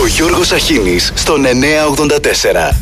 [0.00, 2.76] Ο Γιώργος Αχίνης στον 984.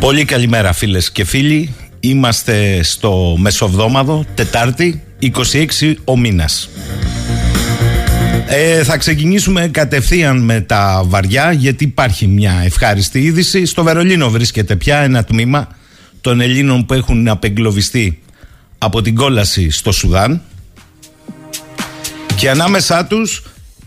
[0.00, 1.74] Πολύ καλημέρα φίλες και φίλοι.
[2.00, 6.68] Είμαστε στο Μεσοβδόμαδο, Τετάρτη, 26 ο μήνας.
[8.46, 13.64] Ε, θα ξεκινήσουμε κατευθείαν με τα βαριά γιατί υπάρχει μια ευχάριστη είδηση.
[13.64, 15.68] Στο Βερολίνο βρίσκεται πια ένα τμήμα
[16.20, 18.22] των Ελλήνων που έχουν απεγκλωβιστεί
[18.78, 20.42] από την κόλαση στο Σουδάν
[22.36, 23.42] και ανάμεσά τους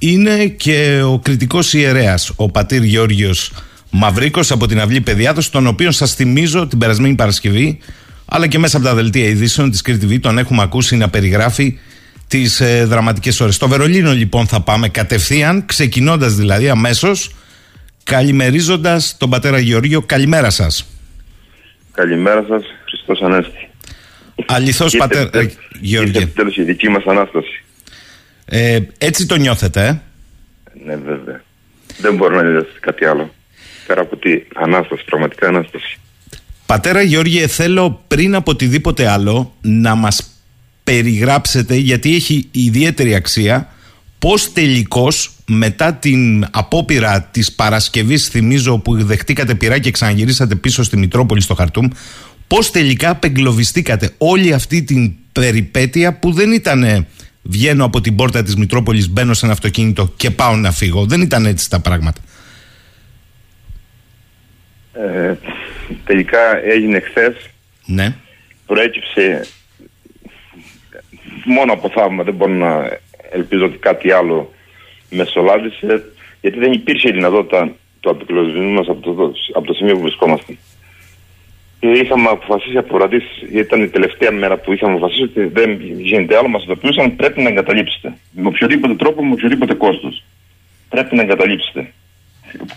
[0.05, 3.51] είναι και ο κριτικός ιερέας, ο πατήρ Γεώργιος
[3.89, 7.79] Μαυρίκος από την Αυλή Παιδιάδος, τον οποίο σας θυμίζω την περασμένη Παρασκευή,
[8.25, 11.79] αλλά και μέσα από τα δελτία ειδήσεων της Κρήτη Β, τον έχουμε ακούσει να περιγράφει
[12.27, 13.55] τις ε, δραματικές ώρες.
[13.55, 17.35] Στο Βερολίνο λοιπόν θα πάμε κατευθείαν, ξεκινώντας δηλαδή αμέσως,
[18.03, 20.01] καλημερίζοντας τον πατέρα Γεωργίο.
[20.01, 20.87] Καλημέρα σας.
[21.91, 23.69] Καλημέρα σας, Χριστός Ανέστη.
[24.45, 25.29] Αληθώς πατέρα
[25.81, 26.21] Γεωργίο.
[26.21, 27.63] Είναι τέλος η δική μας Ανάσταση.
[28.55, 30.01] Ε, έτσι το νιώθετε, ε;
[30.85, 31.43] Ναι, βέβαια.
[31.97, 33.33] Δεν μπορώ να δει κάτι άλλο.
[33.87, 35.99] Πέρα από τη Ανάσταση, πραγματικά Ανάσταση.
[36.65, 40.43] Πατέρα Γεώργιε, θέλω πριν από οτιδήποτε άλλο να μας
[40.83, 43.73] περιγράψετε, γιατί έχει ιδιαίτερη αξία,
[44.19, 50.97] πώς τελικώς μετά την απόπειρα της Παρασκευής, θυμίζω, που δεχτήκατε πειρά και ξαναγυρίσατε πίσω στη
[50.97, 51.87] Μητρόπολη στο Χαρτούμ,
[52.47, 57.07] πώς τελικά απεγκλωβιστήκατε όλη αυτή την περιπέτεια που δεν ήταν
[57.43, 61.05] βγαίνω από την πόρτα της Μητρόπολης, μπαίνω σε ένα αυτοκίνητο και πάω να φύγω.
[61.05, 62.21] Δεν ήταν έτσι τα πράγματα.
[64.93, 65.35] Ε,
[66.05, 67.35] τελικά έγινε χθες.
[67.85, 68.15] Ναι.
[68.65, 69.47] Προέκυψε
[71.45, 72.23] μόνο από θαύμα.
[72.23, 72.99] Δεν μπορώ να
[73.31, 74.53] ελπίζω ότι κάτι άλλο
[75.09, 76.03] μεσολάβησε.
[76.41, 80.57] Γιατί δεν υπήρχε δυνατότητα του απεκλωβισμού μας από το, από το σημείο που βρισκόμαστε.
[81.83, 83.21] Και είχαμε αποφασίσει από βραδύ,
[83.53, 86.47] ήταν η τελευταία μέρα που είχαμε αποφασίσει ότι δεν γίνεται άλλο.
[86.47, 88.13] Μας ειδοποιούσαν πρέπει να εγκαταλείψετε.
[88.31, 90.23] Με οποιοδήποτε τρόπο, με οποιοδήποτε κόστος.
[90.89, 91.93] Πρέπει να εγκαταλείψετε.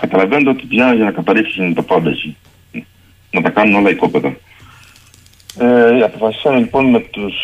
[0.01, 2.37] Καταλαβαίνετε ότι πια για να καταλήξουν το πάντα εκεί.
[3.31, 4.37] Να τα κάνουν όλα οικόπεδα.
[5.59, 7.35] Ε, αποφασίσαμε λοιπόν με τους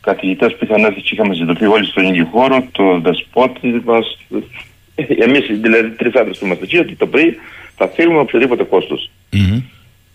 [0.00, 4.18] καθηγητές που είχαν έρθει και είχαμε ζητωθεί όλοι στον ίδιο χώρο, το δεσπότη μας.
[4.94, 7.36] Εμείς δηλαδή τρεις άντρες που είμαστε εκεί, ότι το πρωί
[7.76, 9.10] θα φύγουμε με οποιοδήποτε κόστος.
[9.32, 9.62] Mm-hmm.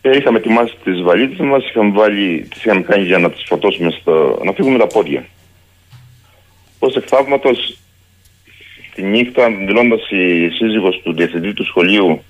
[0.08, 3.92] Ε, είχαμε ετοιμάσει τις βαλίτσε μας, είχαμε βάλει, τις είχαμε κάνει για να τις φορτώσουμε
[3.92, 4.42] στο.
[4.44, 5.26] να φύγουμε τα πόδια.
[6.80, 7.78] Ω εκ θαύματος,
[8.96, 12.24] τη νύχτα, δηλώντας η σύζυγος του διευθυντή του σχολείου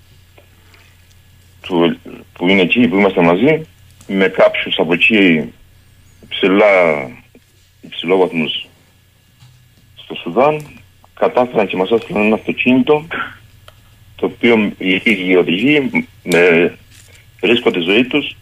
[1.61, 1.97] του,
[2.33, 3.61] που είναι εκεί, που είμαστε μαζί,
[4.07, 5.53] με κάποιους από εκεί
[6.29, 7.09] ψηλά,
[7.81, 8.67] υψηλόβαθμους
[9.95, 10.79] στο Σουδάν,
[11.13, 13.05] κατάφεραν και μας έστειλαν ένα αυτοκίνητο
[14.15, 16.73] το οποίο οι ίδιοι οδηγοί με
[17.41, 18.35] ρίσκο τη ζωή τους,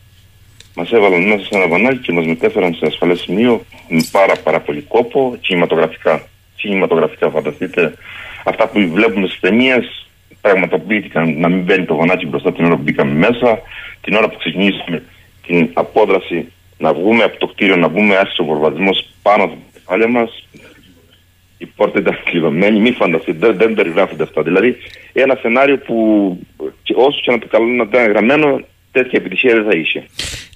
[0.76, 4.60] μας έβαλαν μέσα σε ένα βανάκι και μας μετέφεραν σε ασφαλές σημείο με πάρα, πάρα
[4.60, 6.28] πολύ κόπο, κινηματογραφικά.
[6.56, 7.94] Κινηματογραφικά, φανταστείτε.
[8.44, 10.08] Αυτά που βλέπουμε στις ταινίες
[10.42, 13.60] πραγματοποιήθηκαν να μην μπαίνει το βανάκι μπροστά την ώρα που μπήκαμε μέσα,
[14.02, 15.04] την ώρα που ξεκινήσαμε
[15.48, 19.62] την απόδραση να βγούμε από το κτίριο, να βγούμε άσχη ο βορβασμός πάνω από το
[19.74, 20.48] κεφάλαιο μας.
[21.58, 24.42] Η πόρτα ήταν κλειδωμένη, μη φανταστείτε, δεν, δεν περιγράφονται αυτά.
[24.42, 24.76] Δηλαδή,
[25.14, 25.96] ένα σενάριο που
[26.96, 28.60] όσο και να το καλό να ήταν γραμμένο,
[28.94, 30.06] τέτοια επιτυχία δεν θα είχε.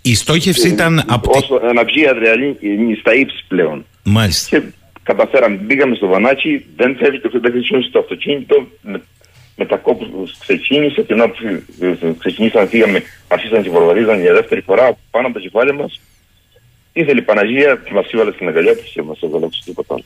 [0.02, 1.32] Η στόχευση ήταν από.
[1.34, 2.58] Όσο να βγει η αδρεαλή
[3.00, 3.86] στα ύψη πλέον.
[4.04, 4.58] Μάλιστα.
[4.58, 4.66] Και
[5.04, 8.68] καταφέραμε, μπήκαμε στο βανάκι, δεν φεύγει το δεν χρησιμοποιήσει το αυτοκίνητο.
[8.82, 9.02] Με,
[9.56, 11.32] με τα κόπους ξεκίνησε και να
[12.20, 16.02] ξεκινήσαμε, φύγαμε, αρχίσαν και βορβαρίζαν για δεύτερη φορά πάνω από τα κεφάλια μας.
[16.94, 20.04] Ήθελε η Παναγία, μας έβαλε στην αγκαλιά της και μας έβαλε τίποτα άλλο.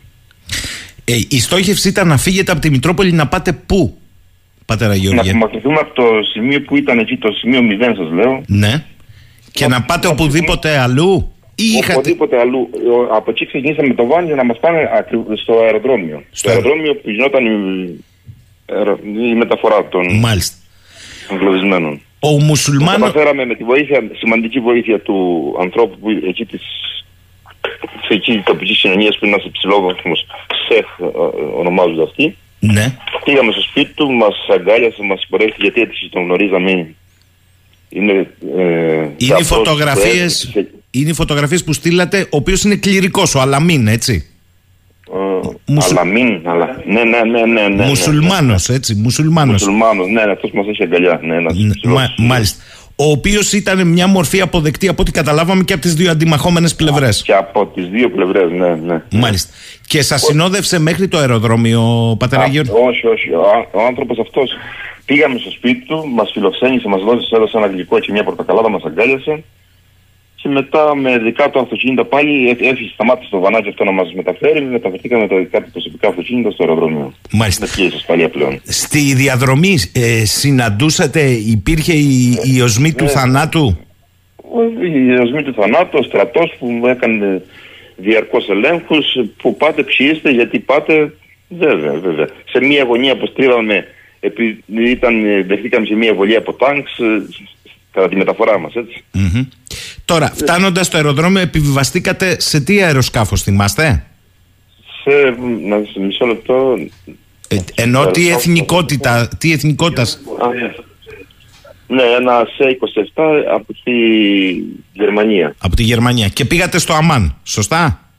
[1.06, 4.01] Ε, η στόχευση ήταν να φύγετε από τη Μητρόπολη να πάτε πού,
[4.72, 5.24] πατέρα Γεωργία.
[5.24, 8.34] Να απομακρυνθούμε από το σημείο που ήταν εκεί, το σημείο 0 σας λέω.
[8.48, 8.74] Ναι.
[9.52, 11.32] Και να πάτε οπουδήποτε αλλού.
[11.56, 12.00] Ή είχατε...
[12.00, 12.70] Οπουδήποτε αλλού.
[13.12, 14.90] Από εκεί ξεκινήσαμε το βάνι για να μας πάνε
[15.42, 16.24] στο αεροδρόμιο.
[16.32, 17.56] Στο, αεροδρόμιο που γινόταν η,
[19.32, 20.56] η μεταφορά των Μάλιστα.
[21.32, 22.02] εγκλωβισμένων.
[22.20, 23.12] Ο μουσουλμάνος...
[23.12, 25.18] Καταφέραμε με τη βοήθεια, σημαντική βοήθεια του
[25.60, 26.62] ανθρώπου που εκεί της
[28.08, 30.26] σε εκεί τοπικής κοινωνίας που είναι ένας υψηλόβαθμος
[30.68, 30.88] ΣΕΧ,
[31.56, 32.38] ονομάζονται αυτοί.
[32.64, 32.96] Ναι.
[33.24, 36.94] Πήγαμε στο σπίτι του, μας αγκάλιασε, μας συγχωρέσει γιατί έτσι τον γνωρίζαμε.
[37.90, 38.12] Είναι,
[38.58, 40.68] ε, είναι οι φωτογραφίε σε...
[40.92, 44.26] είναι οι φωτογραφίες που στείλατε, ο οποίος είναι κληρικός, ο Αλαμίν, έτσι.
[45.14, 45.90] Uh, Μουσου...
[45.90, 46.82] Αλαμίν, αλλά.
[46.86, 47.46] Ναι, ναι, ναι.
[47.46, 48.96] ναι, ναι Μουσουλμάνος, έτσι.
[48.96, 49.62] Μουσουλμάνος.
[49.62, 51.20] Μουσουλμάνος, ναι, αυτός μας έχει αγκαλιά.
[51.24, 51.54] Ναι, ένας
[51.84, 52.64] Μα, μάλιστα.
[53.04, 57.22] Ο οποίος ήταν μια μορφή αποδεκτή από ό,τι καταλάβαμε και από τις δύο αντιμαχόμενες πλευρές.
[57.22, 59.02] Και από τις δύο πλευρές, ναι, ναι.
[59.12, 59.54] Μάλιστα.
[59.88, 62.86] Και σας συνόδευσε μέχρι το αεροδρόμιο, πατέρα Γιώργο.
[62.88, 63.30] Όχι, όχι.
[63.30, 64.52] Ο, ο άνθρωπος αυτός
[65.06, 68.84] πήγαμε στο σπίτι του, μας φιλοξένησε, μας δώσε, έδωσε ένα γλυκό και μια πορτοκαλάδα, μας
[68.84, 69.44] αγκάλιασε.
[70.42, 74.14] Και μετά με δικά του αυτοκίνητα πάλι ε, έφυγε, σταμάτησε το βανάκι αυτό να μας
[74.14, 74.62] μεταφέρει.
[74.66, 77.14] Μεταφερθήκαμε με κάτι προσωπικά αυτοκίνητα στο αεροδρόμιο.
[77.32, 77.66] Μάλιστα.
[77.66, 78.62] Με πιέσεις ασφαλεία πλέον.
[78.64, 83.10] Στη διαδρομή ε, συναντούσατε, υπήρχε η, η οσμή του Ναι.
[83.10, 83.78] θανάτου;
[84.36, 87.42] Ο- Η οσμή του θανάτου, ο στρατός που μου έκανε
[87.96, 89.06] διαρκώς ελέγχους,
[89.42, 91.14] που πάτε ποιοι είστε, γιατί πάτε,
[91.48, 92.28] βέβαια, βέβαια.
[92.50, 93.86] Σε μία γωνία που στρίβαμε,
[94.20, 97.22] επειδή ήταν, ε, δεχτήκαμε σε μία βολή από τάγκς, ε,
[97.92, 99.04] κατά τη μεταφορά μας, έτσι.
[99.12, 99.48] Μμμ.
[100.06, 104.06] Τώρα, φτάνοντας στο αεροδρόμιο, επιβιβαστήκατε σε τι αεροσκάφος, θυμάστε;
[105.04, 105.12] Σε,
[105.68, 106.76] να, σε μισό λεπτό,
[107.48, 110.48] Ε, ενώ τι εθνικότητα, τι εθνικότητας; Α,
[111.88, 112.78] ναι, ένα σε
[113.16, 113.92] 27 από τη
[114.94, 115.56] Γερμανία.
[115.60, 116.28] Από τη Γερμανία.
[116.28, 118.10] Και πήγατε στο Αμάν, σωστά;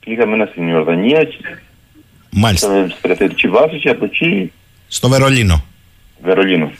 [0.00, 1.36] Πήγαμε ένα στην Ιορδανία, και
[2.30, 2.66] Μάλιστα.
[2.66, 4.52] στην στρατιωτική βάση και από εκεί
[4.88, 5.64] Στο Βερολίνο.
[6.22, 6.70] Βερολίνο.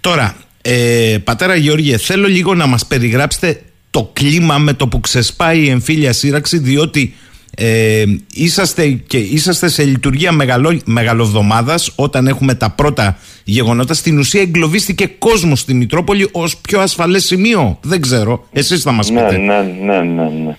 [0.00, 0.36] Τώρα,
[0.66, 5.68] ε, πατέρα Γεώργιε, θέλω λίγο να μας περιγράψετε το κλίμα με το που ξεσπάει η
[5.68, 7.14] εμφύλια σύραξη, διότι
[7.56, 13.94] ε, είσαστε, και, είσαστε σε λειτουργία μεγαλο, μεγαλοβδομάδας όταν έχουμε τα πρώτα γεγονότα.
[13.94, 17.78] Στην ουσία εγκλωβίστηκε κόσμος στη Μητρόπολη ως πιο ασφαλές σημείο.
[17.82, 18.46] Δεν ξέρω.
[18.52, 19.36] Εσείς θα μας Ναι, πείτε.
[19.36, 20.56] ναι, ναι, ναι, ναι.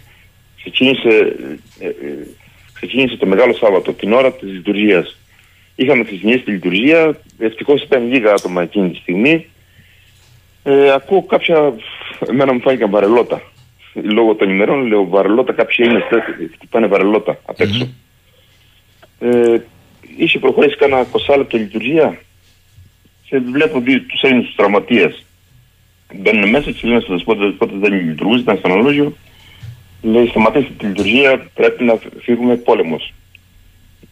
[0.58, 1.36] Ξεκίνησε,
[1.80, 1.92] ε, ε,
[2.74, 5.18] ξεκίνησε το Μεγάλο Σάββατο, την ώρα της λειτουργίας.
[5.76, 9.46] Είχαμε ξεκινήσει τη λειτουργία, ευτυχώς ήταν λίγα άτομα εκείνη τη στιγμή.
[10.68, 11.74] Ε, ακούω κάποια,
[12.30, 13.42] εμένα μου φάνηκαν βαρελότα.
[13.94, 16.04] Λόγω των ημερών λέω βαρελότα, κάποιοι είναι
[16.54, 17.88] χτυπάνε βαρελότα απ' έξω.
[19.20, 19.58] Ε,
[20.18, 22.20] είχε προχωρήσει κάνα 20 λεπτό λειτουργία
[23.30, 25.26] και βλέπω δύο, τους Έλληνες τους τραυματίες.
[26.16, 29.14] Μπαίνουν μέσα και λένε στο δεσπότη, πότες δεν λειτουργούσε, ήταν στο ορολόγιο.
[30.02, 33.14] Λέει, σταματήστε τη λειτουργία, πρέπει να φύγουμε πόλεμος.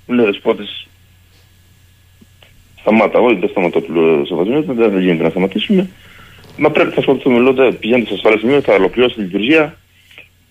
[0.07, 0.87] Μου λέει ο δεσπότης,
[2.79, 5.89] σταμάτα, όχι δεν σταματώ, του λέω σεβασμό, δεν, δεν γίνεται να σταματήσουμε.
[6.57, 9.77] Μα πρέπει να ασχοληθούμε, λέω, «δεν, πηγαίνετε στο ασφαλές σημείο, θα ολοκληρώσω τη λειτουργία,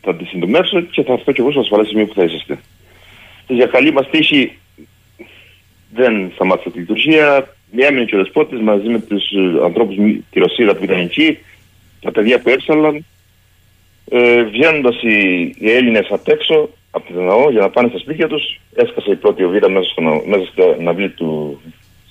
[0.00, 2.58] θα τη συντομεύσω και θα έρθω και εγώ στο ασφαλές σημείο που θα είσαστε.
[3.46, 4.58] Και για καλή μας τύχη
[5.94, 7.54] δεν σταμάτησε τη λειτουργία.
[7.76, 11.38] Έμεινε και ο δεσπότης μαζί με τους ε, ανθρώπους, μη- τη Ρωσίδα που ήταν εκεί,
[12.00, 13.05] τα παιδιά που έξαλαν.
[14.10, 18.28] Ε, Βγαίνοντας οι, οι Έλληνες απ' έξω από τον ναό για να πάνε στα σπίτια
[18.28, 21.60] τους, έσκασε η πρώτη οβίδα μέσα, στο, ναό- μέσα στο ναυλί του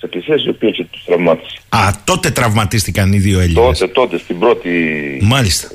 [0.02, 1.56] της εκκλησίας, η οποία και τους τραυμάτισε.
[1.68, 3.78] Α, τότε τραυματίστηκαν οι δύο Έλληνες.
[3.78, 4.70] Τότε, τότε, στην πρώτη,
[5.22, 5.68] Μάλιστα.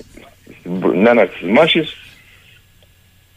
[0.60, 1.96] στην πρω- έναρξη της μάχης,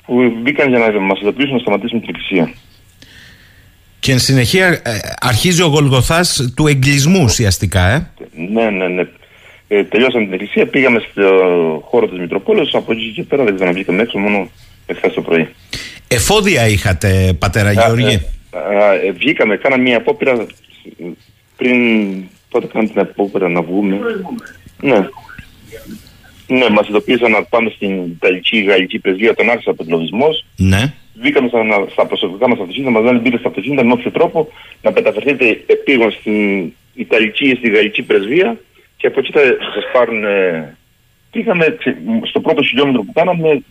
[0.06, 2.52] που μπήκαν για να μας ειδοποιήσουν να σταματήσουμε την εκκλησία.
[4.00, 8.10] Και εν συνεχεία ε, αρχίζει ο Γολγοθάς του εγκλισμού ουσιαστικά, ε.
[8.52, 9.02] Ναι, ναι, ναι.
[9.68, 11.22] Ε, τελειώσαμε την εκκλησία, πήγαμε στο
[11.84, 14.50] χώρο της Μητροπόλεως, από εκεί και πέρα δεν ξαναβγήκαμε έξω, μόνο
[14.86, 15.48] εχθές το πρωί.
[16.08, 18.14] Εφόδια είχατε, πατέρα Γεώργη.
[18.14, 20.46] Α, α, ε, βγήκαμε, κάναμε μια απόπειρα ε,
[21.56, 21.78] πριν,
[22.50, 23.98] πότε κάναμε την απόπειρα να βγούμε.
[24.80, 25.08] Ναι.
[26.46, 29.84] Ναι, μας ειδοποίησαν να πάμε στην Ιταλική Γαλλική Πρεσβεία, τον άρχισε από
[30.56, 30.92] Ναι.
[31.14, 34.48] Βγήκαμε στα, στα προσωπικά μας αυτοκίνητα, μας λένε μπείτε στα αυτοκίνητα με όποιο τρόπο
[34.82, 38.58] να μεταφερθείτε επίγον στην Ιταλική ή στη Γαλλική Πρεσβεία
[38.96, 39.40] και από εκεί θα
[39.74, 40.24] σας πάρουν...
[40.24, 40.76] Ε,
[41.30, 43.62] πήγαμε ξε- στο πρώτο χιλιόμετρο που κάναμε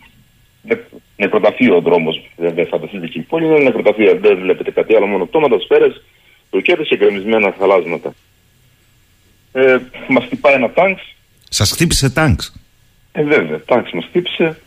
[0.62, 0.86] νε-
[1.16, 2.28] νεκροταφείο ο δρόμος.
[2.36, 4.18] Δεν δεν φανταστείτε και η πόλη είναι νεκροταφείο.
[4.20, 6.02] Δεν βλέπετε κάτι άλλο, μόνο πτώματα, σφαίρες,
[6.50, 8.14] ρουκέτες και γκρεμισμένα χαλάσματα.
[9.52, 9.76] Ε,
[10.08, 10.96] μας χτυπάει ένα τάγκ,
[11.48, 12.52] Σας χτύπησε τάγκς;
[13.12, 14.58] ε, βέβαια, τάγκ μας χτύπησε.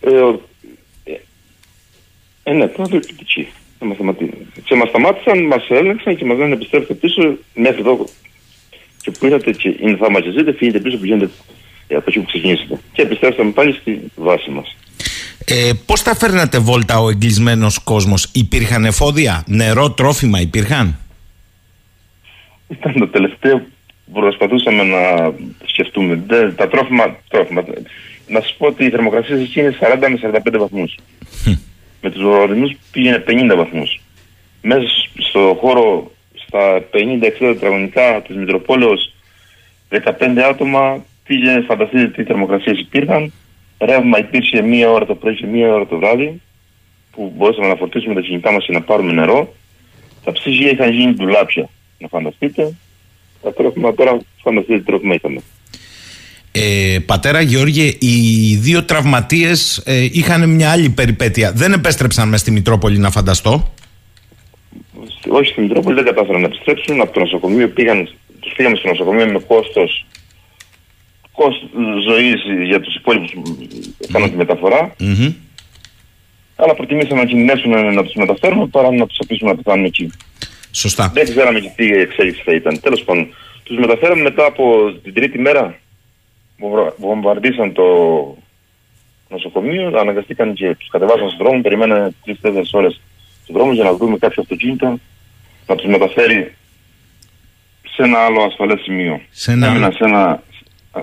[0.00, 0.48] Ε, ο-
[1.04, 1.12] ε,
[2.42, 3.48] ε, ναι, πρώτα εκεί.
[3.80, 4.46] Να μας σταματήσει.
[4.64, 8.08] Και μας σταμάτησαν, μας έλεγξαν και μας λένε επιστρέφετε πίσω μέχρι εδώ.
[9.02, 11.30] Και που ήρθατε και είναι θαύμα και ζείτε, φύγετε πίσω, πηγαίνετε
[11.88, 12.80] ε, από εκεί που ξεκινήσατε.
[12.92, 14.76] Και επιστρέψαμε πάλι στη βάση μας.
[15.46, 20.98] Ε, πώς τα φέρνατε βόλτα ο εγκλισμένος κόσμος; Υπήρχαν εφόδια, νερό, τρόφιμα υπήρχαν;
[22.78, 23.58] Ήταν το τελευταίο
[24.04, 25.32] που προσπαθούσαμε να
[25.66, 26.22] σκεφτούμε.
[26.26, 27.64] Δεν, τα τρόφιμα, τρόφιμα.
[28.26, 30.96] Να σας πω ότι η θερμοκρασία εκεί είναι 40 με 45 βαθμούς.
[32.02, 34.00] με τους ορεινού πήγαινε 50 βαθμούς.
[34.62, 34.86] Μέσα
[35.18, 39.14] στο χώρο, στα 50-60 τετραγωνικά της Μητροπόλεως,
[39.88, 43.32] 15 άτομα πήγαινε, φανταστείτε τι θερμοκρασίες υπήρχαν.
[43.78, 46.40] Ρεύμα υπήρχε μία ώρα το πρωί και μία ώρα το βράδυ,
[47.10, 49.54] που μπορούσαμε να φορτίσουμε τα κινητά μας και να πάρουμε νερό.
[50.24, 52.74] Τα ψυγεία είχαν γίνει ντουλάπια, να φανταστείτε.
[53.42, 55.40] Τα τρόφιμα τώρα, φανταστείτε τι τρόφιμα είχαμε.
[56.52, 61.52] Ε, πατέρα Γεώργιε, οι δύο τραυματίες ε, είχαν μια άλλη περιπέτεια.
[61.52, 63.72] Δεν επέστρεψαν μες στη Μητρόπολη να φανταστώ.
[65.28, 67.00] Όχι στην Μητρόπολη δεν κατάφεραν να επιστρέψουν.
[67.00, 68.08] Από το νοσοκομείο πήγαν,
[68.40, 70.06] τους πήγαμε στο νοσοκομείο με κόστος,
[71.32, 71.70] κόστος
[72.08, 73.42] ζωής για τους υπόλοιπους που
[74.08, 74.94] έκαναν τη μεταφορά.
[74.98, 75.32] Μμμ.
[76.56, 80.10] Αλλά προτιμήσαμε να κινδυνεύσουν να τους μεταφέρουμε παρά να τους αφήσουμε να πεθάνουν εκεί.
[80.76, 81.10] Σωστά.
[81.14, 82.80] Δεν ξέραμε και τι εξέλιξη θα ήταν.
[82.80, 85.78] Τέλος πάντων, τους μεταφέραμε μετά από την τρίτη μέρα.
[86.58, 87.84] βομβα- Βομβαρδίσαν το,
[89.28, 93.00] νοσοκομείο, αναγκαστήκαν και τους κατεβάσαν στον δρόμο, περιμένανε τρει-τέσσερι ώρες
[93.42, 94.98] στον δρόμο για να βρούμε κάποιο αυτοκίνητο
[95.66, 96.54] να τους μεταφέρει
[97.94, 99.20] σε ένα άλλο ασφαλές σημείο.
[99.30, 99.66] Σε ένα...
[99.66, 100.42] Έμειναν σε ένα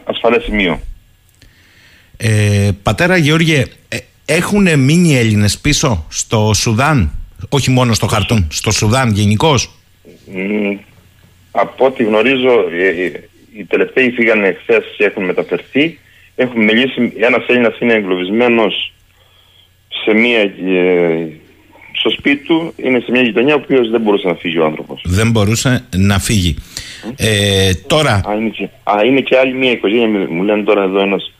[0.04, 0.80] ασφαλές σημείο.
[2.18, 7.12] Ε, πατέρα Γεώργιε, ε, έχουν μείνει Έλληνες πίσω στο Σουδάν,
[7.50, 9.72] όχι μόνο στο Χαρτούν, στο Σουδάν γενικώς.
[11.52, 13.12] Από ό,τι γνωρίζω, ε, ε,
[13.58, 16.00] οι τελευταίοι φύγανε χθες και έχουν μεταφερθεί.
[16.36, 18.94] Έχουν μιλήσει, ένας Έλληνας είναι εγκλωβισμένος
[20.04, 21.28] σε μία, ε,
[21.92, 25.02] στο σπίτι του, είναι σε μια γειτονιά ο οποίος δεν μπορούσε να φύγει ο άνθρωπος.
[25.06, 26.56] Δεν μπορούσε να φύγει.
[27.16, 28.14] Ε, τώρα.
[28.14, 31.34] Α είναι, και, α, είναι και άλλη μια οικογένεια, μου λένε τώρα εδώ ένας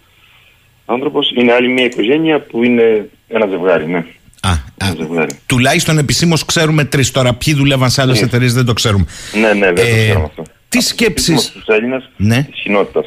[0.86, 1.32] άνθρωπος.
[1.36, 4.06] Είναι άλλη μια οικογένεια που είναι ένα ζευγάρι, ναι.
[4.44, 4.94] Α, α,
[5.46, 7.12] τουλάχιστον επισήμως ξέρουμε τρεις.
[7.12, 8.26] Τώρα, ποιοι δουλεύαν σε άλλες ναι.
[8.26, 9.06] εταιρείες δεν το ξέρουμε.
[9.34, 10.44] Ναι, ναι, δεν το ε, ξέρουμε αυτό.
[10.70, 11.34] Τι σκέψει.
[11.34, 12.44] τους Έλληνες ναι.
[12.44, 13.02] τη κοινότητα.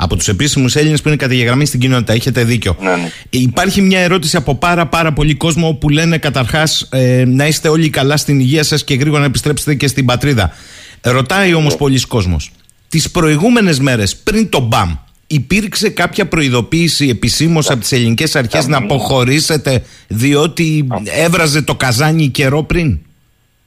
[0.00, 2.12] Από τους επίσημου Έλληνες που είναι καταγεγραμμένοι στην κοινότητα.
[2.12, 2.76] Έχετε δίκιο.
[2.80, 3.10] Ναι, ναι.
[3.30, 7.90] Υπάρχει μια ερώτηση από πάρα πάρα πολύ κόσμο που λένε καταρχάς ε, να είστε όλοι
[7.90, 10.52] καλά στην υγεία σας και γρήγορα να επιστρέψετε και στην πατρίδα.
[11.00, 11.78] Ρωτάει όμως ναι.
[11.78, 12.50] πολλοί κόσμος.
[12.88, 14.94] Τις προηγούμενες μέρες πριν το μπαμ,
[15.30, 20.86] υπήρξε κάποια προειδοποίηση επισήμως από τις ελληνικές αρχές να αποχωρήσετε διότι
[21.24, 22.98] έβραζε το καζάνι καιρό πριν;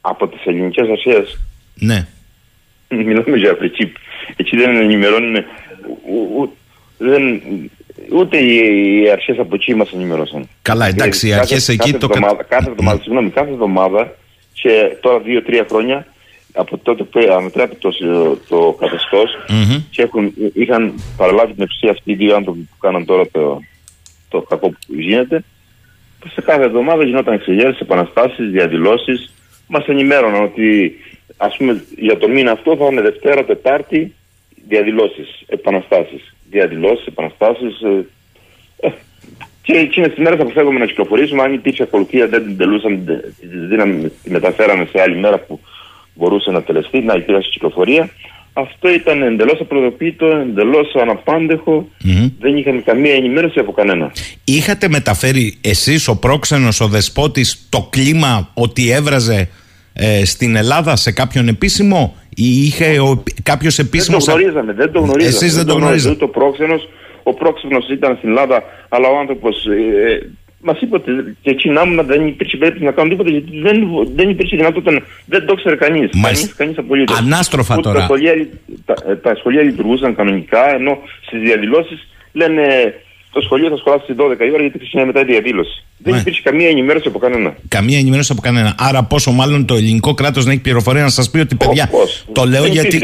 [0.01, 1.39] Από τις ελληνικές αρχές;
[1.73, 2.07] Ναι.
[2.89, 3.91] Μιλάμε για Αφρική.
[4.35, 5.43] Εκεί δεν ενημερώνουν.
[6.97, 7.41] Δεν,
[8.13, 10.49] ούτε οι αρχές από εκεί μας ενημερώσαν.
[10.61, 12.07] Καλά, εντάξει, οι αρχές εκεί κάθε το.
[12.11, 13.03] Εβδομάδα, κάθε εβδομάδα, ναι.
[13.03, 14.15] συγγνώμη, κάθε εβδομάδα
[14.53, 16.05] και τώρα δύο-τρία χρόνια
[16.53, 17.89] από τότε που ανατρέπει το,
[18.47, 19.81] το καθεστώς mm-hmm.
[19.89, 23.61] και έχουν, είχαν παραλάβει την εξουσία αυτοί οι δύο άνθρωποι που κάναν τώρα το,
[24.29, 25.43] το κακό που γίνεται.
[26.33, 29.33] Σε κάθε εβδομάδα γινόταν εξεγέρσεις, επαναστάσεις, διαδηλώσεις.
[29.67, 30.95] Μας ενημέρωναν ότι
[31.37, 34.13] ας πούμε για το μήνα αυτό θα έχουμε Δευτέρα, Τετάρτη
[34.67, 36.35] διαδηλώσεις, επαναστάσεις.
[36.49, 37.81] Διαδηλώσεις, επαναστάσεις.
[37.81, 38.05] Ε,
[38.79, 38.89] ε,
[39.61, 41.41] και εκείνες τις μέρες αποφεύγουμε να κυκλοφορήσουμε.
[41.41, 43.05] Αν υπήρξε ακολουθία, δεν την τελούσαν,
[44.23, 45.59] τη μεταφέραμε σε άλλη μέρα που
[46.13, 48.09] μπορούσε να τελεστεί, να υπήρχε κυκλοφορία.
[48.53, 51.87] Αυτό ήταν εντελώς απροδοποιητό, εντελώς αναπάντεχο.
[52.03, 52.31] Mm-hmm.
[52.39, 54.11] Δεν είχαμε καμία ενημέρωση από κανένα.
[54.43, 59.49] Είχατε μεταφέρει εσείς, ο πρόξενος, ο δεσπότης, το κλίμα ότι έβραζε
[59.93, 62.97] ε, στην Ελλάδα σε κάποιον επίσημο, ή είχε
[63.43, 64.17] κάποιος επίσημο.
[64.17, 65.35] Δεν το γνωρίζαμε, δεν το γνωρίζαμε.
[65.45, 66.15] Εσεί δεν το γνωρίζατε.
[66.15, 66.89] Το πρόξενος,
[67.23, 70.29] ο πρόξενος ήταν στην Ελλάδα, αλλά ο άνθρωπος ε,
[70.61, 74.29] Μας είπε ότι και εκεί να δεν υπήρχε περίπτωση να κάνουν τίποτα γιατί δεν, δεν
[74.29, 75.01] υπήρχε δυνατότητα.
[75.25, 76.09] Δεν το ήξερε κανείς.
[76.21, 77.17] Κανεί κανείς απολύτως.
[77.17, 77.99] Ανάστροφα τώρα.
[77.99, 78.47] Τα σχολεία,
[78.85, 82.93] τα, ε, τα σχολεία λειτουργούσαν κανονικά ενώ στις διαδηλώσεις λένε
[83.31, 85.83] το σχολείο θα σχολάσει στις 12 η ώρα γιατί ξεκινάει μετά η διαδήλωση.
[85.97, 87.55] Δεν υπήρχε καμία ενημέρωση από κανένα.
[87.67, 88.75] Καμία ενημέρωση από κανένα.
[88.77, 91.89] Άρα, πόσο μάλλον το ελληνικό κράτος να έχει πληροφορία να σας πει ότι παιδιά.
[92.31, 93.01] Το λέω γιατί,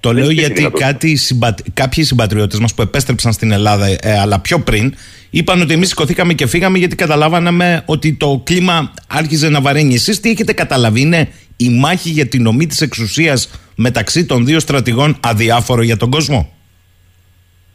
[0.00, 1.54] το λέω γιατί κάτι συμπα...
[1.74, 4.94] κάποιοι συμπατριώτες μας που επέστρεψαν στην Ελλάδα, ε, αλλά πιο πριν,
[5.34, 9.94] είπαν ότι εμείς σηκωθήκαμε και φύγαμε γιατί καταλάβαναμε ότι το κλίμα άρχιζε να βαραίνει.
[9.94, 14.60] Εσείς τι έχετε καταλαβεί, είναι η μάχη για την ομή της εξουσίας μεταξύ των δύο
[14.60, 16.52] στρατηγών αδιάφορο για τον κόσμο;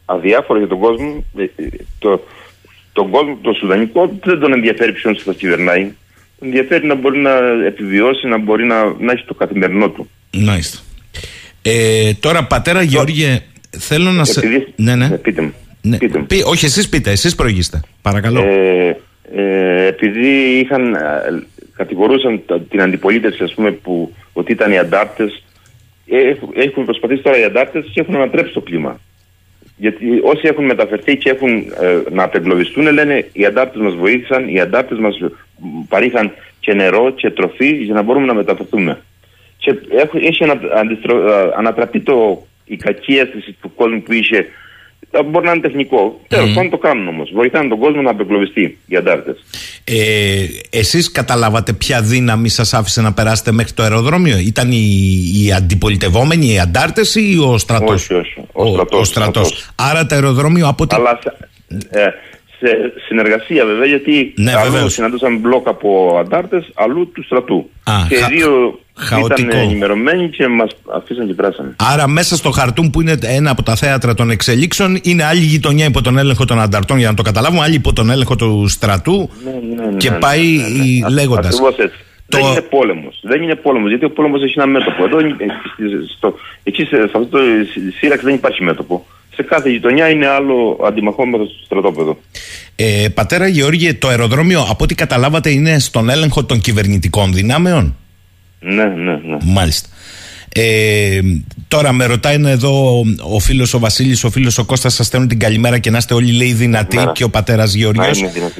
[0.04, 1.24] Αδιάφορο για τον κόσμο.
[1.36, 2.26] Ε, ε, το,
[2.92, 5.92] τον κόσμο, το Σουδανικό, δεν τον ενδιαφέρει ποιον θα κυβερνάει.
[6.38, 7.30] Τον ενδιαφέρει να μπορεί να
[7.66, 10.10] επιβιώσει, να μπορεί να, να έχει το καθημερινό του.
[10.32, 10.78] Μάλιστα.
[11.62, 13.42] Ε, τώρα, πατέρα Γεώργιε,
[13.78, 14.66] θέλω να σε.
[14.76, 15.08] Ναι, ναι.
[15.08, 15.54] Πείτε μου.
[15.82, 15.96] Ναι.
[15.96, 17.80] Πείτε όχι, εσείς πείτε, εσείς προηγήστε.
[18.02, 18.42] Παρακαλώ.
[18.42, 18.96] Ε,
[19.34, 20.98] ε, επειδή είχαν, ε,
[21.76, 25.42] κατηγορούσαν την αντιπολίτευση, ας πούμε, που, ότι ήταν οι αντάρτες,
[26.06, 29.00] ε, έχουν προσπαθήσει τώρα οι αντάρτες και έχουν ανατρέψει το κλίμα.
[29.76, 34.60] Γιατί όσοι έχουν μεταφερθεί και έχουν ε, να απεγκλωβιστούν, λένε οι αντάρτες μας βοήθησαν, οι
[34.60, 35.18] αντάρτες μας
[35.88, 39.00] παρήχαν και νερό και τροφή για να μπορούμε να μεταφερθούμε.
[39.56, 39.74] Και
[40.12, 40.44] έχει
[41.56, 44.46] ανατραπεί το, η κακή αίσθηση του κόσμου που είχε
[45.26, 46.20] μπορεί να είναι τεχνικό.
[46.28, 46.54] Τέλος mm.
[46.54, 47.30] πάντων το κάνουν όμως.
[47.34, 49.44] Βοηθάνε τον κόσμο να απεγκλωβιστεί οι αντάρτες.
[49.84, 55.52] Ε, Εσείς καταλάβατε ποια δύναμη σας άφησε να περάσετε μέχρι το αεροδρόμιο, Ήταν οι, οι
[55.52, 58.42] αντιπολιτευόμενοι, οι αντάρτες ή ο στρατός; Όχι, όχι.
[58.90, 59.70] Ο, στρατός.
[59.74, 60.94] Άρα το αεροδρόμιο από ό,τι.
[60.94, 61.18] Αλλά
[61.90, 62.04] ε,
[62.60, 67.70] σε συνεργασία βέβαια, γιατί ναι, αλλού συναντούσαμε μπλοκ από αντάρτες, αλλού του στρατού.
[67.84, 69.48] Α, και οι δύο Χαοτικό.
[69.48, 71.74] Ήταν ενημερωμένοι και μας αφήσαν και πράσανε.
[71.92, 75.84] Άρα, μέσα στο χαρτούν που είναι ένα από τα θέατρα των εξελίξεων, είναι άλλη γειτονιά
[75.84, 79.30] υπό τον έλεγχο των ανταρτών, για να το καταλάβουμε, άλλη υπό τον έλεγχο του στρατού.
[79.44, 81.14] Ναι, ναι, ναι, και πάει ναι, ναι, ναι.
[81.14, 81.60] λέγοντας.
[81.78, 81.96] έτσι.
[82.28, 82.38] Το...
[82.38, 83.20] Δεν είναι πόλεμος.
[83.22, 85.04] Δεν είναι πόλεμος, γιατί ο πόλεμος έχει ένα μέτωπο.
[85.04, 85.18] Εδώ,
[86.16, 87.38] στο, εκεί σε, αυτό το
[87.98, 89.06] σύραξης δεν υπάρχει μέτωπο.
[89.40, 92.18] Σε κάθε γειτονιά είναι άλλο αντιμαχόμενο στο στρατόπεδο.
[92.76, 97.96] Ε, πατέρα Γεώργιε, το αεροδρόμιο, από ό,τι καταλάβατε, είναι στον έλεγχο των κυβερνητικών δυνάμεων;
[98.60, 99.36] Ναι, ναι, ναι.
[99.44, 99.88] Μάλιστα.
[100.54, 101.20] Ε,
[101.68, 103.04] τώρα με ρωτάει εδώ
[103.34, 106.14] ο φίλος ο Βασίλης, ο φίλος ο Κώστας σας στέλνουν την καλημέρα και να είστε
[106.14, 108.10] όλοι λέει δυνατοί και ο πατέρας Γεωργιό.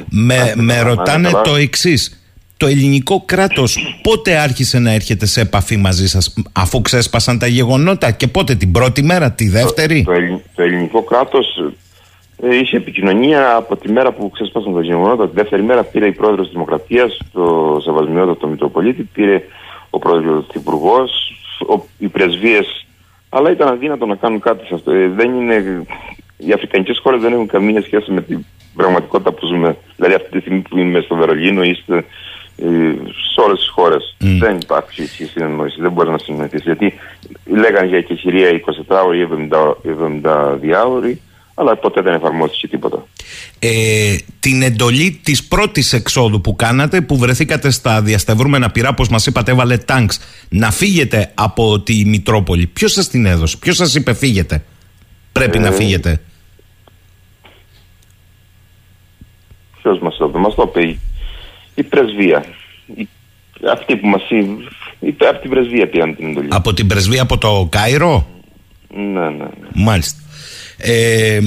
[0.09, 2.20] Με, με ρωτάνε το εξής.
[2.61, 8.11] Το ελληνικό κράτος πότε άρχισε να έρχεται σε επαφή μαζί σας, αφού ξέσπασαν τα γεγονότα
[8.11, 10.13] και πότε, την πρώτη μέρα, τη δεύτερη; Το,
[10.55, 11.47] το, ελληνικό κράτος
[12.43, 15.29] ε, είχε επικοινωνία από τη μέρα που ξέσπασαν τα γεγονότα.
[15.29, 19.43] Τη δεύτερη μέρα πήρε η πρόεδρος της Δημοκρατίας, το Σεβασμιότατο Μητροπολίτη, πήρε
[19.91, 21.11] ο πρόεδρος Υπουργός,
[21.99, 22.87] οι πρεσβείες.
[23.29, 24.91] Αλλά ήταν αδύνατο να κάνουν κάτι σε αυτό.
[24.91, 25.85] Ε, δεν είναι,
[26.37, 28.45] οι αφρικανικές χώρες δεν έχουν καμία σχέση με την
[28.77, 29.77] πραγματικότητα που ζούμε.
[29.97, 31.75] Δηλαδή, αυτή τη στιγμή που είμαι στο Βερολίνο ή
[33.35, 34.37] σε όλες τις χώρες mm.
[34.41, 36.63] δεν υπάρχει συνεννόηση, δεν μπορεί να συνεννοηθείς.
[36.63, 36.95] Γιατί
[37.47, 39.29] λέγανε για εκεχηρία 24 ώρε ή
[40.23, 41.17] 70 ώρε
[41.61, 43.07] αλλά ποτέ δεν εφαρμόστηκε τίποτα.
[43.59, 49.27] Ε, την εντολή της πρώτης εξόδου που κάνατε, που βρεθήκατε στα διασταυρούμενα πυρά, όπως μας
[49.27, 52.67] είπατε, έβαλε τάγκς, να φύγετε από τη Μητρόπολη.
[52.67, 54.65] Ποιος σας την έδωσε, ποιος σας είπε φύγετε,
[55.33, 56.21] πρέπει να ε, φύγετε;
[59.83, 60.99] Ποιος μας το είπε, μας το είπε
[61.81, 62.45] η, πρεσβεία.
[62.95, 63.09] Η,
[63.73, 64.23] αυτή που μας
[65.01, 66.49] είπε, από την πρεσβεία πήγαν την εντολή.
[66.51, 68.27] Από την πρεσβεία από το Κάιρο;
[68.89, 69.69] Ναι, ναι, ναι.
[69.75, 70.21] Μάλιστα
[70.81, 71.39] ε,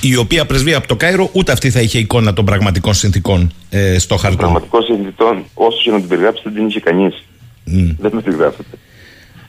[0.00, 3.98] η οποία πρεσβεία από το Κάιρο ούτε αυτή θα είχε εικόνα των πραγματικών συνθήκων ε,
[3.98, 4.36] στο χαρτί.
[4.36, 7.24] Των πραγματικών συνθήκων, όσο και να την περιγράψετε, δεν την είχε κανείς.
[7.66, 7.96] Mm.
[7.98, 8.78] Δεν την περιγράφετε.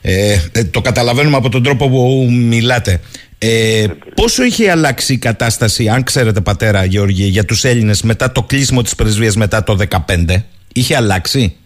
[0.02, 3.00] Ε, ε, το καταλαβαίνουμε από τον τρόπο που μιλάτε.
[3.38, 8.42] Ε, πόσο είχε αλλάξει η κατάσταση, αν ξέρετε πατέρα Γεωργία, για τους Έλληνες μετά το
[8.42, 11.56] κλείσιμο της πρεσβείας μετά το 2015, είχε αλλάξει;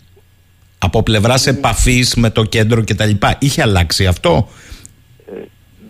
[0.78, 3.10] Από πλευράς επαφής με το κέντρο κτλ.
[3.38, 4.48] Είχε αλλάξει αυτό;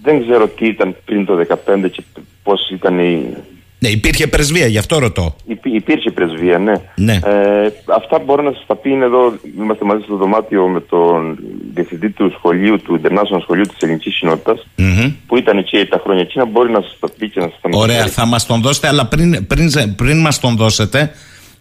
[0.02, 2.02] Δεν ξέρω τι ήταν πριν το 2015 και
[2.42, 3.36] πώς ήταν η.
[3.78, 5.36] Ναι, υπήρχε πρεσβεία, γι' αυτό ρωτώ.
[5.46, 6.72] Υπή, υπήρχε πρεσβεία, ναι.
[6.94, 7.12] ναι.
[7.12, 9.32] Ε, αυτά μπορώ να σας τα πει είναι εδώ.
[9.58, 11.38] Είμαστε μαζί στο δωμάτιο με τον
[11.74, 15.12] διευθυντή του σχολείου, του International Σχολείου της Ελληνικής Κοινότητας, mm-hmm.
[15.26, 16.44] που ήταν εκεί τα χρόνια εκείνα.
[16.44, 19.06] Μπορεί να σας τα πει και να σας τα Ωραία, θα μας τον δώσετε, αλλά
[19.06, 21.10] πριν, πριν, πριν μας τον δώσετε,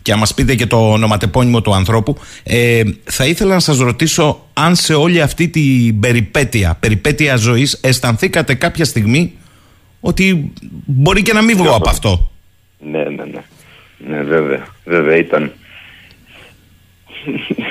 [0.01, 4.45] και να μας πείτε και το ονοματεπώνυμο του ανθρώπου ε, θα ήθελα να σας ρωτήσω
[4.53, 9.34] αν σε όλη αυτή την περιπέτεια περιπέτεια ζωής αισθανθήκατε κάποια στιγμή
[10.06, 10.54] ότι
[10.86, 12.32] μπορεί και να μην βγω από αυτό.
[12.80, 13.44] Ναι ναι ναι.
[13.98, 14.65] Ναι βέβαια.
[14.86, 15.52] Βέβαια ήταν.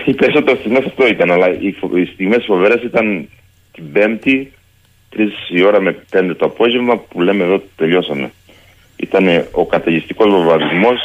[0.05, 1.75] Οι περισσότερες στιγμές αυτό ήταν αλλά οι
[2.13, 3.29] στιγμές φοβερές ήταν
[3.73, 4.53] την πέμπτη
[5.09, 8.33] τρεις η ώρα με πέντε το απόγευμα που λέμε εδώ τελειώσαμε.
[8.97, 10.99] Ήταν ο καταιγιστικός βομβαρδισμός.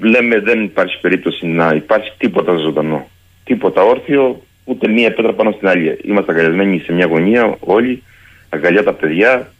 [0.00, 3.08] Λέμε δεν υπάρχει περίπτωση να υπάρχει τίποτα ζωντανό.
[3.44, 5.98] Τίποτα όρθιο, ούτε μία πέτρα πάνω στην άλλη.
[6.04, 8.02] Είμαστε αγκαλιασμένοι σε μια γωνία όλοι,
[8.48, 9.52] αγκαλιά τα παιδιά,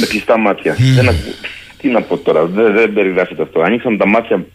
[0.00, 0.76] με κλειστά μάτια.
[0.94, 1.14] Δεν,
[1.78, 3.60] τι να πω τώρα, δεν, δεν περιγράφεται αυτό.
[3.60, 4.46] Ανοίξαμε τα μάτια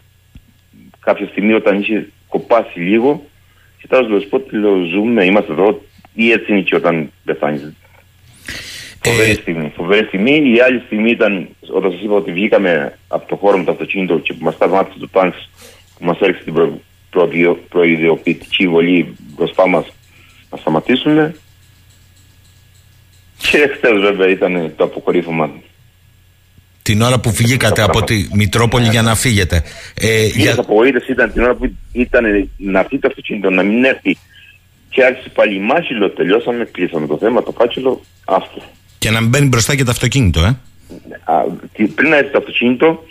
[1.00, 3.24] κάποια στιγμή όταν είχε κοπάσει λίγο,
[3.80, 5.82] κοιτάζω το σπίτι, λέω ζούμε, είμαστε εδώ,
[6.14, 7.72] ή έτσι είναι και όταν πεθάνεις.
[9.04, 9.72] Φοβερή ε, στιγμή.
[9.76, 10.52] Φοβερή στιγμή.
[10.54, 14.18] Η άλλη στιγμή ήταν όταν σας είπα ότι βγήκαμε από το χώρο με το αυτοκίνητο
[14.18, 15.50] και που μας σταμάτησε το τάγκς
[15.98, 17.28] που μας έριξε την προ, προ,
[17.68, 19.86] προειδιοποιητική βολή μπροστά μας
[20.50, 21.34] να σταματήσουμε.
[23.50, 25.50] Και χθες βέβαια ήταν το αποκορύφωμα.
[26.82, 29.62] Την ώρα που φυγήκατε από τη Μητρόπολη για να φύγετε.
[29.94, 30.54] Ε, για...
[30.58, 34.16] απογοήτευση ήταν την ώρα που ήταν να έρθει το αυτοκίνητο, να μην έρθει.
[34.88, 38.62] Και άρχισε πάλι η μάχη, λέω, τελειώσαμε, κλείσαμε το θέμα, το κάτσιλο, άστο.
[38.98, 40.58] Και να μην μπαίνει μπροστά και το αυτοκίνητο, ε.
[41.24, 41.42] Α,
[41.94, 43.04] πριν έρθει το αυτοκίνητο,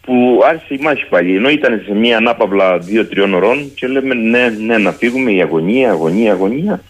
[0.00, 1.36] που άρχισε η μάχη πάλι.
[1.36, 5.90] Ενώ ήταν σε μια ανάπαυλα δύο-τριών ωρών και λέμε ναι, ναι, να φύγουμε, η αγωνία,
[5.90, 6.82] αγωνία, αγωνία.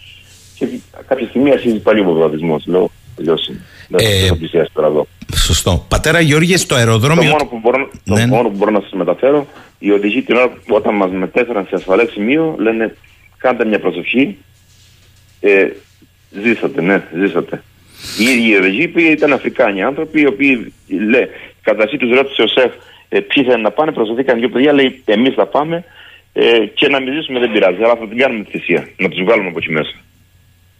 [0.58, 0.66] Και
[1.06, 2.66] κάποια στιγμή αρχίζει πάλι ο βομβαρδισμός.
[2.66, 3.60] Λέω, τελειώσει.
[3.88, 5.06] Δεν θα πλησιάσει τώρα εδώ.
[5.34, 5.86] Σωστό.
[5.88, 7.22] Πατέρα Γιώργη, στο αεροδρόμιο.
[7.22, 8.26] Το μόνο που μπορώ, το ναι.
[8.26, 9.46] μόνο που μπορώ να σας μεταφέρω,
[9.78, 12.94] οι οδηγοί την ώρα που όταν μας μετέφεραν σε ασφαλές σημείο, λένε
[13.38, 14.36] κάντε μια προσοχή.
[15.40, 15.68] Ε,
[16.42, 17.62] ζήσατε, ναι, ζήσατε.
[18.18, 21.28] Οι ίδιοι Ρεζίποι ήταν Αφρικάνοι άνθρωποι, οι οποίοι λέει,
[21.62, 22.72] κατά εσύ τους ρώτησε ο Σεφ
[23.08, 25.84] ε, ποιοι θέλουν να πάνε, προσθέθηκαν δύο παιδιά, λέει εμείς θα πάμε
[26.32, 29.48] ε, και να μιλήσουμε δεν πειράζει, αλλά θα την κάνουμε τη θυσία, να τους βγάλουμε
[29.48, 29.94] από εκεί μέσα.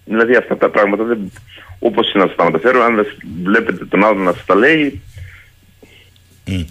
[0.09, 1.33] Δηλαδή αυτά τα πράγματα δεν.
[1.79, 3.07] Όπως να σας τα μεταφέρω, αν δεν
[3.43, 5.03] βλέπετε τον άλλο να σας τα λέει.
[6.47, 6.65] Mm.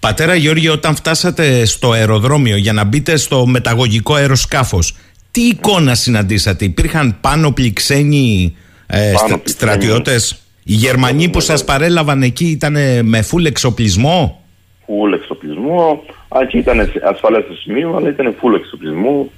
[0.00, 4.96] Πατέρα Γιώργη, όταν φτάσατε στο αεροδρόμιο για να μπείτε στο μεταγωγικό αεροσκάφος,
[5.30, 8.56] τι εικόνα συναντήσατε, Υπήρχαν πάνω ξένοι
[8.86, 9.12] ε,
[9.44, 14.44] στρατιώτες; Οι Γερμανοί που σας παρέλαβαν εκεί ήταν με φουλ εξοπλισμό;
[14.86, 16.04] Φουλ εξοπλισμό.
[16.28, 19.30] Αν και ήταν ασφαλές στο σημείο, αλλά ήταν φουλ εξοπλισμό.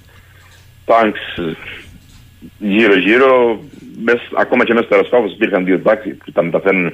[0.84, 1.56] Τάγκς
[2.58, 3.60] γύρω-γύρω.
[4.38, 6.92] Ακόμα και μέσα στο αεροσκάφος υπήρχαν δύο τάξει που τα μεταφέρουν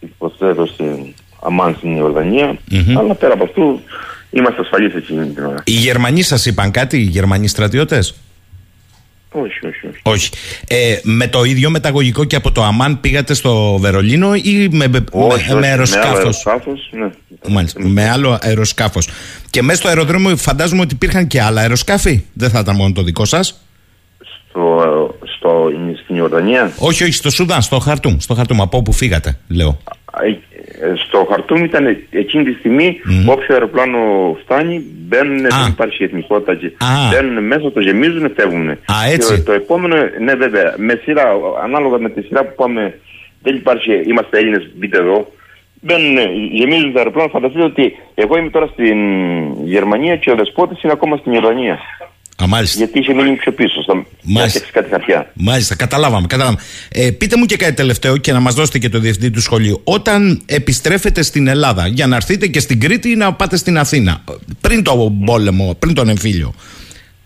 [0.00, 2.58] υποθέτω στην Αμάν στην ιορδανια
[2.98, 3.80] Αλλά πέρα από αυτού
[4.30, 5.62] είμαστε ασφαλείς εκείνη την ώρα.
[5.64, 8.14] Οι Γερμανοί σας είπαν κάτι, οι Γερμανοί στρατιώτες;
[9.30, 10.00] Όχι, όχι, όχι.
[10.02, 10.30] Όχι.
[10.68, 15.04] Ε, με το ίδιο μεταγωγικό και από το Αμάν πήγατε στο Βερολίνο ή με, με,
[15.10, 16.06] όχι, με, όχι, αεροσκάφο.
[16.06, 17.10] Με άλλο αεροσκάφος, ναι.
[17.48, 17.88] Μάλιστα.
[17.88, 19.08] Με άλλο αεροσκάφος.
[19.50, 22.24] Και μέσα στο αεροδρόμιο φαντάζομαι ότι υπήρχαν και άλλα αεροσκάφη.
[22.32, 23.65] Δεν θα ήταν μόνο το δικό σας.
[24.56, 25.70] Στο, στο,
[26.02, 26.72] στην Ιορδανία.
[26.78, 28.16] Όχι, όχι, στο Σουδάν, στο Χαρτούμ.
[28.18, 29.78] Στο Χαρτούμ, από όπου φύγατε, λέω.
[30.22, 33.32] Ε, στο Χαρτούμ ήταν εκείνη τη στιγμή mm.
[33.32, 33.98] όποιο αεροπλάνο
[34.42, 36.72] φτάνει μπαίνουν, δεν υπάρχει εθνικότητα και
[37.10, 38.68] μπαίνουν μέσα, το γεμίζουν, φεύγουν.
[38.68, 38.76] Α,
[39.12, 39.34] έτσι.
[39.34, 41.24] Και το επόμενο, ναι βέβαια, με σειρά,
[41.62, 42.98] ανάλογα με τη σειρά που πάμε,
[43.42, 45.32] δεν υπάρχει, είμαστε Έλληνες, μπείτε εδώ.
[45.80, 46.16] Μπαίνουν,
[46.52, 47.28] γεμίζουν τα αεροπλάνα.
[47.28, 48.98] Φανταστείτε ότι εγώ είμαι τώρα στην
[49.64, 51.78] Γερμανία και ο Δεσπότης είναι ακόμα στην Ιορδανία.
[52.42, 52.78] Α, μάλιστα.
[52.78, 53.84] Γιατί είχε μείνει πιο πίσω.
[53.86, 54.60] Θα μάλιστα.
[54.72, 55.30] κάτι χαρτιά.
[55.34, 56.26] Μάλιστα, καταλάβαμε.
[56.26, 56.58] καταλάβαμε.
[56.88, 59.80] Ε, πείτε μου και κάτι τελευταίο και να μας δώσετε και το διευθυντή του σχολείου.
[59.84, 64.24] Όταν επιστρέφετε στην Ελλάδα για να έρθετε και στην Κρήτη ή να πάτε στην Αθήνα,
[64.60, 66.54] πριν το πόλεμο, πριν τον εμφύλιο,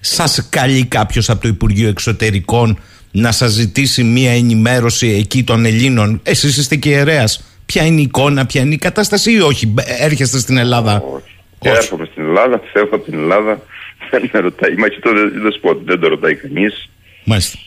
[0.01, 2.79] σας καλεί κάποιος από το Υπουργείο Εξωτερικών
[3.11, 7.45] να σας ζητήσει μία ενημέρωση εκεί των Ελλήνων; Εσείς είστε και ιερέας.
[7.67, 11.03] Ποια είναι η εικόνα, ποια είναι η κατάσταση ή όχι; Έρχεστε στην Ελλάδα.
[11.15, 11.25] Όχι.
[11.59, 11.77] όχι.
[11.77, 13.63] Έρχομαι στην Ελλάδα, φεύγω από την Ελλάδα
[14.11, 14.75] δεν με ρωτάει.
[14.75, 15.11] Μα και το
[15.43, 16.89] δεσπότη δεν το ρωτάει κανείς.
[17.25, 17.59] Μάλιστα.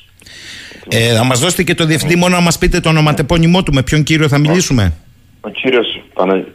[0.90, 3.74] Ε, θα μας δώσετε και το διευθυντή μόνο να μας πείτε το ονοματεπώνυμό του.
[3.74, 4.94] Με ποιον κύριο θα μιλήσουμε;
[5.42, 6.46] Ο κύριος Πανα...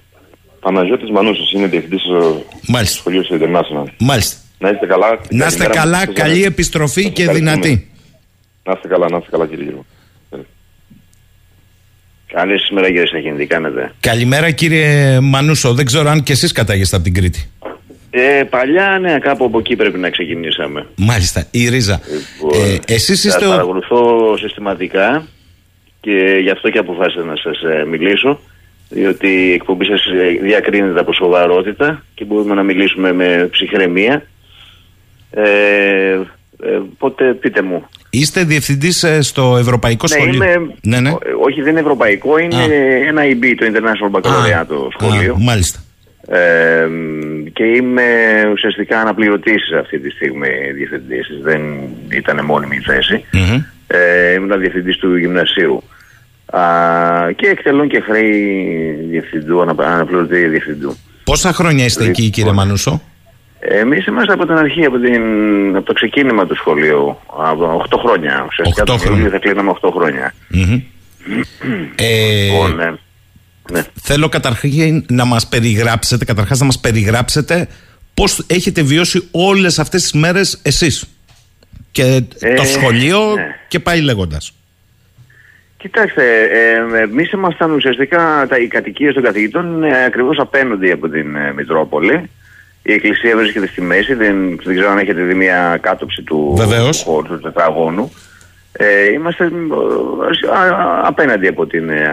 [0.61, 2.45] Παναγιώτης Μανούσος είναι διευθυντής του
[2.85, 3.91] σχολείου του International.
[3.99, 4.37] Μάλιστα.
[4.59, 5.21] Να είστε καλά.
[5.31, 7.91] Να είστε καλά, καλή επιστροφή και δυνατή.
[8.65, 9.85] Να είστε καλά, να είστε καλά κύριε Γιώργο.
[12.33, 13.93] Καλησπέρα κύριε Σαχίνη, τι κάνετε.
[14.01, 17.51] Καλημέρα κύριε Μανούσο, δεν ξέρω αν και εσείς κατάγεστε από την Κρήτη.
[18.11, 20.87] Ε, παλιά, ναι, κάπου από εκεί πρέπει να ξεκινήσαμε.
[20.97, 22.01] Μάλιστα, η Ρίζα.
[22.41, 23.45] Λοιπόν, ε, εσείς είστε...
[23.45, 25.27] Θα παρακολουθώ συστηματικά
[26.01, 28.41] και γι' αυτό και αποφάσισα να σας ε, μιλήσω
[28.89, 34.23] διότι η εκπομπή σας ε, διακρίνεται από σοβαρότητα και μπορούμε να μιλήσουμε με ψυχραιμία.
[35.31, 36.21] Ε,
[36.63, 37.89] ε, οπότε πείτε μου.
[38.11, 40.35] Είστε διευθυντής στο Ευρωπαϊκό ναι, Σχολείο.
[40.35, 41.11] Είμαι, ναι, ναι.
[41.43, 42.65] Όχι, δεν είναι ευρωπαϊκό, είναι Α.
[43.07, 45.35] ένα EB, το International Baccalaureate σχολείο.
[45.35, 45.79] Α, μάλιστα.
[46.31, 46.89] Ε,
[47.53, 48.05] και είμαι
[48.53, 51.61] ουσιαστικά αναπληρωτής αυτή τη στιγμή διευθυντής, δεν
[52.09, 53.25] ήταν μόνιμη η θέση.
[53.33, 53.65] Mm-hmm.
[53.87, 55.83] Ε, ήμουν διευθυντής του γυμνασίου.
[56.47, 56.63] Α,
[57.37, 58.33] και εκτελών και χρέη
[59.11, 60.97] διευθυντού, αναπληρωτή διευθυντού.
[61.25, 63.03] Πόσα χρόνια είστε εκεί λοιπόν, κύριε Μανούσο;
[63.61, 65.23] Εμείς είμαστε από την αρχή, από, την,
[65.77, 68.45] από το ξεκίνημα του σχολείου, από 8 χρόνια.
[68.49, 70.35] Ουσιαστικά 8 το σχολείο θα κλείναμε 8 χρόνια.
[70.55, 70.83] Mm-hmm.
[71.95, 72.93] ε, λοιπόν, ναι.
[73.73, 73.85] Ναι.
[74.03, 77.69] Θέλω καταρχήν να μας περιγράψετε, καταρχάς να μας περιγράψετε
[78.15, 81.05] πώς έχετε βιώσει όλες αυτές τις μέρες εσείς
[81.91, 83.55] και το ε, σχολείο ναι.
[83.69, 84.53] και πάει λέγοντας.
[85.77, 91.37] Κοιτάξτε, ε, εμείς ήμασταν ουσιαστικά τα, οι κατοικίες των καθηγητών ε, ακριβώς απέναντι από την
[91.37, 92.31] ε, Μητρόπολη.
[92.83, 96.99] Η εκκλησία βρίσκεται στη μέση, δεν, δεν ξέρω αν έχετε δει μια κάτωψη του, του
[97.05, 98.13] χώρου του τετραγώνου.
[98.73, 99.49] Ε, είμαστε ε,
[101.03, 102.05] απέναντι από, την, ε,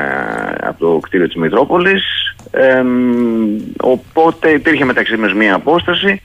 [0.60, 2.04] από το κτίριο της Μητρόπολης.
[2.52, 2.84] Ε,
[3.82, 6.22] οπότε υπήρχε μεταξύ μας μία απόσταση.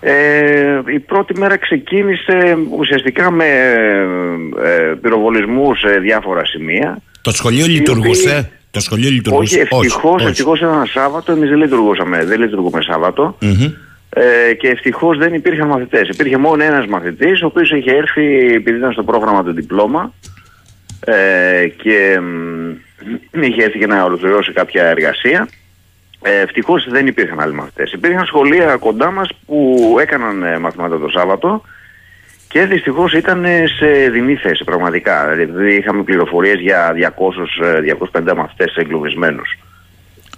[0.00, 3.44] Ε, η πρώτη μέρα ξεκίνησε ουσιαστικά με
[4.64, 6.98] ε, πυροβολισμούς σε διάφορα σημεία.
[7.22, 12.40] Το σχολείο λειτουργούσε; Το σχολείο λειτουργούσε; Όχι ευτυχώς, ευτυχώς ένα Σάββατο εμείς δεν λειτουργούσαμε Δεν
[12.40, 12.80] λειτουργούμε
[14.10, 16.08] ε, και ευτυχώς δεν υπήρχαν μαθητές.
[16.08, 20.12] Υπήρχε μόνο ένας μαθητής, ο οποίος είχε έρθει επειδή ήταν στο πρόγραμμα του διπλώμα
[21.04, 22.20] ε, και
[23.32, 25.48] μ, είχε έρθει για να ολοκληρώσει κάποια εργασία.
[26.22, 27.92] Ε, Ευτυχώς δεν υπήρχαν άλλοι μαθητές.
[27.92, 31.62] Υπήρχαν σχολεία κοντά μας που έκαναν ε, μαθήματα το Σάββατο
[32.48, 33.44] και δυστυχώς ήταν
[33.78, 35.28] σε δεινή θέση πραγματικά.
[35.28, 36.94] Δηλαδή είχαμε πληροφορίες για
[38.12, 39.58] 200-250 ε, μαθητές εγκλωβισμένους.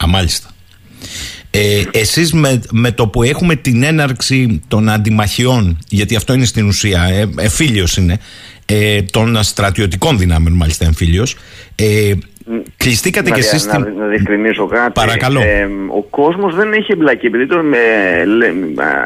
[0.05, 0.49] Α, μάλιστα.
[1.51, 6.67] Ε, εσείς με, με το που έχουμε την έναρξη των αντιμαχιών γιατί αυτό είναι στην
[6.67, 8.19] ουσία, ε, εφήλιος είναι
[8.67, 11.37] ε, των στρατιωτικών δυνάμεων μάλιστα εμφύλιος
[11.75, 12.13] ε,
[12.77, 13.67] Κλειστήκατε κι εσείς.
[13.67, 14.93] Να, να, διευκρινίσω κάτι.
[14.93, 15.41] Παρακαλώ.
[15.41, 17.27] Ε, ο κόσμος δεν έχει εμπλακεί.
[17.27, 17.77] Επειδή το με,
[18.25, 18.47] λέ,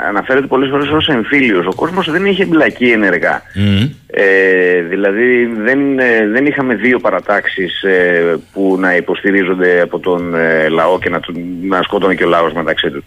[0.09, 3.43] αναφέρεται πολλές φορές ως εμφύλιος, ο κόσμος δεν έχει εμπλακεί ενεργά.
[3.43, 3.91] Mm.
[4.07, 10.69] Ε, δηλαδή δεν, ε, δεν είχαμε δύο παρατάξεις ε, που να υποστηρίζονται από τον ε,
[10.69, 11.21] λαό και να,
[11.63, 13.05] να σκότωνε και ο λαός μεταξύ του.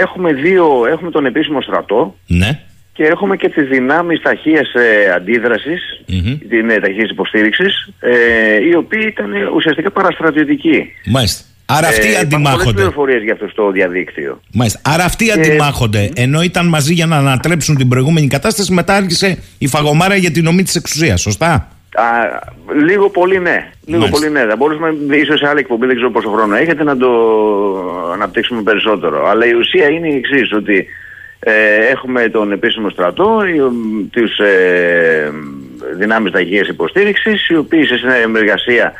[0.00, 2.16] έχουμε, δύο, έχουμε τον επίσημο στρατό.
[2.26, 2.60] Ναι
[3.00, 6.38] και έχουμε και τις δυνάμεις ταχείας ε, αντίδρασης, mm-hmm.
[6.48, 10.92] την ε, ταχείας υποστήριξης, ε, οι οποίοι ήταν ουσιαστικά παραστρατιωτικοί.
[11.06, 11.44] Μάλιστα.
[11.66, 12.52] Άρα αυτοί ε, αντιμάχονται.
[12.52, 14.40] Υπάρχουν πληροφορίες για αυτό στο διαδίκτυο.
[14.52, 14.80] Μάλιστα.
[14.84, 15.32] Άρα αυτοί και...
[15.32, 16.10] αντιμάχονται.
[16.14, 20.46] Ενώ ήταν μαζί για να ανατρέψουν την προηγούμενη κατάσταση, μετά άρχισε η φαγωμάρα για την
[20.46, 21.20] ομή της εξουσίας.
[21.20, 22.04] Σωστά; Α,
[22.84, 23.70] λίγο πολύ ναι.
[23.86, 24.46] Λίγο πολύ ναι.
[24.48, 27.10] Θα μπορούσαμε ίσως σε άλλη εκπομπή, δεν ξέρω πόσο χρόνο έχετε, να το
[28.12, 29.28] αναπτύξουμε περισσότερο.
[29.28, 30.86] Αλλά η ουσία είναι η εξής, ότι
[31.42, 35.30] Ε, έχουμε τον επίσημο στρατό, οι- τους ε,
[35.96, 38.92] δυνάμεις ταχείας υποστήριξης, οι οποίοι σε συνεργασία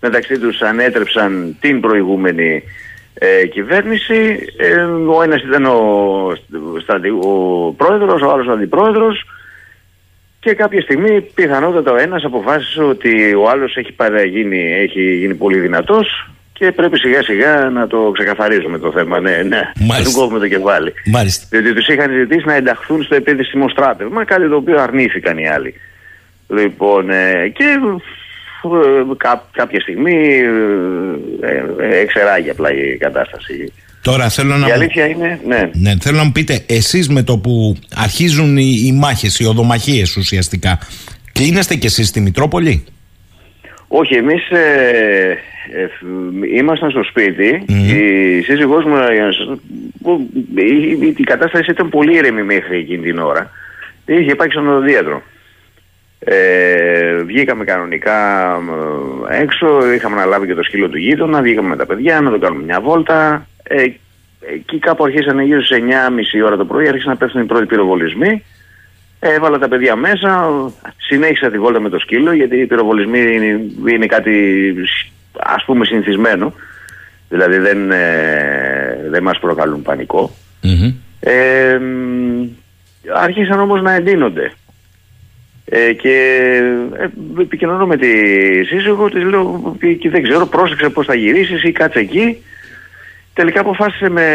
[0.00, 2.62] μεταξύ τους ανέτρεψαν την προηγούμενη
[3.14, 4.38] ε, κυβέρνηση.
[4.56, 4.80] Ε,
[5.16, 6.32] ο ένας ήταν ο,
[6.82, 9.24] στρατη- ο πρόεδρος, ο άλλος ο αντιπρόεδρος
[10.40, 15.58] και κάποια στιγμή πιθανότατα ο ένας αποφάσισε ότι ο άλλος έχει παραγίνει, έχει γίνει πολύ
[15.58, 19.20] δυνατός και πρέπει σιγά σιγά να το ξεκαθαρίζουμε το θέμα.
[19.20, 20.10] Ναι, ναι, Μάλιστα.
[20.10, 20.92] του κόβουμε το κεφάλι.
[21.06, 21.46] Μάλιστα.
[21.50, 25.74] Διότι τους είχαν ζητήσει να ενταχθούν στο επίδεσιμο στράτευμα, κάτι το οποίο αρνήθηκαν οι άλλοι.
[26.48, 30.38] Λοιπόν, ε, και ε, κά- κάποια στιγμή
[31.40, 33.72] ε, ε, εξεράγει απλά η κατάσταση.
[34.02, 35.70] Τώρα θέλω να, Η μου, αλήθεια είναι, ναι.
[35.74, 40.16] ναι, θέλω να μου πείτε, εσείς με το που αρχίζουν οι, οι μάχες, οι οδομαχίες
[40.16, 40.78] ουσιαστικά,
[41.32, 42.84] κλείνεστε κι εσείς στη Μητρόπολη;
[43.88, 45.38] Όχι, εμείς ε,
[45.72, 47.62] ε, φ- ήμασταν στο σπίτι.
[47.68, 47.88] Μμμ.
[47.88, 49.60] Η σύζυγός μου, για να σας-
[50.02, 53.50] που- η, η- η κατάσταση ήταν πολύ ήρεμη μέχρι εκείνη την ώρα.
[54.06, 55.22] Είχε πάει στον οδοντίατρο.
[56.20, 58.48] Ε, βγήκαμε κανονικά
[59.30, 62.38] ε, έξω, είχαμε αναλάβει και το σκύλο του γείτονα, βγήκαμε με τα παιδιά να το
[62.38, 63.46] κάνουμε μια βόλτα.
[63.62, 63.82] Ε,
[64.54, 65.78] εκεί κάπου αρχίσανε γύρω στις
[66.40, 68.44] 9.30 ώρα το πρωί, άρχισαν να πέφτουν οι πρώτοι πυροβολισμοί.
[69.20, 70.50] Έβαλα τα παιδιά μέσα,
[70.96, 74.74] συνέχισα τη βόλτα με το σκύλο γιατί οι πυροβολισμοί είναι, είναι κάτι
[75.38, 76.54] ας πούμε συνηθισμένο.
[77.28, 80.30] Δηλαδή δεν, ε, δεν μας προκαλούν πανικό.
[80.62, 80.94] Μμμ.
[81.20, 82.46] Ε, μ,
[83.14, 84.52] άρχισαν όμως να εντείνονται.
[85.64, 86.12] Ε, και
[86.98, 87.08] ε,
[87.40, 88.08] επικοινωνώ με τη
[88.64, 92.42] σύζυγο, της λέω και, και δεν ξέρω, πρόσεξε πώς θα γυρίσεις ή κάτσε εκεί.
[93.34, 94.26] Τελικά αποφάσισε με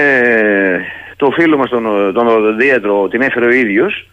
[1.15, 4.08] το φίλο μας τον, τον οδοντίατρο, την έφερε ο ίδιος.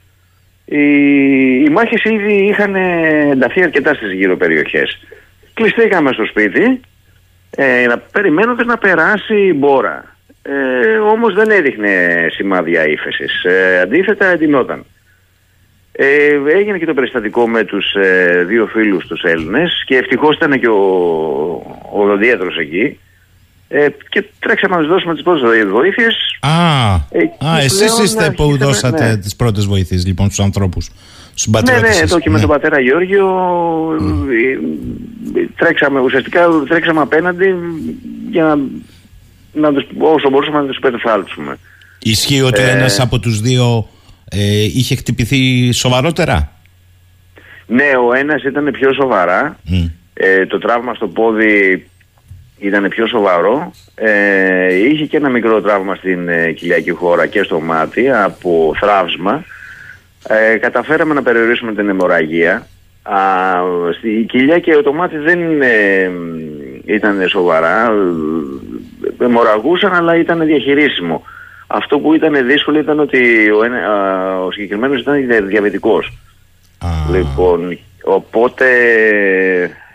[0.71, 5.07] Οι, οι μάχες ήδη είχαν ενταθεί αρκετά στις γύρω περιοχές.
[5.55, 6.81] Κλειστήκαμε στο σπίτι,
[7.57, 10.17] ε, να περιμένοντας να περάσει η μπόρα.
[10.43, 13.45] Ε, όμως δεν έδειχνε σημάδια ύφεσης.
[13.45, 14.85] Ε, αντίθετα εντυνόταν.
[15.93, 20.61] Ε, έγινε και το περιστατικό με τους ε, δύο φίλους τους Έλληνες και ευτυχώς ήταν
[20.61, 20.81] και ο,
[21.93, 22.99] ο οδοντίατρος εκεί
[23.73, 26.15] ε, και τρέξαμε να τους δώσουμε τις πρώτες βοήθειες.
[26.41, 29.17] Α, Ε, α και εσείς πλέον είστε που αρχίσαμε, δώσατε ναι.
[29.17, 30.91] τις πρώτες βοήθειες λοιπόν στους ανθρώπους,
[31.35, 32.03] στους Ναι, πατριώτες ναι, σας.
[32.03, 32.41] εδώ και με Ναι.
[32.41, 33.27] τον πατέρα Γεώργιο
[35.35, 37.55] ε, ε, τρέξαμε, ουσιαστικά τρέξαμε απέναντι
[38.31, 38.57] για να,
[39.53, 41.57] να τους, όσο μπορούσαμε να τους περιθάλψουμε.
[42.03, 43.89] Ισχύει ότι ο Ε, ένας από τους δύο
[44.31, 46.53] ε, είχε χτυπηθεί σοβαρότερα;
[47.67, 49.57] Ναι, ο ένας ήταν πιο σοβαρά.
[49.65, 49.85] Μμ.
[50.15, 51.85] Ε, το τραύμα στο πόδι
[52.61, 53.73] ήταν πιο σοβαρό.
[53.95, 59.45] Ε, είχε και ένα μικρό τραύμα στην ε, κοιλιακή χώρα και στο μάτι από θράψμα.
[60.29, 62.67] Ε, καταφέραμε να περιορίσουμε την αιμορραγία.
[63.03, 63.17] Α,
[63.99, 66.11] στη κοιλιά και το μάτι δεν ε,
[66.85, 67.93] ήταν σοβαρά.
[69.19, 71.25] Ε, αιμορραγούσαν αλλά ήταν διαχειρίσιμο.
[71.67, 76.13] Αυτό που ήταν δύσκολο ήταν ότι ο, ένα- α, ο συγκεκριμένος ήταν διαβητικός.
[76.79, 78.67] Α, Λοιπόν, οπότε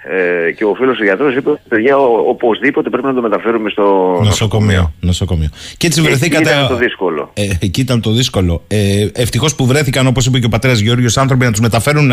[0.10, 3.84] ε, και ο φίλος ο γιατρός είπε παιδιά ο- οπωσδήποτε πρέπει να το μεταφέρουμε στο
[4.24, 5.50] νοσοκομείο, νοσοκομείο.
[5.78, 6.50] Και έτσι Εκεί βρεθήκατε.
[6.50, 7.32] ήταν το δύσκολο.
[7.34, 8.64] Ε, εκεί ήταν το δύσκολο.
[8.68, 12.12] Ε, Ευτυχώς που βρέθηκαν, όπως είπε και ο πατέρας Γιώργος, άνθρωποι να τους μεταφέρουν,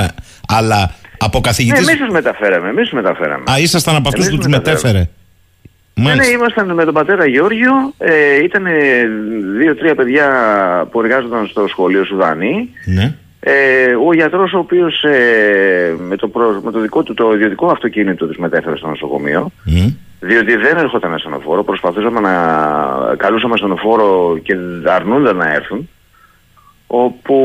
[0.49, 1.79] αλλά από Ναι, καθηγητή.
[1.79, 3.45] εμείς τους μεταφέραμε, εμείς τους μεταφέραμε.
[3.53, 4.99] Α, ήσασταν από αυτούς Εμείς που τους τους μεταφέραμε.
[4.99, 5.21] μετέφερε.
[5.95, 6.33] Ναι, ναι, Μάλιστα.
[6.33, 8.65] ήμασταν με τον πατέρα Γεώργιο, ε, ήταν
[9.59, 10.27] δύο-τρία παιδιά
[10.91, 12.69] που εργάζονταν στο σχολείο Σουδανή.
[12.85, 13.15] Ναι.
[13.45, 17.67] Ε, ο γιατρός ο οποίος ε, με, το προ- με το δικό του το ιδιωτικό
[17.67, 19.51] αυτοκίνητο τους μετέφερε στο νοσοκομείο.
[19.65, 19.89] Μμ.
[20.21, 22.35] Διότι δεν έρχονταν ασθενοφόρο, προσπαθούσαμε να
[23.17, 25.89] καλούσαμε ασθενοφόρο και αρνούνταν να έρθουν.
[26.87, 27.37] Όπου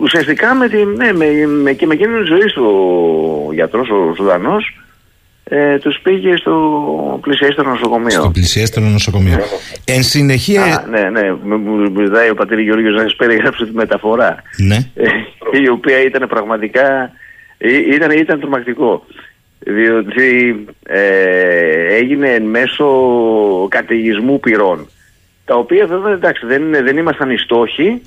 [0.00, 2.64] ουσιαστικά με την, ναι, με, με, και με εκείνη της ζωής του
[3.48, 4.80] ο γιατρός, ο Σουδανός,
[5.50, 8.10] ε, τους πήγε στο πλησιέστερο νοσοκομείο.
[8.10, 9.38] Στο πλησιέστερο νοσοκομείο.
[9.84, 10.62] Εν συνεχεία.
[10.64, 14.42] Α, ναι, ναι, μου μου ζητάει ο πατήρ Γεώργιος να σας περιγράψω τη μεταφορά.
[14.56, 14.76] ναι.
[14.94, 15.08] Ε,
[15.62, 17.10] η οποία ήταν πραγματικά
[17.58, 19.04] ή- ήταν, ήταν τρομακτικό
[19.58, 22.86] διότι ε, έγινε εν μέσω
[23.68, 24.88] καταιγισμού πυρών
[25.44, 28.02] τα οποία βέβαια εντάξει δεν, είναι- δεν ήμασταν οι στόχοι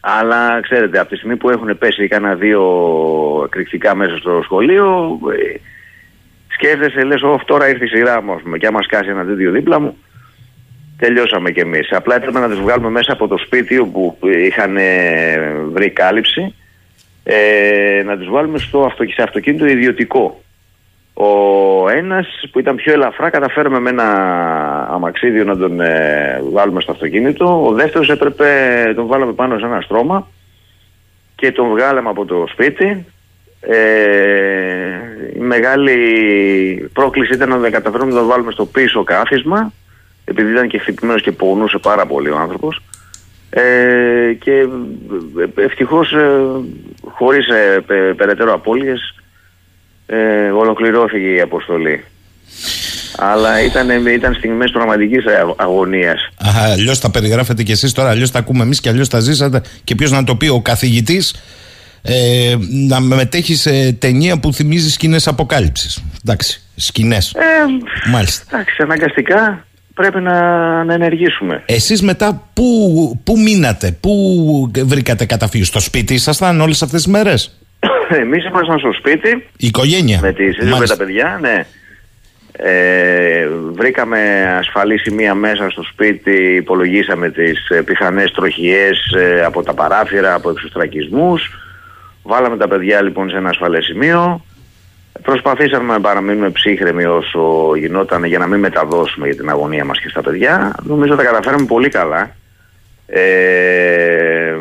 [0.00, 2.62] αλλά ξέρετε από τη στιγμή που έχουν πέσει κάνα δύο
[3.44, 5.18] εκρηκτικά μέσα στο σχολείο
[5.54, 5.58] ε,
[6.58, 9.50] σκέφτεσαι λες «Ωφ, τώρα ήρθε η σειρά μου ας πούμε, και άμα σκάσει ένα τέτοιο
[9.50, 9.96] δίπλα μου
[10.98, 11.92] τελειώσαμε κι εμείς.
[11.92, 16.54] Απλά έπρεπε να τους βγάλουμε μέσα από το σπίτι όπου είχαν ε, βρει κάλυψη
[17.22, 20.42] ε, να τους βάλουμε στο αυτο, σε αυτοκίνητο ιδιωτικό.
[21.14, 24.08] Ο ένας που ήταν πιο ελαφρά καταφέραμε με ένα
[24.90, 27.66] αμαξίδιο να τον ε, βάλουμε στο αυτοκίνητο.
[27.66, 28.46] Ο δεύτερος έπρεπε,
[28.96, 30.28] τον βάλαμε πάνω σε ένα στρώμα
[31.34, 33.06] και τον βγάλαμε από το σπίτι.
[33.60, 33.76] Ε,
[35.36, 35.96] η μεγάλη
[36.92, 39.72] πρόκληση ήταν να καταφέρουμε να τον βάλουμε στο πίσω κάθισμα
[40.24, 42.80] επειδή ήταν και χτυπημένος και πονούσε πάρα πολύ ο άνθρωπος.
[43.50, 44.66] Ε, και
[45.56, 46.28] ευτυχώς ε,
[47.10, 49.14] χωρίς ε, πε- περαιτέρω απώλειες
[50.06, 52.04] ε, ολοκληρώθηκε η αποστολή.
[53.20, 56.28] Αλλά ήταν, ήταν στιγμές πραγματικής αγ- αγωνίας.
[56.72, 59.62] Αλλιώς τα περιγράφετε κι εσείς τώρα, αλλιώς τα ακούμε εμείς και αλλιώς τα ζήσατε.
[59.84, 61.34] Και ποιος να το πει, ο καθηγητής
[62.02, 62.56] ε,
[62.88, 66.04] να μετέχει σε ταινία που θυμίζει σκηνές αποκάλυψης.
[66.24, 67.32] Εντάξει, σκηνές.
[67.34, 68.44] Ε, Μάλιστα.
[68.48, 71.62] εντάξει, αναγκαστικά πρέπει να, να ενεργήσουμε.
[71.66, 74.10] Εσείς μετά πού, πού μείνατε, πού
[74.84, 77.58] βρήκατε καταφύγιο, στο σπίτι ήσασταν όλες αυτές τις μέρες,
[78.22, 80.18] Εμείς ήμασταν στο σπίτι η οικογένεια.
[80.22, 80.96] με τη σύζυγο και Μάλιστα.
[80.96, 81.66] τα παιδιά, ναι.
[82.60, 84.18] Ε, βρήκαμε
[84.58, 90.50] ασφαλή σημεία μέσα στο σπίτι, υπολογίσαμε τις ε, πιθανές τροχιές ε, από τα παράθυρα, από
[90.50, 91.50] εξωστρακισμούς.
[92.28, 94.44] Βάλαμε τα παιδιά λοιπόν σε ένα ασφαλές σημείο.
[95.22, 100.08] Προσπαθήσαμε να παραμείνουμε ψύχρεμοι όσο γινόταν για να μην μεταδώσουμε για την αγωνία μας και
[100.08, 100.74] στα παιδιά.
[100.82, 102.34] Νομίζω τα καταφέραμε πολύ καλά.
[103.06, 104.54] Ε,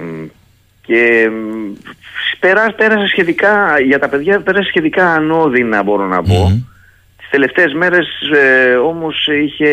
[0.82, 1.73] και μ,
[2.39, 6.34] πέρα- πέρασε σχετικά, για τα παιδιά πέρασε σχετικά ανώδυνα μπορώ να πω.
[6.49, 6.62] Μμμ.
[7.17, 9.71] Τις τελευταίες μέρες ε, όμως είχε,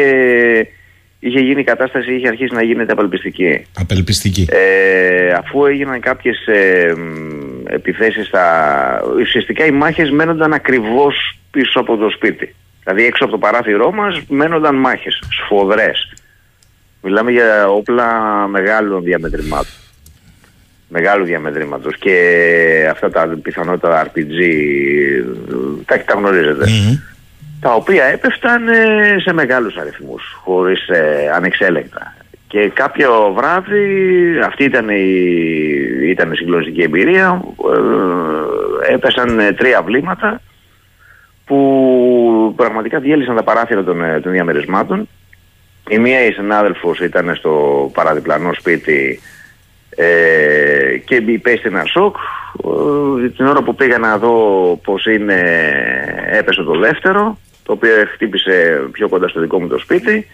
[1.19, 3.67] είχε γίνει η κατάσταση, είχε αρχίσει να γίνεται απελπιστική.
[3.79, 4.47] Απελπιστική.
[4.51, 8.47] Ε, αφού έγιναν κάποιες ε, μ, επιθέσεις στα...
[9.21, 12.55] Ουσιαστικά οι μάχες μένονταν ακριβώς πίσω από το σπίτι.
[12.85, 16.15] Δηλαδή έξω από το παράθυρό μας μένονταν μάχες, σφοδρές.
[17.03, 18.07] Μιλάμε για όπλα
[18.47, 19.73] μεγάλων διαμετρημάτων.
[20.89, 24.39] Μεγάλου διαμετρήματος και αυτά τα πιθανότητα RPG,
[25.87, 26.99] τα, τα γνωρίζετε Μμμ.
[27.61, 32.15] τα οποία έπεφταν ε, σε μεγάλους αριθμούς, χωρίς ε, ανεξέλεγκτα.
[32.55, 33.85] Και κάποιο βράδυ,
[34.45, 35.05] αυτή ήταν η,
[36.09, 37.45] ήταν η συγκλονιστική εμπειρία,
[38.89, 40.41] ε, έπεσαν ε, τρία βλήματα
[41.45, 45.09] που πραγματικά διέλυσαν τα παράθυρα των, ε, των διαμερισμάτων.
[45.89, 49.21] Η μία η συνάδελφος ήταν στο παραδιπλανό σπίτι
[49.91, 52.17] ε, και υπέστη ένα σοκ.
[53.25, 54.37] Ε, την ώρα που πήγα να δω
[54.85, 55.43] πως είναι
[56.33, 60.27] έπεσε το δεύτερο το οποίο χτύπησε πιο κοντά στο δικό μου το σπίτι.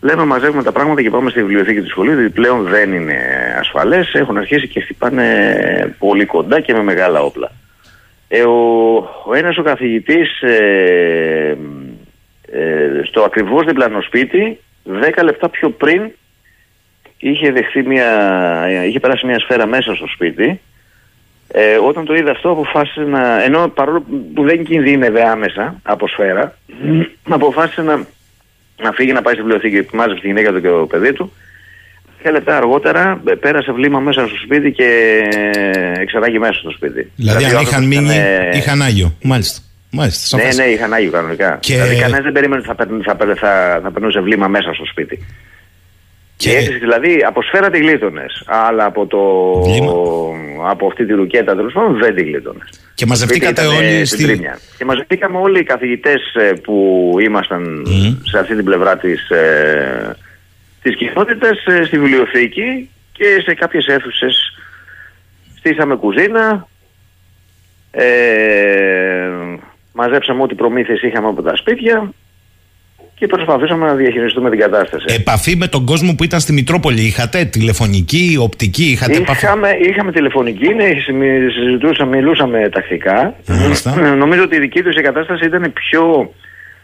[0.00, 3.16] Λέμε μαζεύουμε τα πράγματα και πάμε στη βιβλιοθήκη του σχολείου διότι πλέον δεν είναι
[3.58, 4.14] ασφαλές.
[4.14, 7.50] Έχουν αρχίσει και χτυπάνε πολύ κοντά και με μεγάλα όπλα.
[8.28, 11.56] Ε, ο, ο ένας ο καθηγητής ε,
[12.52, 14.60] ε, στο ακριβώς διπλανό σπίτι
[15.16, 16.10] 10 λεπτά πιο πριν
[17.18, 20.60] είχε, δεχθεί μια, είχε περάσει μια σφαίρα μέσα στο σπίτι
[21.48, 26.58] ε, όταν το είδε αυτό αποφάσισε να, ενώ παρόλο που δεν κινδύνευε άμεσα από σφαίρα
[27.28, 28.06] αποφάσισε να,
[28.82, 31.32] να φύγει να πάει στη βιβλιοθήκη μάζεψε τη γυναίκα του και το παιδί του
[32.22, 34.84] και λεπτά αργότερα ε, πέρασε βλήμα μέσα στο σπίτι και
[35.36, 37.10] ε, εξεράγει μέσα στο σπίτι.
[37.16, 39.14] Δηλαδή, αν ο είχαν άνθρωπος μείνει, ήταν, ε, είχαν Άγιο.
[39.22, 39.60] Μάλιστα.
[39.90, 40.36] Μάλιστα.
[40.36, 40.58] ναι, σαφές.
[40.58, 41.56] ναι, είχαν Άγιο κανονικά.
[41.60, 44.72] Και- Δηλαδή κανένας δεν περίμενε ότι θα, περν- θα, περ- θα, θα περνούσε βλήμα μέσα
[44.74, 45.24] στο σπίτι.
[46.38, 46.54] Και- Και...
[46.54, 48.42] Η αίσθηση δηλαδή από σφαίρα τη γλίτωνες.
[48.46, 49.18] Αλλά από, το...
[49.62, 49.92] Βλήμα.
[50.70, 52.68] από αυτή τη ρουκέτα τέλος πάντων δεν τη γλίτωνες.
[52.94, 54.40] Και μαζευτήκατε όλοι στη...
[54.78, 56.20] Και μαζευτήκαμε όλοι οι καθηγητές
[56.62, 58.16] που ήμασταν Μμμ.
[58.30, 60.16] σε αυτή την πλευρά της ε,
[60.82, 64.58] της κοινότητας ε, στη βιβλιοθήκη και σε κάποιες αίθουσες
[65.58, 66.68] στήσαμε κουζίνα
[67.90, 69.28] ε,
[69.92, 72.12] μαζέψαμε ό,τι προμήθειες είχαμε από τα σπίτια
[73.18, 75.04] και προσπαθήσαμε να διαχειριστούμε την κατάσταση.
[75.08, 80.12] Επαφή με τον κόσμο που ήταν στη Μητρόπολη είχατε, τηλεφωνική, οπτική, είχατε επαφή; Είχαμε, είχαμε
[80.12, 83.34] τηλεφωνική, ναι, συμμι- συζητούσαμε, μιλούσαμε τακτικά.
[83.46, 83.94] Μάλιστα.
[84.04, 86.32] Ε, Νομίζω ότι η δική τους η κατάσταση ήταν πιο,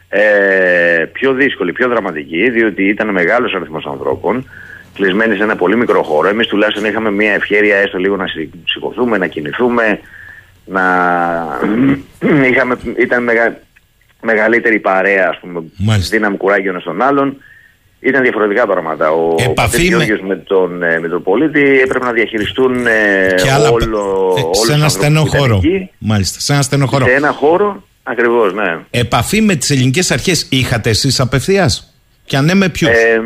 [0.09, 4.49] ε, πιο δύσκολη, πιο δραματική, διότι ήταν μεγάλος αριθμός ανθρώπων,
[4.95, 6.29] κλεισμένοι σε ένα πολύ μικρό χώρο.
[6.29, 9.99] Εμείς τουλάχιστον είχαμε μια ευχαίρεια έστω λίγο να σηκ- σηκωθούμε, να κινηθούμε,
[10.65, 10.83] να...
[12.51, 13.57] είχαμε, ήταν μεγα...
[14.25, 16.17] μεγαλύτερη παρέα, ας πούμε, Μάλιστα.
[16.17, 17.37] δύναμη κουράγιο ένας τον άλλον.
[18.01, 19.11] Ήταν διαφορετικά πράγματα.
[19.11, 23.71] Ο Επαφή πατήρ με- Γιώργος με τον ε, Μητροπολίτη έπρεπε να διαχειριστούν ε, Και άλλα...
[23.71, 25.57] όλο, ε, όλους σε τους ένα ανθρώπους στενό που ήταν χώρο.
[25.57, 25.91] εκεί.
[25.99, 27.05] Μάλιστα, σε ένα στενό χώρο.
[27.07, 28.79] Σε ένα χώρο, ακριβώς, ναι.
[28.91, 33.21] Επαφή με τις ελληνικές αρχές είχατε εσείς απευθείας; Και αν ναι, με ποιους; Ε,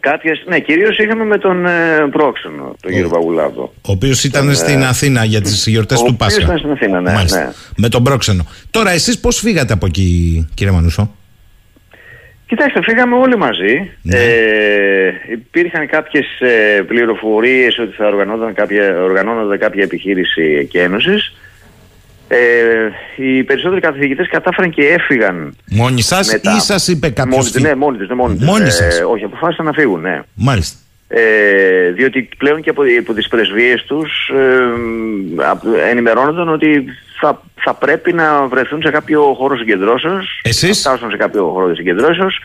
[0.00, 3.72] κάποιες, ναι, κυρίως είχαμε με τον ε, πρόξενο, τον κύριο Παγουλάδο.
[3.82, 6.42] Ο οποίος ήταν στην Αθήνα για τις γιορτές ο του οποίος Πάσχα.
[6.44, 7.38] ήταν στην Αθήνα, ναι, Μάλιστα.
[7.44, 7.50] ναι.
[7.76, 8.46] Με τον πρόξενο.
[8.70, 11.14] Τώρα, εσείς πώς φύγατε από εκεί, κύριε Μανούσο;
[12.46, 13.90] Κοιτάξτε, φύγαμε όλοι μαζί.
[14.02, 14.18] Ναι.
[14.18, 21.32] Ε, υπήρχαν κάποιες ε, πληροφορίες ότι θα οργανώνονταν κάποια, οργανώνονταν κάποια επιχείρηση εκένωσης.
[22.28, 22.36] Ε,
[23.16, 25.56] οι περισσότεροι καθηγητές κατάφεραν και έφυγαν.
[25.70, 26.56] Μόνοι σας μετά.
[26.56, 27.36] ή σας είπε κάποιος.
[27.36, 28.46] Μόνοι, τους, ναι, μόνοι τους, ναι, μόνοι τους.
[28.46, 28.98] Μόνοι σας.
[29.00, 30.20] Ε, όχι, αποφάσισαν να φύγουν, ναι.
[30.34, 30.78] Μάλιστα.
[31.08, 36.84] Ε, διότι πλέον και από, από τις πρεσβείες τους ε, απ- ενημερώνονταν ότι
[37.20, 41.74] θα, θα πρέπει να βρεθούν σε κάποιο χώρο συγκεντρώσεως Εσείς; θα φτάσουν σε κάποιο χώρο
[41.74, 42.38] συγκεντρώσεως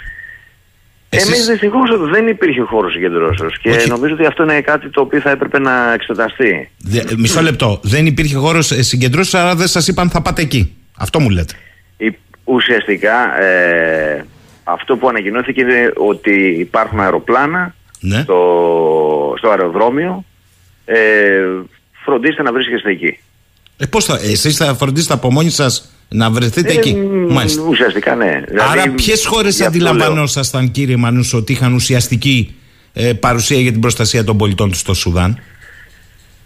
[1.15, 3.89] Εσείς- Εμείς δυστυχώς δεν υπήρχε χώρος συγκεντρώσεως και Όχι.
[3.89, 6.69] νομίζω ότι αυτό είναι κάτι το οποίο θα έπρεπε να εξεταστεί.
[6.77, 7.79] Δε- μισό λεπτό.
[7.83, 10.75] Δεν υπήρχε χώρος συγκεντρώσει, άρα δεν σας είπαν θα πάτε εκεί.
[10.97, 11.53] Αυτό μου λέτε.
[11.97, 14.25] Η- Ουσιαστικά ε,
[14.63, 18.21] αυτό που ανακοινώθηκε είναι ότι υπάρχουν αεροπλάνα Ναι.
[18.21, 20.25] στο, στο αεροδρόμιο.
[20.85, 20.95] Ε,
[22.05, 23.19] φροντίστε να βρίσκεστε εκεί.
[23.77, 26.93] Ε, πώς θα, εσείς θα φροντίσετε από μόνοι σας να βρεθείτε Ε, εκεί.
[26.93, 27.61] μ, Μάλιστα.
[27.67, 28.25] Ουσιαστικά ναι.
[28.25, 29.89] Άρα Δηλαδή, ποιες χώρες γι' αυτό λέω.
[29.91, 32.55] αντιλαμβανόσασταν κύριε Μανούσο ότι είχαν ουσιαστική
[32.93, 35.39] ε, παρουσία για την προστασία των πολιτών τους στο Σουδάν;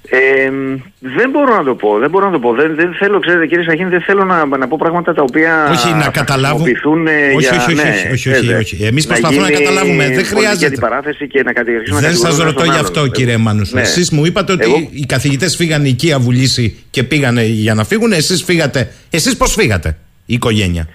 [0.09, 0.49] Ε,
[0.99, 1.97] δεν μπορώ να το πω.
[1.99, 2.53] Δεν μπορώ να το πω.
[2.53, 5.69] Δεν, δεν θέλω, ξέρετε, κύριε Σαχίνη, δεν θέλω να, να πω πράγματα τα οποία.
[5.71, 6.63] Όχι, να θα καταλάβουν.
[6.63, 8.83] χρησιμοποιηθούν, ε, Όχι, για, όχι, όχι, ναι, όχι, όχι, ξέρετε, όχι.
[8.83, 10.03] Εμείς προσπαθούμε να γίνει καταλάβουμε.
[10.03, 10.65] Δεν πολιτική χρειάζεται.
[10.65, 12.81] αντιπαράθεση και να κατηγορήσουμε Δεν να σας ρωτώ τον γι' άλλον.
[12.83, 13.71] αυτό, κύριε Μανούσο.
[13.75, 13.81] Ναι.
[13.81, 18.11] Εσείς μου είπατε ότι Εγώ- οι καθηγητές φύγανε οικία βουλήσει και πήγανε για να φύγουν.
[18.11, 18.91] Εσείς φύγατε.
[19.09, 20.87] Εσείς πώς φύγατε, η οικογένεια;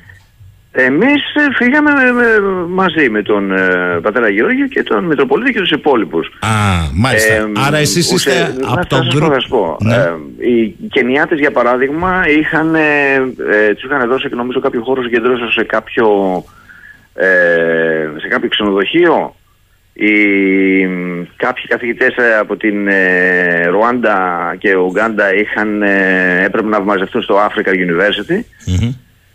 [0.75, 5.59] Εμείς ε, φύγαμε ε, με- μαζί με τον ε, πατέρα Γεώργιο και τον Μητροπολίτη και
[5.61, 6.27] τους υπόλοιπους.
[6.27, 6.49] Α,
[6.95, 7.35] μάλιστα.
[7.35, 9.33] Ε, Άρα εσείς ουσε- είστε να από σας τον πω, γκρουπ.
[9.33, 9.77] θα σας πω.
[9.81, 9.95] Ναι.
[9.95, 10.13] Ε,
[10.49, 13.15] οι Κενιάτες για παράδειγμα είχαν, ε,
[13.69, 16.07] ε, τους είχαν δώσει νομίζω κάποιο χώρο συγκεντρώσεως σε κάποιο,
[17.15, 17.27] ε,
[18.21, 19.35] σε κάποιο ξενοδοχείο.
[19.95, 20.13] Οι,
[21.37, 24.19] κάποιοι καθηγητές ε, από την ε, Ρουάντα
[24.59, 28.41] και Ουγκάντα είχαν, ε, έπρεπε να μαζευτούν στο Africa University.
[28.67, 28.93] Μμμ.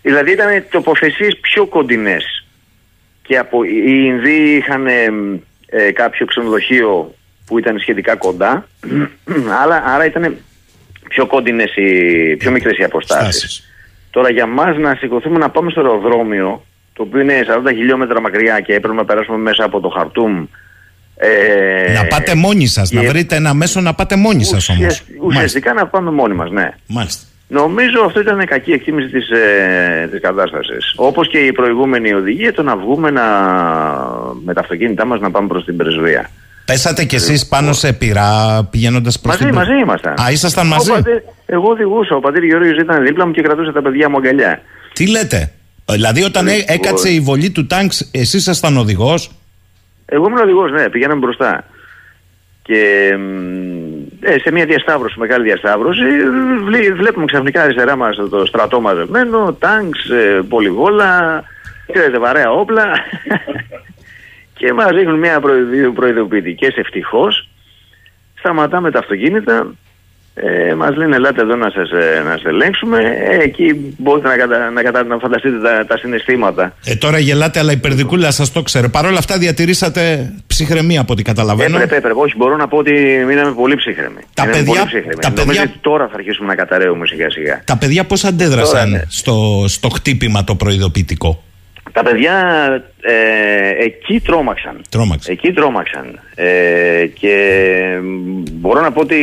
[0.07, 2.45] Δηλαδή ήταν τοποθεσίες πιο κοντινές.
[3.21, 4.93] Και από, οι Ινδοί είχαν ε,
[5.69, 8.67] ε, κάποιο ξενοδοχείο που ήταν σχετικά κοντά,
[9.63, 10.37] άρα, άρα ήταν
[11.09, 13.39] πιο κοντινές, οι, πιο μικρές οι αποστάσεις.
[13.39, 13.63] Στάσεις.
[14.11, 18.59] Τώρα για μας να σηκωθούμε να πάμε στο αεροδρόμιο, το οποίο είναι 40 χιλιόμετρα μακριά
[18.59, 20.45] και έπρεπε να περάσουμε μέσα από το Χαρτούμ.
[21.19, 24.85] Ε, Να πάτε μόνοι σας, να και βρείτε ένα μέσο να πάτε μόνοι σας όμως.
[24.85, 26.69] ουσιασ- Ουσιαστικά να πάμε μόνοι μας, ναι.
[26.87, 27.23] Μάλιστα.
[27.49, 30.93] Νομίζω αυτό ήταν κακή εκτίμηση της, ε, της κατάστασης.
[30.95, 33.23] Όπως και η προηγούμενη οδηγία, το να βγούμε να,
[34.45, 36.29] με τα αυτοκίνητά μας να πάμε προς την πρεσβεία.
[36.65, 39.55] Πέσατε κι εσείς πάνω σε πυρά πηγαίνοντας προς Μαζί, την.
[39.55, 40.13] μαζί ήμασταν.
[40.21, 43.71] Α, ήσασταν Ο μαζί; πατέ- εγώ οδηγούσα, ο πατήρ Γεώργιος ήταν δίπλα μου και κρατούσε
[43.71, 44.61] τα παιδιά μου αγκαλιά.
[44.93, 45.51] Τι λέτε;
[45.85, 46.75] Ε, Δηλαδή, όταν ε- Λοιπόν.
[46.75, 49.31] έκατσε η βολή του τάγκς, εσείς ήσασταν οδηγός;
[50.05, 51.63] Εγώ ήμουν οδηγός, ναι, πηγαίναμε μπροστά.
[52.61, 56.03] Και μ, ε, σε μια διασταύρωση, μεγάλη διασταύρωση,
[56.63, 61.43] βλέ- βλέπουμε ξαφνικά αριστερά μας το στρατό μαζεμένο, τάγκς, ε, πολυβόλα,
[61.91, 62.91] ξέρετε, βαρέα όπλα.
[64.57, 67.49] και μας ρίχνουν μια προειδο- προειδοποιητικές ευτυχώς.
[68.39, 69.73] Σταματάμε τα αυτοκίνητα,
[70.69, 72.97] ε, μας λένε ελάτε εδώ να σας, ε, να σας ελέγξουμε.
[73.29, 76.73] Ε, εκεί μπορείτε να, κατα, να, κατα, να φανταστείτε τα, τα συναισθήματα.
[76.85, 78.89] Ε, τώρα γελάτε, αλλά η περδικούλα σας το ξέρει.
[78.89, 81.75] Παρ' όλα αυτά διατηρήσατε ψυχραιμία από ό,τι καταλαβαίνω.
[81.75, 82.19] Έπρεπε, έπρεπε.
[82.19, 82.91] Όχι, μπορώ να πω ότι
[83.27, 84.19] μείναμε πολύ ψύχρεμοι.
[84.33, 85.21] Τα Μείναμε παιδιά- πολύ ψύχρεμοι.
[85.21, 87.61] τα Νομίζω παιδιά- ότι τώρα θα αρχίσουμε να καταραίουμε σιγά σιγά.
[87.65, 89.01] Τα παιδιά πώς αντέδρασαν Τώρα, ναι.
[89.09, 91.43] στο, στο χτύπημα το προειδοποιητικό;
[91.91, 92.35] Τα παιδιά
[93.01, 94.81] ε, εκεί τρόμαξαν.
[94.89, 95.33] Τρόμαξαν.
[95.33, 96.19] Εκεί τρόμαξαν.
[96.35, 97.35] Ε, και
[98.01, 99.17] μ, μπορώ να πω ότι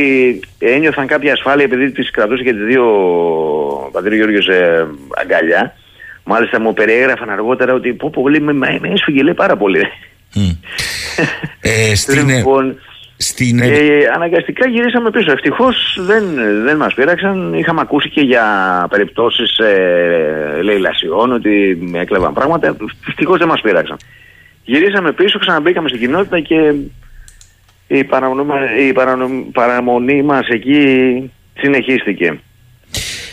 [0.59, 2.85] ένιωθαν κάποια ασφάλεια επειδή τις κρατούσε και τις δύο
[3.87, 4.87] ο πατήρ Γιώργος ε,
[5.23, 5.75] αγκαλιά.
[6.25, 9.83] Μάλιστα μου περιέγραφαν αργότερα ότι πω πολύ με, με, με έσφυγε λέει πάρα πολύ.
[10.35, 10.51] Μμ.
[11.61, 12.81] Ε, στην, λοιπόν,
[13.17, 13.71] στην, Ε,
[14.15, 15.31] αναγκαστικά γυρίσαμε πίσω.
[15.33, 16.25] Ευτυχώς δεν,
[16.65, 17.55] δεν μας πείραξαν.
[17.55, 18.45] Είχαμε ακούσει και για
[18.91, 22.77] περιπτώσεις ε, λαιλασιών ότι έκλεβαν πράγματα.
[23.09, 23.97] Ευτυχώς δεν μας πείραξαν.
[24.65, 26.75] Γυρίσαμε πίσω, ξαναμπήκαμε στην κοινότητα και
[27.87, 30.81] η παραμονή, μα- η παρανο- παραμονή μας εκεί
[31.59, 32.39] συνεχίστηκε.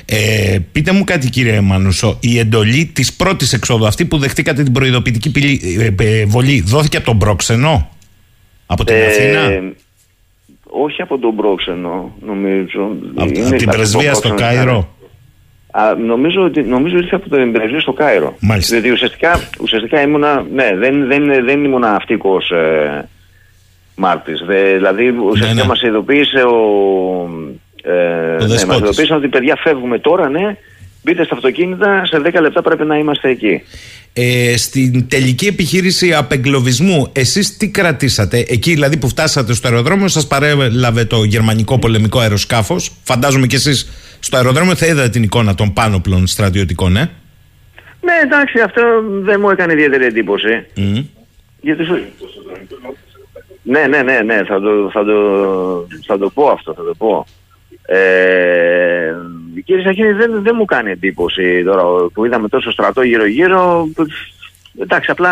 [0.05, 4.73] Ε, πείτε μου κάτι κύριε Μανούσο, η εντολή της πρώτης εξόδου, αυτή που δεχτήκατε την
[4.73, 7.89] προειδοποιητική πυλή, ε, ε, βολή, δόθηκε από τον πρόξενο,
[8.71, 9.71] από την Ε, Αθήνα,
[10.69, 12.81] όχι από τον πρόξενο, νομίζω.
[13.15, 14.87] από, Είναι από την στα- πρεσβεία στο πρόξενο, Κάιρο;
[15.71, 18.35] Α, νομίζω ότι νομίζω ήρθε από την πρεσβεία στο Κάιρο.
[18.39, 18.75] Μάλιστα.
[18.75, 23.09] Διότι ουσιαστικά, ουσιαστικά ήμουνα, ναι, δεν, δεν, δεν ήμουνα αυτικός ε,
[23.95, 24.43] μάρτης.
[24.47, 25.67] Δε, δηλαδή ουσιαστικά ναι.
[25.67, 26.59] μας ειδοποίησε ο...
[27.83, 28.79] Ε, ναι, μας δεσπότης.
[28.81, 30.55] ειδοποίησαν ότι παιδιά φεύγουμε τώρα, ναι,
[31.03, 33.61] μπείτε στα αυτοκίνητα, σε 10 λεπτά πρέπει να είμαστε εκεί.
[34.13, 40.27] Ε, στην τελική επιχείρηση απεγκλωβισμού, εσείς τι κρατήσατε, εκεί δηλαδή που φτάσατε στο αεροδρόμιο, σας
[40.27, 43.89] παρέλαβε το γερμανικό πολεμικό αεροσκάφος, φαντάζομαι και εσείς
[44.19, 47.11] στο αεροδρόμιο θα είδατε την εικόνα των πάνωπλων στρατιωτικών, ε;
[48.01, 48.81] Ναι, εντάξει, αυτό
[49.21, 50.65] δεν μου έκανε ιδιαίτερη εντύπωση.
[50.75, 50.99] Μμ.
[51.61, 51.99] Γιατί σου...
[53.63, 55.15] Ναι, ναι, ναι, ναι, θα το, θα το,
[56.05, 57.25] θα το πω αυτό, θα το πω.
[57.85, 59.15] Ε,
[59.65, 61.83] κύριε Σαχίνη, δεν, δεν μου κάνει εντύπωση τώρα
[62.13, 63.87] που είδαμε τόσο στρατό γύρω-γύρω.
[64.81, 65.29] Εντάξει, απλά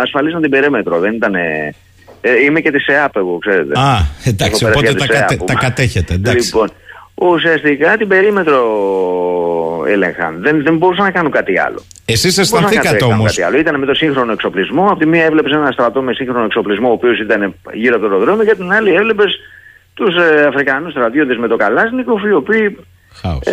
[0.00, 1.34] ασφαλίζαν την περίμετρο, δεν ήταν...
[1.34, 3.80] Ε, είμαι και της ΕΑΠ εγώ, ξέρετε.
[3.80, 5.62] Α, εντάξει, Έχω οπότε περάσει τα, από κατε- της τα ΕΑΠ.
[5.62, 6.46] κατέχετε, εντάξει.
[6.46, 6.68] Λοιπόν,
[7.14, 8.60] ουσιαστικά την περίμετρο
[9.88, 10.36] έλεγχαν.
[10.40, 11.82] Δεν, δεν μπορούσαν να κάνουν κάτι άλλο.
[12.04, 14.86] Εσείς αισθανθήκατε όμως; Ήταν με το σύγχρονο εξοπλισμό.
[14.86, 18.12] Από τη μία έβλεπες ένα στρατό με σύγχρονο εξοπλισμό, ο οποίος ήταν γύρω από το
[18.12, 19.38] αεροδρόμιο, και την άλλη έβλεπες
[19.94, 22.78] τους ε, Αφρικανούς στρατιώτες με το Καλάσνικοφ, οι οποίοι
[23.44, 23.52] ε,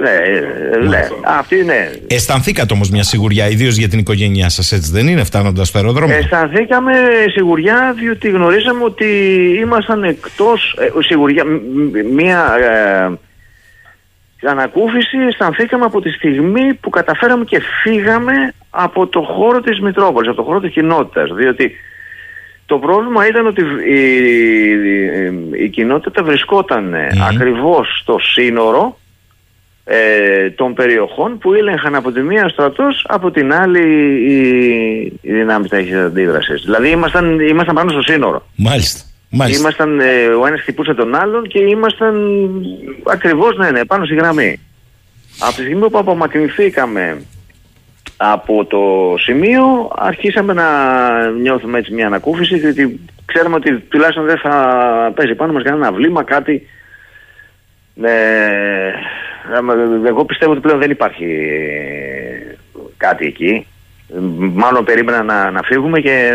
[0.00, 1.90] ναι, ε, ναι, αυτή ναι.
[2.06, 6.16] Αισθανθήκατε όμως μια σιγουριά, ιδίως για την οικογένειά σας, έτσι δεν είναι, φτάνοντας στο αεροδρόμιο;
[6.16, 6.92] Αισθανθήκαμε
[7.32, 9.06] σιγουριά, διότι γνωρίζαμε ότι
[9.60, 10.76] ήμασταν εκτός.
[10.78, 11.44] Ε, σιγουριά,
[12.12, 18.32] μια ε, ανακούφιση αισθανθήκαμε από τη στιγμή που καταφέραμε και φύγαμε
[18.70, 21.30] από το χώρο της Μητρόπολης, από το χώρο της κοινότητας.
[21.32, 21.72] Διότι
[22.72, 24.00] το πρόβλημα ήταν ότι η,
[25.58, 27.18] η, η κοινότητα βρισκόταν mm.
[27.30, 28.98] ακριβώς στο σύνορο
[29.84, 33.82] ε, των περιοχών που έλεγχαν από τη μία στρατός, από την άλλη
[34.28, 34.38] οι,
[35.20, 36.62] οι δυνάμεις της αντίδρασης.
[36.64, 38.46] Δηλαδή ήμασταν, ήμασταν πάνω στο σύνορο.
[38.56, 39.00] Μάλιστα.
[39.30, 39.60] Μάλιστα.
[39.60, 42.14] Ήμασταν, ε, ο ένας χτυπούσε τον άλλον και ήμασταν
[43.06, 44.60] ακριβώς ναι, ναι, πάνω στη γραμμή.
[45.38, 47.22] Από τη στιγμή που απομακρυνθήκαμε
[48.30, 55.12] από το σημείο αρχίσαμε να νιώθουμε έτσι μια ανακούφιση γιατί ξέρουμε ότι τουλάχιστον δεν θα
[55.14, 56.66] παίζει πάνω μας κανένα βλήμα, κάτι
[58.02, 58.92] ε,
[60.06, 61.26] εγώ πιστεύω ότι πλέον δεν υπάρχει
[62.96, 63.66] κάτι εκεί.
[64.38, 66.32] Μάλλον περίμενα να, να φύγουμε και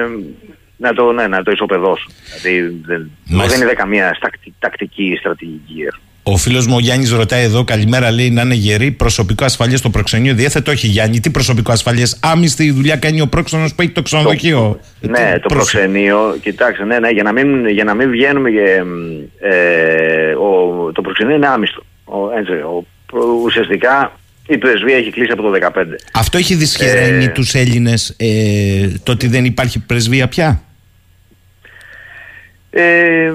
[0.77, 2.09] να το, ναι, να το ισοπεδώσω.
[2.41, 4.17] Δηλαδή δεν, δεν είναι καμία
[4.59, 5.87] τακτική στρατηγική
[6.31, 8.91] ο φίλος μου ο Γιάννης ρωτάει εδώ, καλημέρα, λέει να είναι γερή.
[8.91, 10.71] Προσωπικό ασφαλείας στο προξενείο διέθετο.
[10.71, 12.19] Όχι, Γιάννη, τι προσωπικό ασφαλείας.
[12.21, 14.79] Άμυστη δουλειά κάνει ο πρόξενος που έχει το ξενοδοχείο.
[15.01, 18.49] Το, ναι, το προξενείο, κοιτάξτε, ναι, ναι, για να μην, για να μην βγαίνουμε.
[18.49, 18.83] Και,
[19.39, 21.83] ε, ο, το προξενείο είναι άμυστο.
[22.03, 22.85] Ο, έτσι, ο,
[23.43, 24.11] ουσιαστικά
[24.47, 25.83] η πρεσβεία έχει κλείσει από το 2015.
[26.13, 30.61] Αυτό έχει δυσχεραίνει ε, τους Έλληνες ε, το ότι δεν υπάρχει πρεσβεία πια;
[32.69, 33.33] Ε,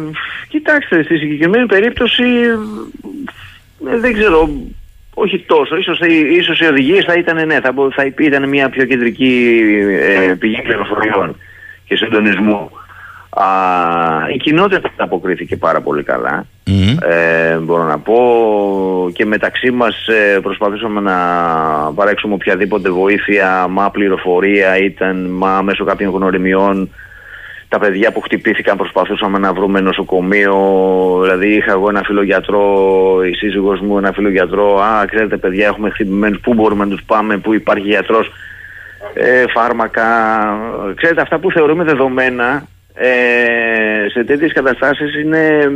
[0.49, 2.24] κοιτάξτε, στη συγκεκριμένη περίπτωση
[3.91, 4.51] ε, δεν ξέρω,
[5.14, 5.76] όχι τόσο.
[5.76, 6.01] Ίσως,
[6.39, 9.61] ίσως οι οδηγίες θα ήταν, ναι, θα, θα ήταν μια πιο κεντρική
[10.01, 11.37] ε, πηγή πληροφοριών
[11.87, 12.70] και συντονισμού.
[13.30, 13.47] Α,
[14.35, 16.47] η κοινότητα αποκρίθηκε πάρα πολύ καλά.
[17.01, 18.18] Ε, μπορώ να πω
[19.12, 21.16] και μεταξύ μας ε, προσπαθήσαμε να
[21.95, 26.91] παρέξουμε οποιαδήποτε βοήθεια, μα πληροφορία ήταν, μα μέσω κάποιων γνωριμιών
[27.73, 30.57] τα παιδιά που χτυπήθηκαν προσπαθούσαμε να βρούμε νοσοκομείο.
[31.23, 32.64] Δηλαδή είχα εγώ ένα φίλο γιατρό,
[33.25, 34.79] η σύζυγος μου ένα φίλο γιατρό.
[34.79, 38.33] Α, ξέρετε παιδιά έχουμε χτυπημένους, πού μπορούμε να τους πάμε, πού υπάρχει γιατρός.
[39.14, 40.05] Ε, φάρμακα,
[40.95, 45.70] ξέρετε αυτά που θεωρούμε δεδομένα ε, σε τέτοιες καταστάσεις είναι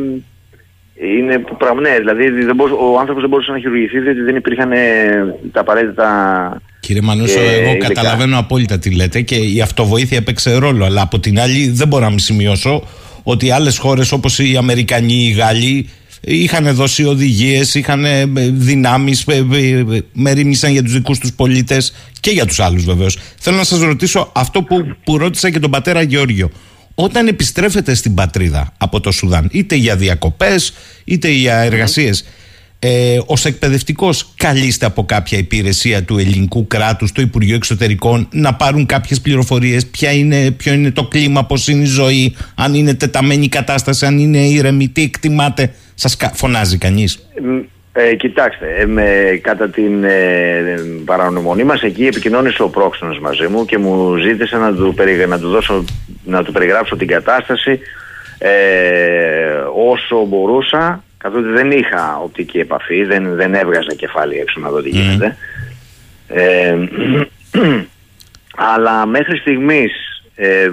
[0.95, 5.35] είναι πράγμα, ναι, δηλαδή δεν ο άνθρωπος δεν μπορούσε να χειρουργηθεί διότι δεν υπήρχαν ε,
[5.53, 6.09] τα απαραίτητα
[6.87, 10.85] Κύριε Μανούσο, ε, εγώ καταλαβαίνω απόλυτα τι λέτε και η αυτοβοήθεια έπαιξε ρόλο.
[10.85, 12.83] Αλλά από την άλλη, δεν μπορώ να μην σημειώσω
[13.23, 15.89] ότι άλλες χώρες όπως οι Αμερικανοί, οι Γάλλοι
[16.21, 19.45] είχαν δώσει οδηγίες, είχαν ε, δυνάμεις, ε,
[20.13, 23.19] μερίμνησαν για τους δικούς τους πολίτες και για τους άλλους βεβαίως.
[23.39, 26.51] Θέλω να σας ρωτήσω αυτό που, που ρώτησα και τον πατέρα Γεώργιο.
[26.95, 30.73] Όταν επιστρέφετε στην πατρίδα από το Σουδάν, είτε για διακοπές
[31.05, 32.25] είτε για εργασίες,
[32.79, 38.87] ε, ως εκπαιδευτικός καλείστε από κάποια υπηρεσία του ελληνικού κράτους, το Υπουργείο Εξωτερικών να πάρουν
[38.87, 43.45] κάποιες πληροφορίες ποια είναι, ποιο είναι το κλίμα, πώς είναι η ζωή, αν είναι τεταμένη
[43.45, 45.75] η κατάσταση, αν είναι ήρεμη, τι εκτιμάτε.
[45.95, 47.29] Σας φωνάζει κανείς;
[47.93, 53.65] Ε, κοιτάξτε, ε, με, κατά την ε, παρανομονή μας εκεί επικοινώνησε ο πρόξενος μαζί μου
[53.65, 54.95] και μου ζήτησε να του,
[55.29, 55.85] να του, δώσω,
[56.25, 57.81] να του περιγράψω την κατάσταση
[58.39, 58.51] ε,
[59.93, 64.89] όσο μπορούσα καθότι δεν είχα οπτική επαφή, δεν, δεν έβγαζα κεφάλι έξω να δω τι
[64.89, 65.37] γίνεται.
[66.29, 66.75] Ε,
[68.75, 69.93] αλλά μέχρι στιγμής
[70.35, 70.71] ε,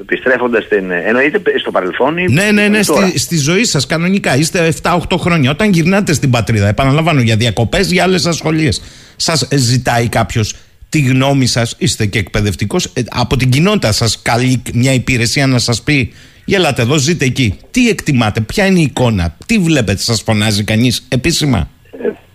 [0.00, 0.90] επιστρέφοντας στην.
[0.90, 4.36] Εννοείται στο παρελθόν Ναι, ναι, ναι, στη, στη, ζωή σας κανονικά.
[4.36, 5.50] Είστε 7-8 χρόνια.
[5.50, 8.82] Όταν γυρνάτε στην πατρίδα, επαναλαμβάνω για διακοπές, για άλλες ασχολίες,
[9.16, 10.54] σας ζητάει κάποιος
[10.88, 15.58] τη γνώμη σας, είστε και εκπαιδευτικός, ε, από την κοινότητα σας καλεί μια υπηρεσία να
[15.58, 16.12] σας πει
[16.48, 17.58] Γελάτε εδώ, ζείτε εκεί.
[17.70, 21.68] Τι εκτιμάτε, ποια είναι η εικόνα, τι βλέπετε, σας φωνάζει κανείς επίσημα;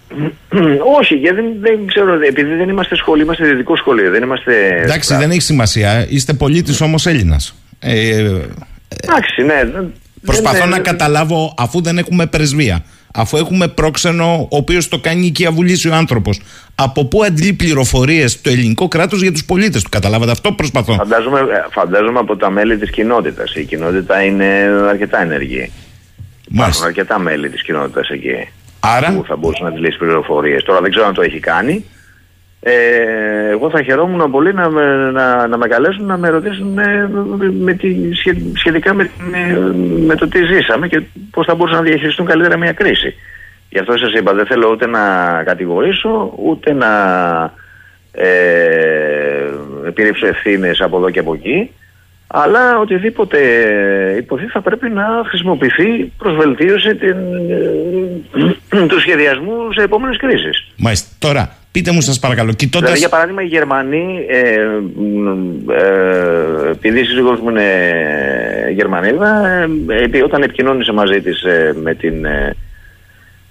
[0.99, 4.11] Όχι, γιατί δεν, δεν ξέρω, επειδή δεν είμαστε σχολείο, είμαστε δυτικό σχολείο.
[4.11, 4.81] Δεν είμαστε.
[4.83, 6.05] Εντάξει, δεν έχει σημασία.
[6.09, 7.55] Είστε πολίτης όμως Έλληνας.
[7.79, 8.39] Ε,
[9.03, 9.83] Εντάξει, ναι.
[10.25, 12.83] Προσπαθώ να καταλάβω, αφού δεν έχουμε πρεσβεία,
[13.13, 16.41] αφού έχουμε πρόξενο, ο οποίος το κάνει οικιαβουλήσει ο άνθρωπος,
[16.75, 19.89] από πού αντλεί πληροφορίες το ελληνικό κράτος για τους πολίτες του.
[19.89, 20.93] Καταλάβατε αυτό προσπαθώ.
[20.93, 21.41] Φαντάζομαι,
[21.71, 23.55] φαντάζομαι από τα μέλη της κοινότητας.
[23.55, 24.45] Η κοινότητα είναι
[24.89, 25.71] αρκετά ενεργή.
[26.51, 28.49] Υπάρχουν αρκετά μέλη της κοινότητας εκεί.
[28.79, 30.63] Άρα; Που θα μπορούσε να αντλήσει πληροφορίες.
[30.63, 31.85] Τώρα δεν ξέρω αν το έχει κάνει.
[32.63, 37.09] Ε, εγώ θα χαιρόμουν πολύ να με, να, να με καλέσουν να με ρωτήσουν με,
[37.59, 37.95] με τη,
[38.55, 39.09] σχετικά με,
[40.05, 41.01] με, το τι ζήσαμε και
[41.31, 43.15] πώς θα μπορούσαν να διαχειριστούν καλύτερα μια κρίση.
[43.69, 44.99] Γι' αυτό σας είπα, δεν θέλω ούτε να
[45.43, 46.89] κατηγορήσω, ούτε να
[48.11, 49.49] ε,
[49.87, 51.71] επιρρύψω ευθύνες από εδώ και από εκεί.
[52.27, 53.39] Αλλά οτιδήποτε
[54.17, 57.17] υποθεί θα πρέπει να χρησιμοποιηθεί προς βελτίωση την,
[58.69, 60.67] ε, του σχεδιασμού σε επόμενες κρίσεις.
[60.77, 61.07] Μάλιστα.
[61.19, 62.81] Τώρα, πείτε μου σας παρακαλώ, κοιτώντας...
[62.81, 64.39] Δηλαδή, για παράδειγμα, οι Γερμανοί, ε,
[65.73, 67.69] ε, επειδή η σύζυγός μου είναι
[68.73, 69.43] Γερμανίδα,
[69.87, 72.55] ε, όταν επικοινώνησε μαζί της ε, με την ε,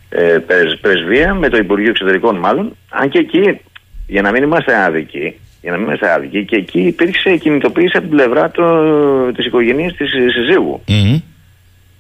[0.09, 0.39] ε,
[0.81, 3.61] πρεσβεία, με το Υπουργείο Εξωτερικών μάλλον, αν και εκεί,
[4.07, 8.07] για να μην είμαστε άδικοι, για να μην είμαστε άδικοι, και εκεί υπήρξε κινητοποίηση από
[8.07, 10.83] την πλευρά το, της οικογένειας της συζύγου.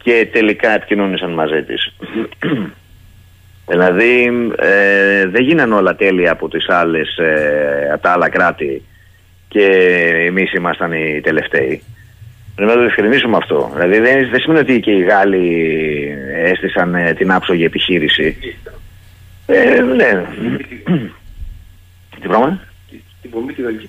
[0.02, 1.92] Και τελικά επικοινώνησαν μαζί της.
[3.66, 4.24] Δηλαδή
[4.56, 8.82] ε, δεν γίνανε όλα τέλεια από τις άλλες, ε, από τα άλλα κράτη
[9.48, 9.66] και
[10.26, 11.82] εμείς ήμασταν οι τελευταίοι.
[12.54, 13.70] Πρέπει να το διευκρινίσουμε αυτό.
[13.74, 15.68] Δηλαδή δεν, δεν σημαίνει ότι και οι Γάλλοι
[16.44, 18.36] έστησαν ε, την άψογη επιχείρηση.
[19.46, 20.24] Ε, ναι.
[22.20, 22.60] Τι πράγμα;
[23.22, 23.88] Την πομπή τη γαλλική.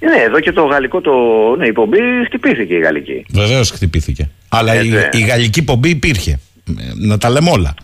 [0.00, 1.12] Ναι, εδώ και το γαλλικό το.
[1.58, 3.26] Ναι, η πομπή χτυπήθηκε η γαλλική.
[3.30, 4.30] Βεβαίως χτυπήθηκε.
[4.48, 6.40] Αλλά η, η γαλλική πομπή υπήρχε.
[6.68, 7.74] Ε, να τα λέμε όλα.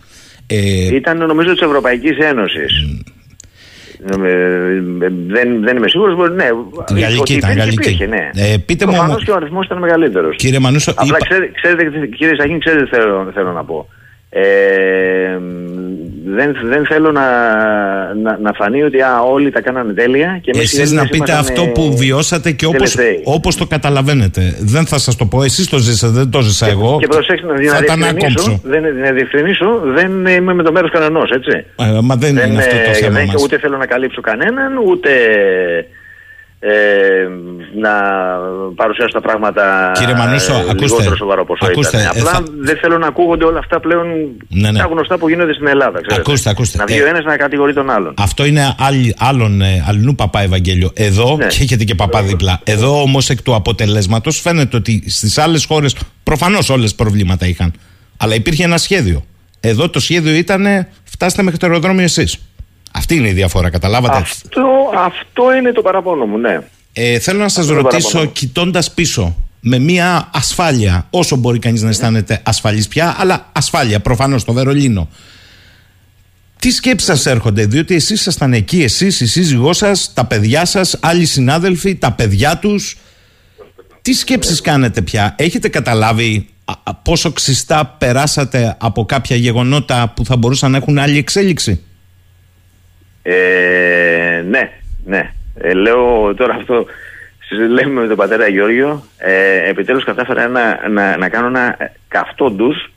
[0.47, 0.95] Ε...
[0.95, 3.01] Ήταν νομίζω της Ευρωπαϊκής Ένωσης.
[4.03, 4.15] Ε,
[5.27, 6.29] δεν, δεν είμαι σίγουρος.
[6.31, 6.47] Ναι,
[7.01, 7.57] γαλλική ήταν.
[7.57, 7.89] Γαλλική.
[7.89, 8.29] Υπήρχε, ναι.
[8.33, 9.15] Ε, πείτε μου.
[9.25, 10.35] και ο αριθμό ήταν μεγαλύτερος.
[10.35, 10.91] Κύριε Μανούσο.
[10.91, 11.17] Απλά είπα...
[11.17, 13.87] ξέρετε, ξέρετε, κύριε Σαχίν, ξέρετε θέλω, θέλω να πω.
[14.37, 15.37] Ε,
[16.25, 17.23] δεν, δεν θέλω να,
[18.13, 21.97] να, να φανεί ότι α, όλοι τα κάνανε τέλεια και Εσείς να πείτε αυτό που
[21.97, 24.55] βιώσατε και όπως, όπως το καταλαβαίνετε.
[24.59, 26.97] Δεν θα σας το πω, εσείς το ζήσατε δεν το ζήσα εγώ.
[26.99, 31.31] και προσέξτε να, θα να, διευκρινίσω, δεν, να διευκρινίσω δεν είμαι με το μέρος κανενός
[31.31, 31.65] έτσι.
[31.75, 33.43] Ε, μα δεν, δεν είναι αυτό το θέμα δεν, μας.
[33.43, 35.09] ούτε θέλω να καλύψω κανέναν ούτε
[36.67, 37.27] ε,
[37.81, 37.91] να
[38.75, 42.09] παρουσιάσω τα πράγματα Κύριε Μανούσο, ε, ακούστε, σοβαρό πόσο ακούστε, ήταν.
[42.09, 42.43] Απλά θα...
[42.59, 44.07] δεν θέλω να ακούγονται όλα αυτά πλέον
[44.47, 44.79] ναι, ναι.
[44.79, 46.01] τα γνωστά που γίνονται στην Ελλάδα.
[46.01, 46.21] Ξέρετε.
[46.21, 46.77] Ακούστε, ακούστε.
[46.77, 48.13] Να βγει ο ένας να κατηγορεί τον άλλον.
[48.17, 50.91] Αυτό είναι άλλη, άλλον ε, αλλού παπά Ευαγγέλιο.
[50.93, 51.47] Εδώ, ναι.
[51.47, 52.59] και έχετε και παπά δίπλα.
[52.63, 57.73] Εδώ όμως εκ του αποτελέσματος φαίνεται ότι στις άλλες χώρες προφανώς όλες προβλήματα είχαν.
[58.17, 59.25] Αλλά υπήρχε ένα σχέδιο.
[59.59, 62.39] Εδώ το σχέδιο ήταν φτάστε μέχρι το αεροδρόμιο εσείς.
[62.95, 64.65] Αυτή είναι η διαφορά, καταλάβατε; Αυτό,
[64.95, 66.59] αυτό είναι το παραπάνω μου, ναι.
[66.93, 72.41] Ε, θέλω να σας ρωτήσω, κοιτώντας πίσω, με μια ασφάλεια, όσο μπορεί κανείς να αισθάνεται
[72.43, 75.09] ασφαλής πια, αλλά ασφάλεια προφανώς στο Βερολίνο.
[76.59, 80.97] Τι σκέψεις σας έρχονται, διότι εσείς ήσασταν εκεί, εσείς, η σύζυγό σας, τα παιδιά σας,
[81.01, 82.97] άλλοι συνάδελφοι, τα παιδιά τους.
[84.01, 86.47] Τι σκέψεις κάνετε πια, έχετε καταλάβει
[87.01, 91.83] πόσο ξιστά περάσατε από κάποια γεγονότα που θα μπορούσαν να έχουν άλλη εξέλιξη;
[93.27, 94.71] Ε, ναι,
[95.05, 95.31] ναι.
[95.57, 96.85] Ε, λέω τώρα αυτό,
[97.69, 102.91] λέμε με τον πατέρα Γιώργιο, ε, επιτέλους κατάφερα να, να, να κάνω ένα καυτό ντους,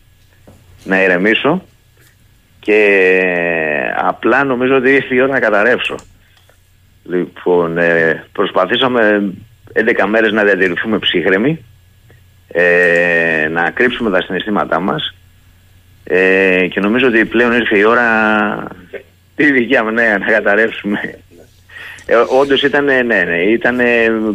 [0.85, 1.63] να ηρεμήσω
[2.61, 3.11] και
[3.97, 5.95] απλά νομίζω ότι ήρθε η ώρα να καταρρεύσω.
[7.05, 9.33] Λοιπόν, ε, προσπαθήσαμε
[9.73, 11.65] 11 μέρες να διατηρηθούμε ψύχρεμοι,
[12.49, 15.15] ε, να κρύψουμε τα συναισθήματά μας
[16.05, 18.07] ε, και νομίζω ότι πλέον ήρθε η ώρα
[19.39, 21.19] τη δικιά μου, ναι, να καταρρεύσουμε.
[22.07, 23.81] Ε, Όντως ήταν, ναι, ναι, ήταν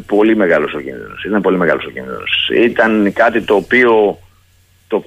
[0.06, 1.24] πολύ μεγάλος ο κίνδυνος.
[1.24, 2.50] Ήταν πολύ μεγάλος ο κίνδυνος.
[2.54, 4.20] Ήταν κάτι το οποίο
[4.88, 5.04] το,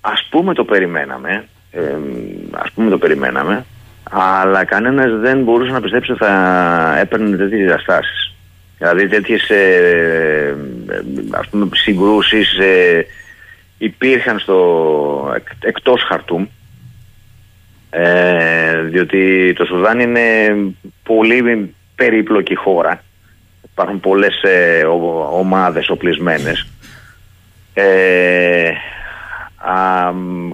[0.00, 1.44] ας πούμε το περιμέναμε.
[1.70, 1.80] Ε,
[2.50, 3.64] ας πούμε το περιμέναμε.
[4.10, 8.34] Αλλά κανένας δεν μπορούσε να πιστέψει ότι θα έπαιρνε τέτοιες διαστάσεις.
[8.78, 10.56] Δηλαδή τέτοιες ε,
[11.30, 13.06] ας πούμε συγκρούσεις ε,
[13.78, 16.46] υπήρχαν στο, εκτός χαρτούμ
[17.90, 20.20] ε, διότι το Σουδάν είναι
[21.02, 23.02] πολύ περίπλοκη χώρα.
[23.72, 24.84] Υπάρχουν πολλές ε,
[25.32, 26.66] ομάδες οπλισμένες.
[27.74, 28.70] Ε,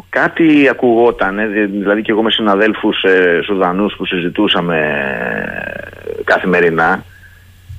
[0.08, 1.36] κάτι ακουγόταν,
[1.70, 4.78] δηλαδή και εγώ με συναδέλφους ε, Σουδανούς που συζητούσαμε
[6.04, 7.04] ε, καθημερινά,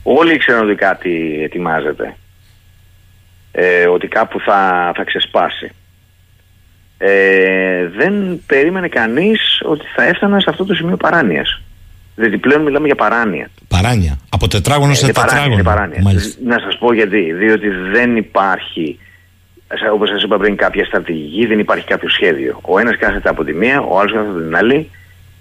[0.03, 2.15] όλοι ήξεραν ότι κάτι ετοιμάζεται.
[3.51, 5.71] Ε, ότι κάπου θα, θα ξεσπάσει
[6.97, 11.61] ε, δεν περίμενε κανείς ότι θα έφτανε σε αυτό το σημείο παράνοιας.
[12.15, 13.49] Δηλαδή πλέον μιλάμε για παράνοια.
[13.67, 14.17] Παράνοια.
[14.29, 15.63] Από τετράγωνο σε τετράγωνο.
[15.63, 16.01] Παράνοια,
[16.43, 17.33] Να σας πω γιατί.
[17.33, 18.99] Διότι δεν υπάρχει,
[19.93, 22.59] όπως σας είπα πριν, κάποια στρατηγική, δεν υπάρχει κάποιο σχέδιο.
[22.61, 24.89] Ο ένας κάθεται από τη μία, ο άλλος κάθεται από την άλλη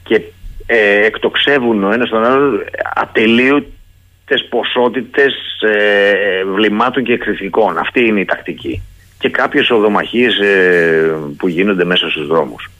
[0.03, 0.21] και
[0.67, 7.79] ε, εκτοξεύουν ο ένας τον άλλο ατελείωτες ποσότητες ε, βλημάτων και εκρηκτικών.
[7.79, 8.83] Αυτή είναι η τακτική
[9.19, 12.71] και κάποιες οδομαχίες ε, που γίνονται μέσα στους δρόμους.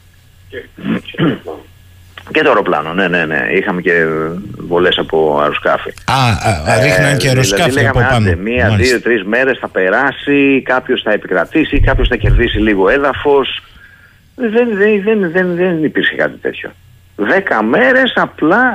[2.33, 3.47] Και, το αεροπλάνο, ναι, ναι, ναι.
[3.53, 4.05] Είχαμε και
[4.59, 5.93] βολές από αεροσκάφη.
[6.05, 6.29] Α,
[6.73, 8.37] α ρίχναν και αεροσκάφη δηλαδή, από πάνω.
[8.37, 13.63] Μία, δύο, τρεις μέρες θα περάσει, κάποιος θα επικρατήσει, κάποιος θα κερδίσει λίγο έδαφος.
[14.35, 16.71] Δεν, δεν, δεν, δεν, δεν υπήρχε κάτι τέτοιο.
[17.17, 18.73] Δέκα μέρες απλά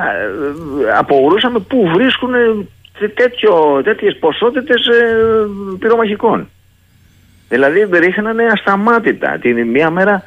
[0.86, 2.32] ε, απογρούσαμε πού βρίσκουν
[3.14, 5.16] τέτοιο, τέτοιες ποσότητες ε,
[5.78, 6.48] πυρομαχικών.
[7.52, 9.38] Δηλαδή ρίχνανε ασταμάτητα.
[9.38, 10.22] Την μία μέρα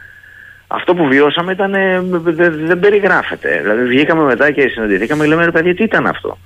[0.68, 3.60] αυτό που βιώσαμε ήταν, ε, δεν, δεν περιγράφεται.
[3.62, 6.38] Δηλαδή βγήκαμε μετά και συναντηθήκαμε και λέμε ρε παιδιά τι ήταν αυτό;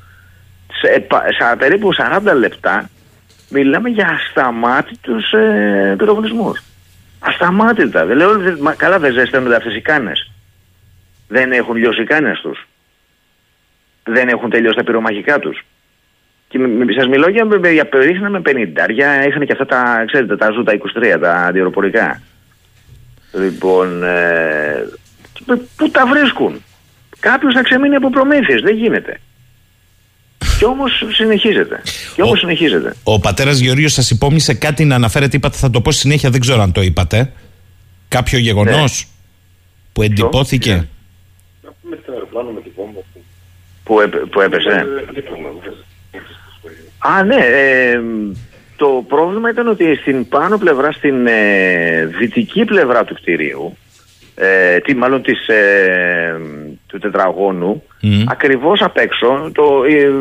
[0.82, 1.08] Σε,
[1.38, 2.90] σε περίπου 40 λεπτά
[3.50, 6.64] μιλάμε για ασταμάτητους ε, πυροβολισμούς.
[7.20, 8.06] Ασταμάτητα.
[8.06, 10.32] Δεν λέω, μα, καλά δεν ζέστανονται αυτές οι κάνες.
[11.28, 12.68] Δεν έχουν λιώσει οι κάνες τους.
[14.04, 15.66] Δεν έχουν τελειώσει τα πυρομαχικά τους.
[16.50, 16.58] Και
[16.97, 18.50] σας μιλώ για, για ρίχναμε 50,
[19.28, 20.74] είχαν και αυτά τα, ξέρετε, τα ζούτα
[21.16, 22.22] 23, τα αντιεροπορικά.
[23.34, 24.88] Λοιπόν, ε,
[25.76, 26.64] πού τα βρίσκουν.
[27.20, 29.20] Κάποιος θα ξεμείνει από προμήθειες, δεν γίνεται.
[30.60, 30.84] Και όμω
[31.14, 31.82] συνεχίζεται.
[32.16, 32.95] Και όμως ο, συνεχίζεται.
[33.04, 36.62] Ο πατέρα Γεωργίου σα υπόμνησε κάτι να αναφέρετε, είπατε, θα το πω συνέχεια, δεν ξέρω
[36.62, 37.34] αν το είπατε.
[38.08, 38.86] Κάποιο γεγονό ναι.
[39.93, 40.88] που εντυπώθηκε.
[43.84, 43.95] Που,
[44.32, 44.86] που έπεσε.
[47.00, 47.36] Α, ναι.
[47.36, 48.02] Ε,
[48.76, 53.78] το πρόβλημα ήταν ότι στην πάνω πλευρά, στην ε, δυτική πλευρά του κτηρίου,
[54.36, 56.39] ε, τι, μάλλον της, ε,
[56.88, 58.08] του τετραγώνου, mm.
[58.28, 60.12] ακριβώς απ' έξω, το, ε,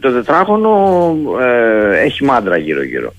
[0.00, 3.12] το τετράγωνο ε, έχει μάντρα γύρω-γύρω.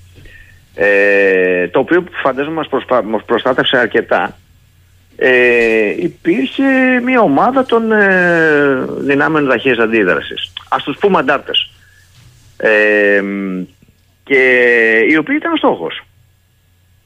[0.74, 3.02] Ε, το οποίο φαντάζομαι μας, προσπα...
[3.02, 4.36] μας προστάτευσε αρκετά.
[5.16, 6.64] Ε, υπήρχε
[7.04, 10.52] μια ομάδα των ε, δυνάμεων ταχείας αντίδρασης.
[10.68, 11.70] Ας τους πούμε αντάρτες.
[12.62, 13.22] Ε,
[14.24, 14.42] και
[15.10, 16.02] οι οποίοι ήταν στόχος.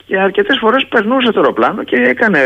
[0.06, 2.40] Και αρκετές φορές περνούσε το αεροπλάνο και έκανε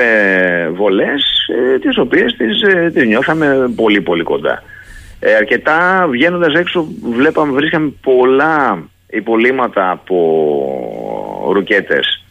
[0.75, 4.63] βολές ε, τις οποίες τις, ε, τις νιώθαμε πολύ πολύ κοντά.
[5.21, 10.17] Ε, αρκετά βγαίνοντας έξω βλέπαμε, βρίσκαμε πολλά υπολείμματα από
[11.53, 12.25] ρουκέτες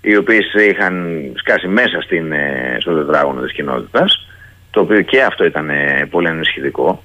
[0.00, 4.28] οι οποίες είχαν σκάσει μέσα στην, ε, στο τετράγωνο της κοινότητας
[4.70, 5.70] το οποίο και αυτό ήταν
[6.10, 7.02] πολύ ανησυχητικό.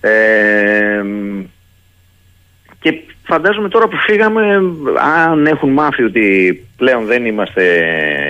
[0.00, 1.02] Ε,
[2.82, 4.60] και φαντάζομαι τώρα που φύγαμε,
[5.28, 7.62] αν έχουν μάθει ότι πλέον δεν είμαστε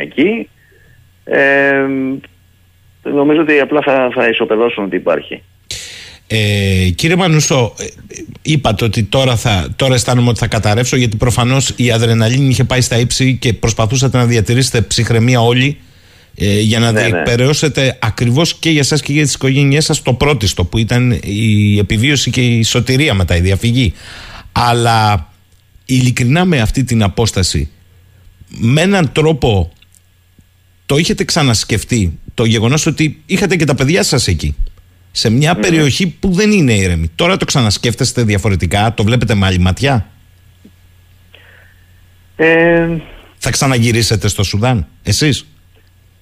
[0.02, 0.48] εκεί,
[1.24, 1.84] ε,
[3.02, 5.42] νομίζω ότι απλά θα, θα ισοπεδώσουν ότι υπάρχει.
[6.26, 7.84] Ε, κύριε Μανούσο, ε,
[8.42, 12.80] είπατε ότι τώρα, θα, τώρα αισθάνομαι ότι θα καταρρεύσω γιατί προφανώς η αδρεναλίνη είχε πάει
[12.80, 15.78] στα ύψη και προσπαθούσατε να διατηρήσετε ψυχραιμία όλοι
[16.34, 20.12] ε, για να ναι, διεκπαιρεώσετε ακριβώς και για εσάς και για τις οικογένειές σας το
[20.12, 23.94] πρώτιστο που ήταν η επιβίωση και η σωτηρία μετά, η διαφυγή.
[24.52, 25.28] Αλλά
[25.84, 27.70] ειλικρινά με αυτή την απόσταση,
[28.48, 29.72] με έναν τρόπο
[30.86, 34.56] το είχετε ξανασκεφτεί το γεγονός ότι είχατε και τα παιδιά σας εκεί.
[35.10, 35.60] Σε μια ναι.
[35.60, 37.10] περιοχή που δεν είναι ήρεμη.
[37.14, 40.06] Τώρα το ξανασκέφτεστε διαφορετικά, το βλέπετε με άλλη ματιά;
[42.36, 42.88] Ε...
[43.38, 45.46] Θα ξαναγυρίσετε στο Σουδάν, εσείς;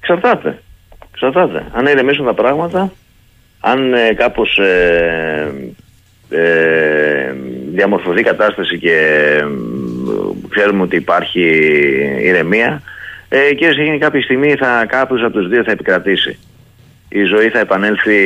[0.01, 0.63] Ξαρτάται.
[1.11, 1.67] Ξαρτάται.
[1.73, 2.93] Αν ηρεμήσουν τα πράγματα,
[3.61, 5.53] αν ε, κάπως ε,
[6.31, 7.35] ε,
[7.73, 8.97] διαμορφωθεί κατάσταση και
[10.49, 11.41] ξέρουμε ότι υπάρχει
[12.23, 12.83] ηρεμία
[13.29, 16.39] ε, και σε κάποια στιγμή θα, κάποιος από τους δύο θα επικρατήσει.
[17.09, 18.21] Η ζωή θα επανέλθει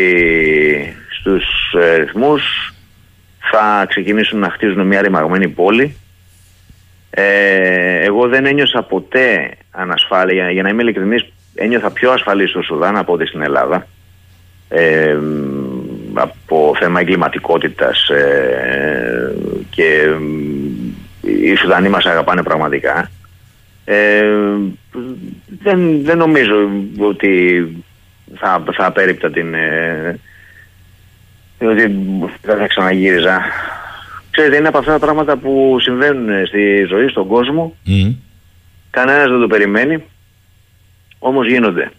[1.18, 1.44] στους
[1.80, 2.42] ε, ρυθμούς,
[3.50, 5.96] θα ξεκινήσουν να χτίζουν μια ρημαγμένη πόλη.
[7.11, 12.96] Ε, εγώ δεν ένιωσα ποτέ ανασφάλεια, για να είμαι ειλικρινής, ένιωθα πιο ασφαλής στο Σουδάν
[12.96, 13.86] από ότι στην Ελλάδα.
[14.68, 15.18] Ε,
[16.15, 19.35] από θέμα εγκληματικότητας ε,
[19.71, 20.11] και
[21.21, 23.11] οι Σουδανοί μας αγαπάνε πραγματικά.
[23.85, 24.23] Ε,
[25.62, 27.67] δεν, δεν νομίζω ότι
[28.35, 29.55] θα, θα απέριπτα την...
[29.55, 30.19] Ε,
[31.61, 31.81] ότι
[32.43, 33.43] δεν θα ξαναγύριζα.
[34.31, 37.77] Ξέρετε, είναι από αυτά τα πράγματα που συμβαίνουν στη ζωή, στον κόσμο.
[37.87, 38.15] Mm.
[38.91, 40.05] Κανένας δεν το περιμένει,
[41.19, 41.91] όμως γίνονται.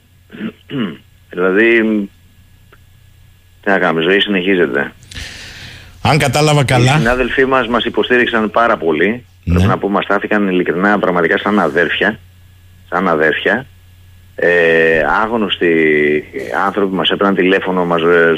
[1.29, 2.09] δηλαδή
[3.65, 4.91] τι να κάνουμε, η ζωή συνεχίζεται.
[6.01, 6.95] Αν κατάλαβα καλά.
[6.95, 9.25] Οι συνάδελφοί μας μας υποστήριξαν πάρα πολύ.
[9.43, 9.53] Ναι.
[9.53, 12.19] Πρέπει να πούμε, μας στάθηκαν ειλικρινά πραγματικά σαν αδέρφια.
[12.89, 13.65] Σαν αδέρφια.
[14.35, 15.73] Ε, άγνωστοι
[16.65, 18.35] άνθρωποι μας έπαιρναν τηλέφωνο, μας ε,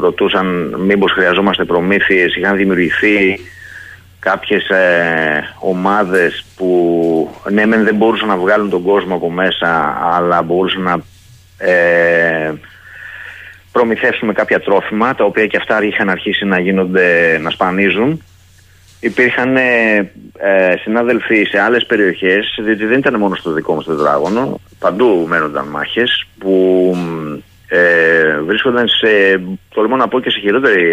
[0.00, 3.40] ρωτούσαν μήπως χρειαζόμαστε προμήθειες, είχαν δημιουργηθεί
[4.18, 10.82] κάποιες ε, ομάδες που ναι δεν μπορούσαν να βγάλουν τον κόσμο από μέσα αλλά μπορούσαν
[10.82, 11.02] να
[11.66, 12.52] ε,
[13.72, 18.22] προμηθεύσουμε κάποια τρόφιμα, τα οποία και αυτά είχαν αρχίσει να γίνονται, να σπανίζουν.
[19.00, 19.96] Υπήρχαν ε,
[20.38, 25.26] ε συνάδελφοι σε άλλες περιοχές, διότι δεν ήταν μόνο στο δικό μας το τετράγωνο, παντού
[25.28, 26.96] μένονταν μάχες, που
[27.68, 29.40] ε, βρίσκονταν σε,
[29.74, 30.84] τολμώ να πω και σε χειρότερη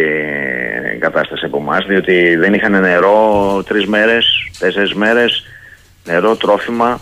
[0.99, 4.25] κατάσταση από εμάς, διότι δεν είχαν νερό τρεις μέρες,
[4.59, 5.43] τέσσερις μέρες,
[6.05, 6.99] νερό, τρόφιμα,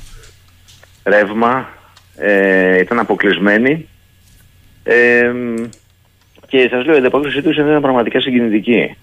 [1.03, 1.69] ρεύμα,
[2.17, 3.89] ε, ήταν αποκλεισμένοι.
[4.87, 5.31] Ε,
[6.47, 8.95] και σας λέω, η ανταπόκριση τους είναι πραγματικά συγκινητική.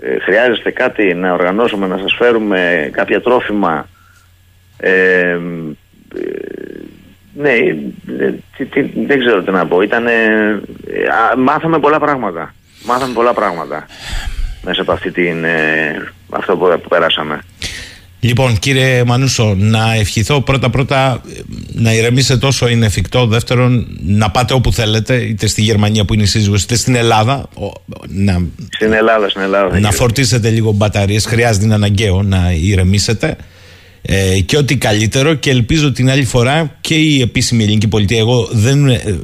[0.00, 3.88] Ε, χρειάζεται κάτι να οργανώσουμε, να σας φέρουμε κάποια τρόφιμα.
[4.76, 5.38] Ε, ε,
[7.34, 9.82] ναι, ε, τι, τι, δεν ξέρω τι να πω.
[9.82, 10.12] Ήτανε,
[10.86, 12.54] ε, μάθαμε πολλά πράγματα.
[12.84, 13.86] Μάθαμε πολλά πράγματα
[14.62, 17.40] μέσα από αυτή την, ε, αυτό που, που περάσαμε.
[18.24, 21.22] Λοιπόν, κύριε Μανούσο, να ευχηθώ πρώτα-πρώτα
[21.72, 23.26] να ηρεμήσετε όσο είναι εφικτό.
[23.26, 27.48] Δεύτερον, να πάτε όπου θέλετε, είτε στη Γερμανία που είναι η σύζυγος, είτε στην Ελλάδα.
[28.08, 29.80] Να, στην Ελλάδα, στην Ελλάδα.
[29.80, 31.24] Να φορτίσετε λίγο μπαταρίες.
[31.24, 33.36] Χρειάζεται, είναι αναγκαίο να ηρεμήσετε.
[34.02, 35.34] Ε, και ό,τι καλύτερο.
[35.34, 38.18] Και ελπίζω την άλλη φορά και η επίσημη ελληνική πολιτεία.
[38.18, 38.88] Εγώ δεν.
[38.88, 39.20] Ε,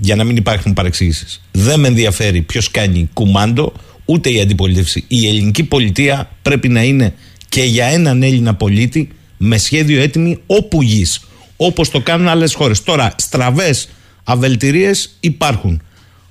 [0.00, 1.26] για να μην υπάρχουν παρεξήγησει.
[1.50, 3.72] Δεν με ενδιαφέρει ποιος κάνει κουμάντο,
[4.04, 5.04] ούτε η αντιπολίτευση.
[5.08, 7.14] Η ελληνική πολιτεία πρέπει να είναι
[7.48, 11.20] και για έναν Έλληνα πολίτη με σχέδιο έτοιμη όπου γης.
[11.56, 12.82] Όπως το κάνουν άλλες χώρες.
[12.82, 13.88] Τώρα, στραβές
[14.24, 15.82] αβελτηρίες υπάρχουν.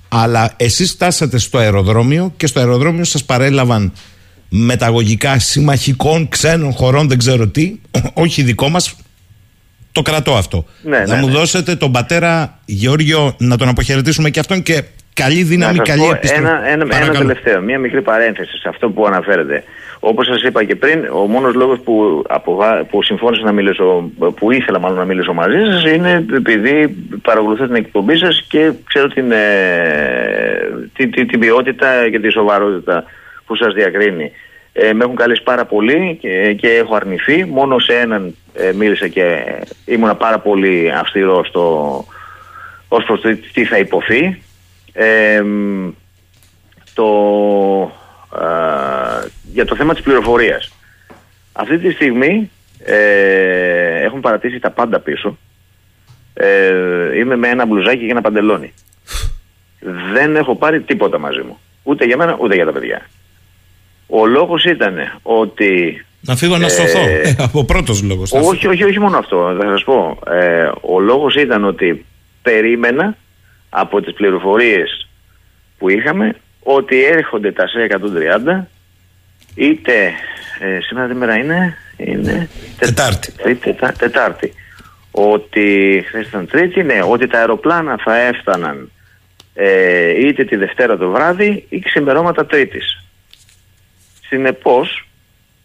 [0.08, 3.92] Αλλά εσείς φτάσατε στο αεροδρόμιο και στο αεροδρόμιο σας παρέλαβαν
[4.48, 7.74] μεταγωγικά συμμαχικών ξένων χωρών, δεν ξέρω τι,
[8.14, 8.94] όχι δικό μας.
[9.92, 10.64] Το κρατώ αυτό.
[10.82, 11.32] Ναι, να ναι, μου ναι.
[11.32, 14.84] δώσετε τον πατέρα Γεώργιο να τον αποχαιρετήσουμε και αυτόν και
[15.22, 16.42] καλή δύναμη, καλή επιστροφή.
[16.42, 19.64] Ένα, ένα, ένα τελευταίο, μία μικρή παρένθεση σε αυτό που αναφέρετε.
[20.00, 22.24] Όπως σας είπα και πριν, ο μόνος λόγος που,
[22.90, 27.74] που συμφώνησα να μιλήσω, που ήθελα μάλλον να μιλήσω μαζί σας είναι επειδή παρακολουθώ την
[27.74, 29.38] εκπομπή σας και ξέρω την, ε,
[30.94, 33.04] την, την, την ποιότητα και τη σοβαρότητα
[33.46, 34.32] που σας διακρίνει.
[34.72, 37.44] Ε, με έχουν καλέσει πάρα πολύ και, και έχω αρνηθεί.
[37.44, 39.42] Μόνο σε έναν ε, μίλησα και
[39.84, 41.64] ήμουνα πάρα πολύ αυστηρό στο,
[42.88, 44.42] ως προς το τι θα υποθεί.
[45.00, 45.42] Ε,
[46.94, 47.06] το,
[49.52, 50.72] για το θέμα της πληροφορίας.
[51.52, 52.50] Αυτή τη στιγμή
[52.84, 55.38] ε, έχουν παρατήσει τα πάντα πίσω.
[56.34, 58.72] Ε, είμαι με ένα μπλουζάκι και ένα παντελόνι.
[60.12, 61.58] Δεν έχω πάρει τίποτα μαζί μου.
[61.82, 63.08] Ούτε για μένα ούτε για τα παιδιά.
[64.06, 66.04] Ο λόγος ήταν ότι...
[66.20, 67.00] Να φύγω να σωθώ.
[67.00, 68.32] Ε, από πρώτος λόγος.
[68.32, 69.56] Όχι, όχι, όχι μόνο αυτό.
[69.60, 70.18] Θα σας πω.
[70.26, 72.04] Ε, ο λόγος ήταν ότι
[72.42, 73.16] περίμενα
[73.70, 75.08] από τις πληροφορίες
[75.78, 77.86] που είχαμε ότι έρχονται τα σε
[78.60, 78.64] 130
[79.54, 80.12] είτε
[80.60, 82.48] ε, σήμερα τι μέρα είναι, είναι
[82.78, 83.32] Τετάρτη.
[83.60, 84.52] Τετά, τετάρτη.
[85.10, 88.90] Ότι χθες ήταν Τρίτη, ναι, ότι τα αεροπλάνα θα έφταναν
[89.54, 93.04] ε, είτε τη Δευτέρα το βράδυ ή ξημερώματα Τρίτης.
[94.28, 95.08] Συνεπώς,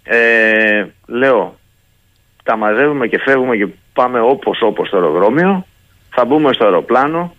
[0.03, 1.59] ε, λέω,
[2.43, 5.65] τα μαζεύουμε και φεύγουμε και πάμε όπως όπως στο αεροδρόμιο,
[6.09, 7.35] θα μπούμε στο αεροπλάνο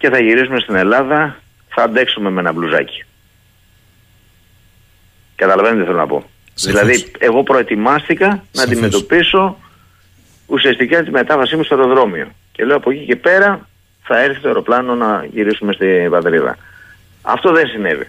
[0.00, 1.36] και θα γυρίσουμε στην Ελλάδα
[1.68, 3.04] θα αντέξουμε με ένα μπλουζάκι.
[5.34, 6.24] Καταλαβαίνετε τι θέλω να πω.
[6.54, 9.58] Δηλαδή, εγώ προετοιμάστηκα να αντιμετωπίσω
[10.46, 12.28] ουσιαστικά τη μετάβασή μου στο αεροδρόμιο.
[12.52, 13.68] Και λέω από εκεί και πέρα
[14.02, 16.56] θα έρθει το αεροπλάνο να γυρίσουμε στην πατρίδα.
[17.22, 18.06] Αυτό δεν συνέβη.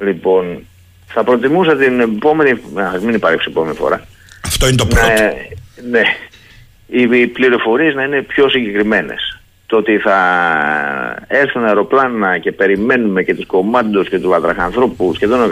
[0.00, 0.66] Λοιπόν,
[1.06, 2.50] θα προτιμούσα την επόμενη.
[2.80, 4.06] Α μην υπάρξει επόμενη φορά.
[4.44, 5.06] Αυτό είναι το πρώτο.
[5.06, 5.32] Να,
[5.90, 6.02] ναι.
[6.86, 9.39] Οι πληροφορίες να είναι πιο συγκεκριμένες
[9.70, 10.18] το ότι θα
[11.26, 15.48] έρθουν αεροπλάνα και περιμένουμε και τους κομμάντους και τους βατραχανθρώπους και τον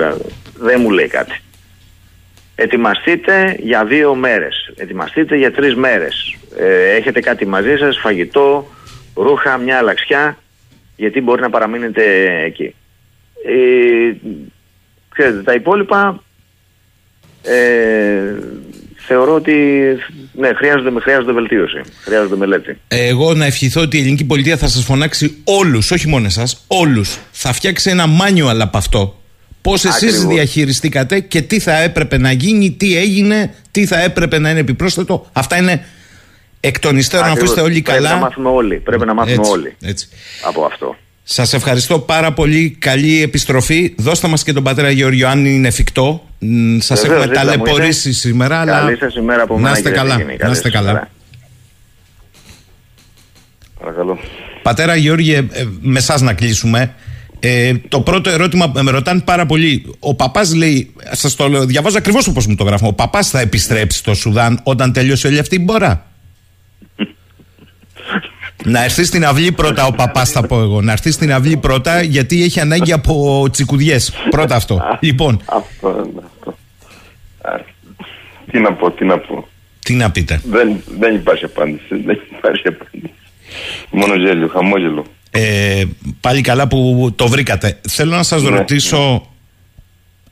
[0.59, 1.41] δεν μου λέει κάτι.
[2.55, 6.37] Ετοιμαστείτε για δύο μέρες, ετοιμαστείτε για τρεις μέρες.
[6.57, 8.69] Ε, έχετε κάτι μαζί σας, φαγητό,
[9.14, 10.39] ρούχα, μια αλλαξιά,
[10.97, 12.03] γιατί μπορεί να παραμείνετε
[12.45, 12.75] εκεί.
[13.45, 14.12] Ε,
[15.09, 16.23] ξέρετε, τα υπόλοιπα
[17.43, 18.35] ε,
[19.09, 19.52] θεωρώ ότι
[20.32, 21.80] ναι, χρειάζονται, χρειάζονται βελτίωση.
[22.00, 22.78] Χρειάζονται μελέτη.
[22.88, 27.18] Εγώ να ευχηθώ ότι η ελληνική πολιτεία θα σας φωνάξει όλους, όχι μόνο εσάς, όλους.
[27.30, 29.20] Θα φτιάξει ένα manual από αυτό.
[29.62, 34.50] Πώς εσείς διαχειριστήκατε και τι θα έπρεπε να γίνει, τι έγινε, τι θα έπρεπε να
[34.50, 35.26] είναι επιπρόσθετο.
[35.32, 35.84] Αυτά είναι
[36.61, 37.98] εκ των υστέρων, αφού είστε όλοι καλά.
[37.98, 38.76] Πρέπει να μάθουμε όλοι.
[38.76, 40.09] Πρέπει να μάθουμε έτσι, όλοι έτσι.
[40.42, 40.96] από αυτό.
[41.31, 42.76] Σας ευχαριστώ πάρα πολύ.
[42.79, 43.95] Καλή επιστροφή.
[43.97, 46.26] Δώστε μας και τον πατέρα Γεωργιό, αν είναι εφικτό.
[46.79, 48.57] Σας έχουμε ταλαιπωρήσει σήμερα.
[48.57, 48.97] Καλή αλλά...
[48.97, 50.18] σας ημέρα από να είστε καλά.
[50.39, 51.09] Να είστε καλά.
[53.81, 54.18] Παρακαλώ.
[54.62, 56.95] Πατέρα Γεώργιε, ε, με εσά να κλείσουμε.
[57.41, 59.95] Ε, το πρώτο ερώτημα με ρωτάνε πάρα πολύ.
[59.99, 62.87] Ο παπάς λέει, σας το λέω, διαβάζω ακριβώς όπως μου το γράφω.
[62.87, 66.07] Ο παπάς θα επιστρέψει στο Σουδάν όταν τελειώσει όλη αυτή η μπόρα;
[68.64, 70.80] Να έρθει στην αυλή πρώτα ο παπάς, θα πω εγώ.
[70.80, 74.12] Να έρθει στην αυλή πρώτα, γιατί έχει ανάγκη από τσικουδιές.
[74.30, 74.98] Πρώτα αυτό.
[75.00, 75.40] λοιπόν.
[75.44, 76.56] Αυτό, αυτό.
[78.50, 79.48] Τι να πω, τι να πω.
[79.84, 80.40] Τι να πείτε.
[80.44, 82.02] Δεν, δεν υπάρχει απάντηση.
[82.04, 83.12] Δεν υπάρχει απάντηση.
[83.90, 85.04] Μόνο γέλιο, χαμόγελο.
[85.30, 85.84] Ε,
[86.20, 87.80] πάλι καλά που το βρήκατε.
[87.88, 89.28] Θέλω να σας Ναι, ρωτήσω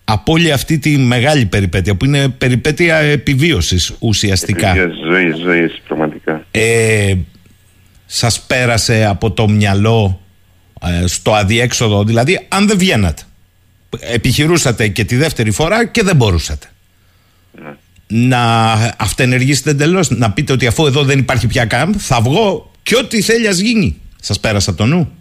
[0.04, 4.74] από όλη αυτή τη μεγάλη περιπέτεια που είναι περιπέτεια επιβίωσης ουσιαστικά.
[5.10, 6.46] Ζωή, ζωής, πραγματικά.
[6.50, 7.14] Ε,
[8.06, 10.20] σας πέρασε από το μυαλό
[11.02, 13.22] ε, στο αδιέξοδο, δηλαδή αν δεν βγαίνατε.
[14.00, 16.66] Επιχειρούσατε και τη δεύτερη φορά και δεν μπορούσατε.
[17.62, 17.70] Ναι.
[18.08, 22.96] Να αυτενεργήσετε εντελώς, να πείτε ότι αφού εδώ δεν υπάρχει πια κάμπ, θα βγω και
[22.96, 24.00] ό,τι θέλει ας γίνει.
[24.20, 25.12] Σας πέρασε από το νου;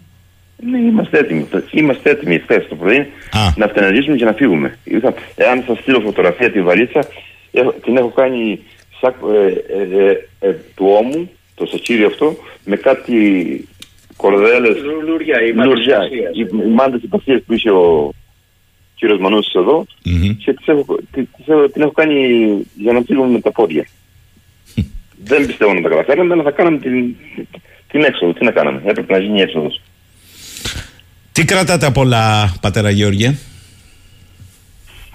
[0.70, 1.46] Ναι, είμαστε έτοιμοι.
[1.70, 2.98] Είμαστε έτοιμοι χθες το πρωί
[3.30, 3.40] Α.
[3.56, 4.78] να αυτενεργήσουμε και να φύγουμε.
[4.84, 7.08] Ήρθα, εάν σας στείλω φωτογραφία τη βαλίτσα,
[7.52, 8.60] έχω- την έχω κάνει
[9.00, 9.46] σακ, ε,
[9.82, 13.14] ε, ε, ε, του ώμου, το σακίριο αυτό, με κάτι
[14.16, 14.76] κορδέλες.
[15.06, 15.98] Λουριά, η Λουριά.
[16.34, 18.12] Οι, οι μάντες υπασίε που είχε ο
[18.94, 20.36] κύριος Μανούσης εδώ, Μμμ.
[20.36, 22.14] και τις έχω, τις, τις έχω, την έχω κάνει
[22.76, 23.86] για να φύγουμε με τα πόδια.
[25.28, 27.14] Δεν πιστεύω να τα καταφέραμε, αλλά θα κάναμε την,
[27.90, 28.32] την έξοδο.
[28.32, 29.80] Τι να κάναμε, έπρεπε να γίνει η έξοδος.
[31.32, 33.34] Τι κρατάτε από όλα, πατέρα Γεώργιε,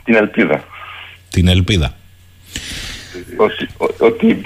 [0.03, 0.63] Την ελπίδα.
[1.29, 1.95] την ελπίδα.
[3.37, 4.41] Ότι, ο- ότι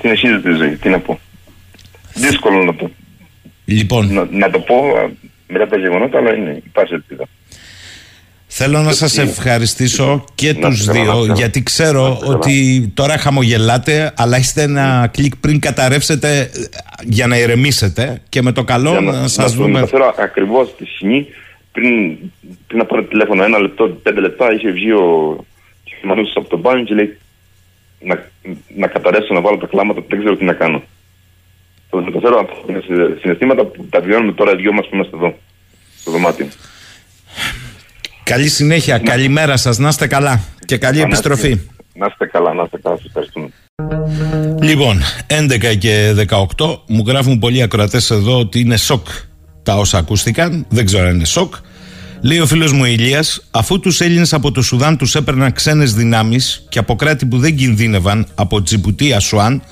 [0.00, 0.76] συνεχίζεται η ζωή.
[0.76, 1.20] Τι να πω.
[2.20, 2.90] Δύσκολο να το,
[3.64, 5.08] Λοιπόν, να, να το πω α,
[5.46, 7.24] μετά τα γεγονότα, αλλά είναι, υπάρχει ελπίδα.
[8.46, 11.40] Θέλω να σας ευχαριστήσω και Να τους είστε καλά, να δύο είστε καλά.
[11.40, 12.36] γιατί Να ξέρω είστε καλά.
[12.36, 16.48] ότι τώρα χαμογελάτε αλλά είστε ένα κλικ πριν καταρρεύσετε ε,
[17.02, 20.84] για να ηρεμήσετε και με το καλό Για να, σας το δούμε μεταφέρω ακριβώς τη
[20.86, 21.26] στιγμή
[21.72, 22.16] πριν,
[22.66, 25.36] πριν να πάρω τηλέφωνο ένα λεπτό, πέντε λεπτά είχε βγει ο
[26.02, 27.18] Μανούσης από τον μπάνιο και λέει
[28.00, 28.30] να,
[28.76, 30.82] να καταρρεύσω να βάλω τα κλάματα, δεν ξέρω τι να κάνω.
[31.90, 32.80] Το μεταφέρω από τα
[33.20, 35.38] συναισθήματα που τα βιώνουμε τώρα οι δυο μας που είμαστε εδώ,
[36.00, 36.48] στο δωμάτιο.
[38.22, 41.60] Καλή συνέχεια, καλημέρα σας, να είστε καλά και καλή επιστροφή.
[41.94, 43.48] Να είστε καλά, να είστε καλά, σας ευχαριστούμε.
[44.60, 46.14] Λοιπόν, 11 και
[46.56, 49.06] 18 μου γράφουν πολλοί ακροατές εδώ ότι είναι σοκ
[49.62, 50.66] τα όσα ακούστηκαν.
[50.68, 51.54] Δεν ξέρω αν είναι σοκ.
[52.22, 56.66] Λέει ο φίλος μου Ηλίας, αφού τους Έλληνες από το Σουδάν τους έπαιρναν ξένες δυνάμεις
[56.68, 59.62] και από κράτη που δεν κινδύνευαν από Τζιμπουτί Ασουάν,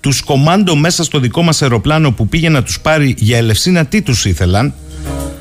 [0.00, 4.02] τους κομάντο μέσα στο δικό μας αεροπλάνο που πήγε να τους πάρει για Ελευσίνα τι
[4.02, 4.74] τους ήθελαν,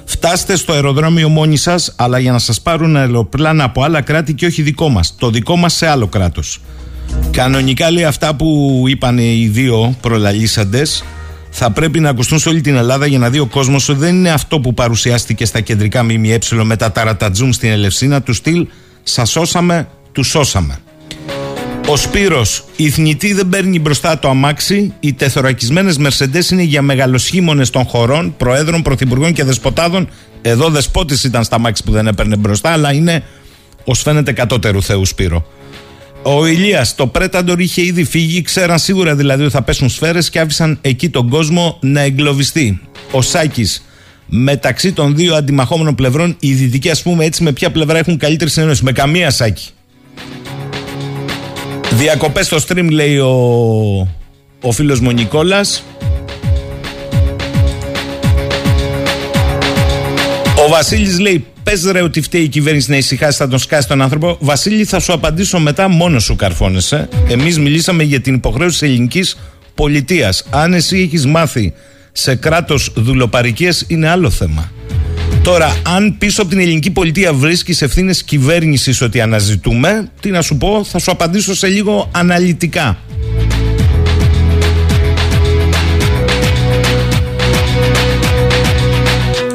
[0.10, 4.46] Φτάστε στο αεροδρόμιο μόνοι σας, αλλά για να σας πάρουν αεροπλάνα από άλλα κράτη και
[4.46, 5.16] όχι δικό μας.
[5.18, 6.60] Το δικό μας σε άλλο κράτος.
[7.32, 11.04] Κανονικά λέει αυτά που είπαν οι δύο προλαλήσαντες
[11.50, 14.16] θα πρέπει να ακουστούν σε όλη την Ελλάδα για να δει ο κόσμος ότι δεν
[14.16, 18.68] είναι αυτό που παρουσιάστηκε στα κεντρικά ΜΜΕ με τα ταρατατζούμ στην Ελευσίνα τους στυλ
[19.04, 20.80] Σας σώσαμε, τους σώσαμε.
[21.90, 24.94] Ο Σπύρος, η θνητή δεν παίρνει μπροστά το αμάξι.
[25.00, 30.10] Οι τεθωρακισμένες Μερσεντέ είναι για μεγαλοσχήμονε των χωρών, προέδρων, πρωθυπουργών και δεσποτάδων.
[30.42, 33.24] Εδώ δεσπότης ήταν στα αμάξι που δεν έπαιρνε μπροστά, αλλά είναι
[33.84, 35.46] ως φαίνεται κατώτερου Θεού Σπύρο.
[36.22, 40.40] Ο Ηλίας, το Πρέταντορ είχε ήδη φύγει, ξέραν σίγουρα δηλαδή ότι θα πέσουν σφαίρες και
[40.40, 42.82] άφησαν εκεί τον κόσμο να εγκλωβιστεί.
[43.12, 43.86] Ο Σάκης,
[44.26, 48.50] μεταξύ των δύο αντιμαχόμενων πλευρών, οι δυτικοί, ας πούμε, έτσι με ποια πλευρά έχουν καλύτερη
[48.50, 48.84] συνένωση.
[48.84, 49.68] Με καμία Σάκη.
[51.92, 53.36] Διακοπές στο stream λέει ο,
[54.62, 55.84] ο φίλος μου ο Νικόλας.
[60.66, 64.02] Ο Βασίλης λέει πες ρε ότι φταίει η κυβέρνηση να ησυχάσει θα τον σκάσει τον
[64.02, 64.38] άνθρωπο.
[64.40, 67.10] Βασίλη θα σου απαντήσω μετά μόνος σου καρφώνεσαι.
[67.30, 69.38] Εμείς μιλήσαμε για την υποχρέωση της ελληνικής
[69.76, 70.44] πολιτείας.
[70.50, 71.74] Αν εσύ έχεις μάθει
[72.12, 74.72] σε κράτος δουλοπαρικίας είναι άλλο θέμα.
[75.48, 80.58] Τώρα, αν πίσω από την ελληνική πολιτεία βρίσκεις ευθύνες κυβέρνησης ότι αναζητούμε, τι να σου
[80.58, 82.98] πω, θα σου απαντήσω σε λίγο αναλυτικά.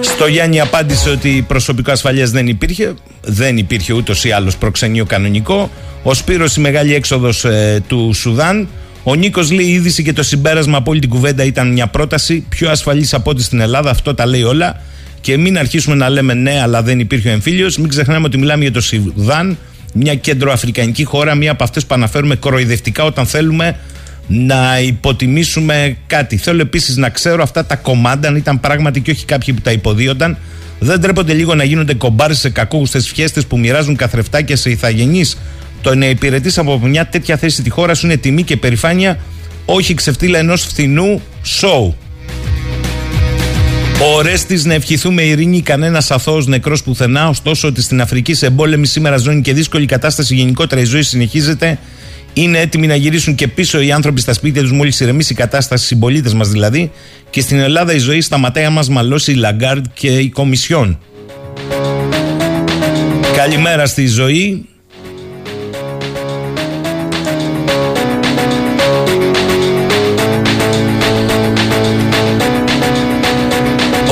[0.00, 2.94] Στο Γιάννη απάντησε ότι προσωπικό ασφαλείας δεν υπήρχε.
[3.20, 5.70] Δεν υπήρχε ούτως ή άλλως προξενείο κανονικό.
[6.02, 8.68] Ο Σπύρος η μεγάλη έξοδος ε, του Σουδάν.
[9.02, 12.44] Ο Νίκος λέει: Η είδηση και το συμπέρασμα από όλη την κουβέντα ήταν μια πρόταση
[12.48, 13.90] πιο ασφαλής από ό,τι στην Ελλάδα.
[13.90, 14.80] Αυτό τα λέει όλα.
[15.22, 17.78] Και μην αρχίσουμε να λέμε ναι, αλλά δεν υπήρχε ο εμφύλιος.
[17.78, 19.58] Μην ξεχνάμε ότι μιλάμε για το Σουδάν,
[19.94, 23.76] μια κεντροαφρικανική χώρα, μια από αυτές που αναφέρουμε κοροϊδευτικά όταν θέλουμε
[24.26, 26.36] να υποτιμήσουμε κάτι.
[26.36, 29.72] Θέλω επίσης να ξέρω αυτά τα κομμάτια, αν ήταν πράγματι και όχι κάποιοι που τα
[29.72, 30.38] υποδίονταν,
[30.78, 35.38] δεν τρέπονται λίγο να γίνονται κομπάρες σε κακόγουστε φιέστες που μοιράζουν καθρεφτάκια σε ηθαγενείς.
[35.82, 39.18] Το να υπηρετείς από μια τέτοια θέση τη χώρα σου είναι τιμή και περηφάνεια,
[39.64, 41.96] όχι ξεφτύλα ενός φθηνού σοου.
[44.04, 47.28] Ο Ρέστη να ευχηθούμε ειρήνη, κανένας αθώος νεκρός πουθενά.
[47.28, 51.78] Ωστόσο, ότι στην Αφρική σε εμπόλεμη σήμερα ζώνη και δύσκολη κατάσταση γενικότερα η ζωή συνεχίζεται.
[52.32, 55.84] Είναι έτοιμοι να γυρίσουν και πίσω οι άνθρωποι στα σπίτια τους μόλις ηρεμήσει η κατάσταση,
[55.84, 56.90] οι συμπολίτες μας δηλαδή.
[57.30, 60.98] Και στην Ελλάδα η ζωή σταματάει να μα μαλώσει η Λαγκάρντ και η Κομισιόν.
[63.36, 64.66] Καλημέρα στη ζωή.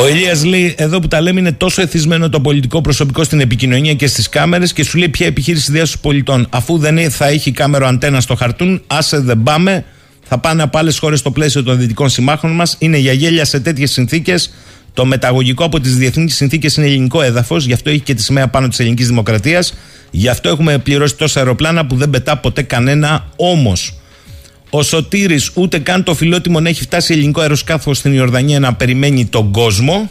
[0.01, 3.95] Ο Ηλίας λέει: Εδώ που τα λέμε είναι τόσο εθισμένο το πολιτικό προσωπικό στην επικοινωνία
[3.95, 6.47] και στις κάμερες και σου λέει ποια επιχείρηση διάσωση πολιτών.
[6.51, 9.85] Αφού δεν θα έχει κάμερο αντένα στο χαρτούν, άσε δεν πάμε,
[10.29, 12.77] θα πάνε από άλλες χώρες στο πλαίσιο των δυτικών συμμάχων μας.
[12.79, 14.55] Είναι για γέλια σε τέτοιες συνθήκες.
[14.93, 18.49] Το μεταγωγικό από τις διεθνείς συνθήκες είναι ελληνικό έδαφος, γι' αυτό έχει και τη σημαία
[18.49, 19.75] πάνω της ελληνικής δημοκρατίας.
[20.11, 23.27] Γι' αυτό έχουμε πληρώσει τόσα αεροπλάνα που δεν πετά ποτέ κανένα.
[23.37, 24.00] Όμως,
[24.71, 29.27] ο Σωτήρης ούτε καν το φιλότιμο να έχει φτάσει ελληνικό αεροσκάφο στην Ιορδανία να περιμένει
[29.27, 30.11] τον κόσμο.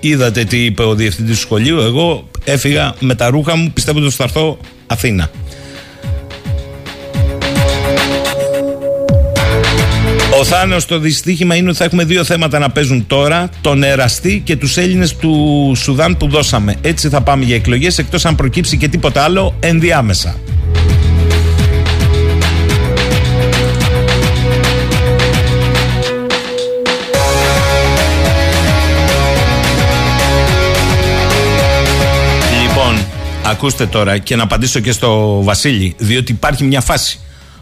[0.00, 1.78] Είδατε τι είπε ο διευθυντής του σχολείου.
[1.78, 5.30] Εγώ έφυγα με τα ρούχα μου, πιστεύω ότι θα έρθω Αθήνα.
[10.40, 14.42] Ο Θάνος το δυστύχημα είναι ότι θα έχουμε δύο θέματα να παίζουν τώρα τον εραστή
[14.44, 18.76] και τους Έλληνες του Σουδάν που δώσαμε έτσι θα πάμε για εκλογές εκτός αν προκύψει
[18.76, 20.36] και τίποτα άλλο ενδιάμεσα
[33.56, 37.18] ακούστε τώρα και να απαντήσω και στο Βασίλη διότι υπάρχει μια φάση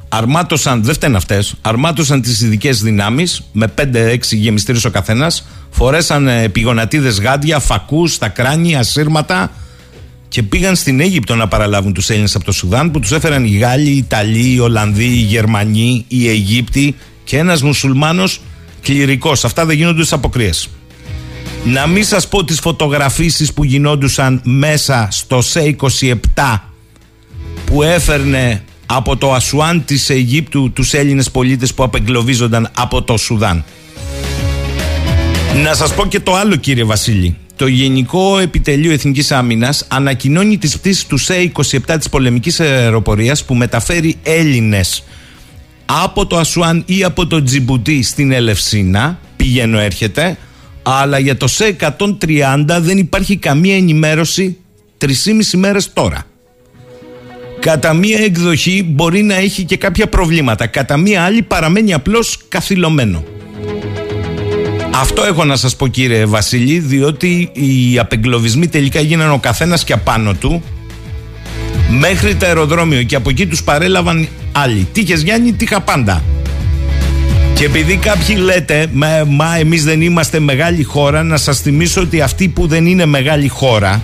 [0.09, 7.21] αρμάτωσαν, δεν φταίνουν αυτές, αρμάτωσαν τις ειδικές δυνάμεις με 5-6 γεμιστήρες ο καθένας, φορέσαν επιγονατίδες
[7.21, 9.51] γάντια, φακούς, στα κράνια, σύρματα
[10.29, 13.57] και πήγαν στην Αίγυπτο να παραλάβουν τους Έλληνες από το Σουδάν που τους έφεραν οι
[13.57, 18.41] Γάλλοι, οι Ιταλοί, οι Ολλανδοί, οι Γερμανοί, οι Αιγύπτιοι και ένας μουσουλμάνος
[18.83, 19.45] κληρικός.
[19.45, 20.69] Αυτά δεν γίνονται στι αποκρίες.
[21.65, 26.59] Να μην σας πω τις φωτογραφίσεις που γινόντουσαν μέσα στο ΣΕ27
[27.67, 33.65] που έφερνε από το Ασουάν της Αιγύπτου τους Έλληνες πολίτες που απεγκλωβίζονταν από το Σουδάν.
[35.63, 37.37] Να σας πω και το άλλο κύριε Βασίλη.
[37.57, 44.17] Το Γενικό Επιτελείο Εθνικής Άμυνας ανακοινώνει τις πτήσεις του ΣΕ-27 της πολεμικής αεροπορίας που μεταφέρει
[44.23, 45.05] Έλληνες
[45.87, 50.37] από το Ασουάν ή από το Τζιμπουτί στην Ελευσίνα, πηγαίνω έρχεται,
[50.87, 54.57] αλλά για το ΣΕ-130 δεν υπάρχει καμία ενημέρωση
[55.01, 55.07] 3,5
[55.55, 56.27] μέρες τώρα
[57.65, 60.67] κατά μία εκδοχή μπορεί να έχει και κάποια προβλήματα.
[60.67, 63.25] Κατά μία άλλη παραμένει απλώς καθυλωμένο.
[64.95, 69.93] Αυτό έχω να σας πω κύριε Βασίλη, διότι οι απεγκλωβισμοί τελικά γίνανε ο καθένας και
[69.93, 70.63] απάνω του
[71.89, 74.89] μέχρι το αεροδρόμιο και από εκεί τους παρέλαβαν άλλοι.
[74.93, 76.23] Τύχες Γιάννη, τύχα πάντα.
[77.55, 82.21] Και επειδή κάποιοι λέτε, μα, μα εμείς δεν είμαστε μεγάλη χώρα, να σας θυμίσω ότι
[82.21, 84.03] αυτή που δεν είναι μεγάλη χώρα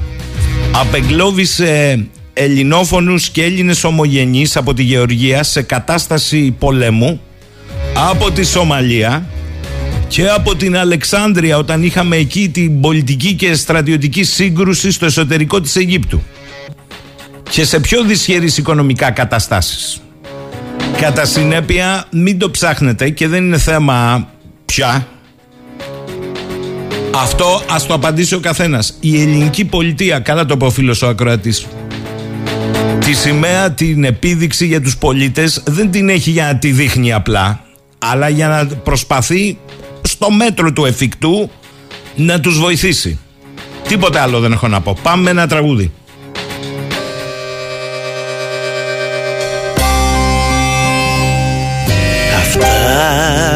[0.73, 7.21] απεγκλώβησε ελληνόφωνους και Έλληνες ομογενείς από τη Γεωργία σε κατάσταση πολέμου
[8.11, 9.27] από τη Σομαλία
[10.09, 15.77] και από την Αλεξάνδρεια όταν είχαμε εκεί την πολιτική και στρατιωτική σύγκρουση στο εσωτερικό της
[15.77, 16.23] Αιγύπτου
[17.51, 20.01] και σε πιο δυσχερείς οικονομικά καταστάσεις.
[21.01, 24.29] Κατά συνέπεια μην το ψάχνετε και δεν είναι θέμα
[24.65, 25.07] πια.
[27.15, 28.97] Αυτό ας το απαντήσει ο καθένας.
[29.01, 31.67] Η ελληνική πολιτεία, καλά το πω φίλος ο ακροατής,
[32.99, 37.65] Τη σημαία την επίδειξη για τους πολίτες δεν την έχει για να τη δείχνει απλά
[37.99, 39.59] αλλά για να προσπαθεί
[40.03, 41.51] στο μέτρο του εφικτού
[42.17, 43.19] να τους βοηθήσει.
[43.89, 44.97] Τίποτε άλλο δεν έχω να πω.
[45.03, 45.93] Πάμε ένα τραγούδι.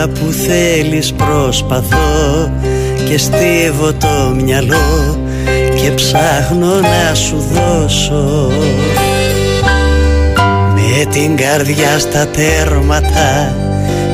[0.05, 2.51] Αυτά που θέλεις προσπαθώ
[3.09, 5.19] και στίβω το μυαλό
[5.83, 8.51] και ψάχνω να σου δώσω.
[10.75, 13.55] Με την καρδιά στα τέρματα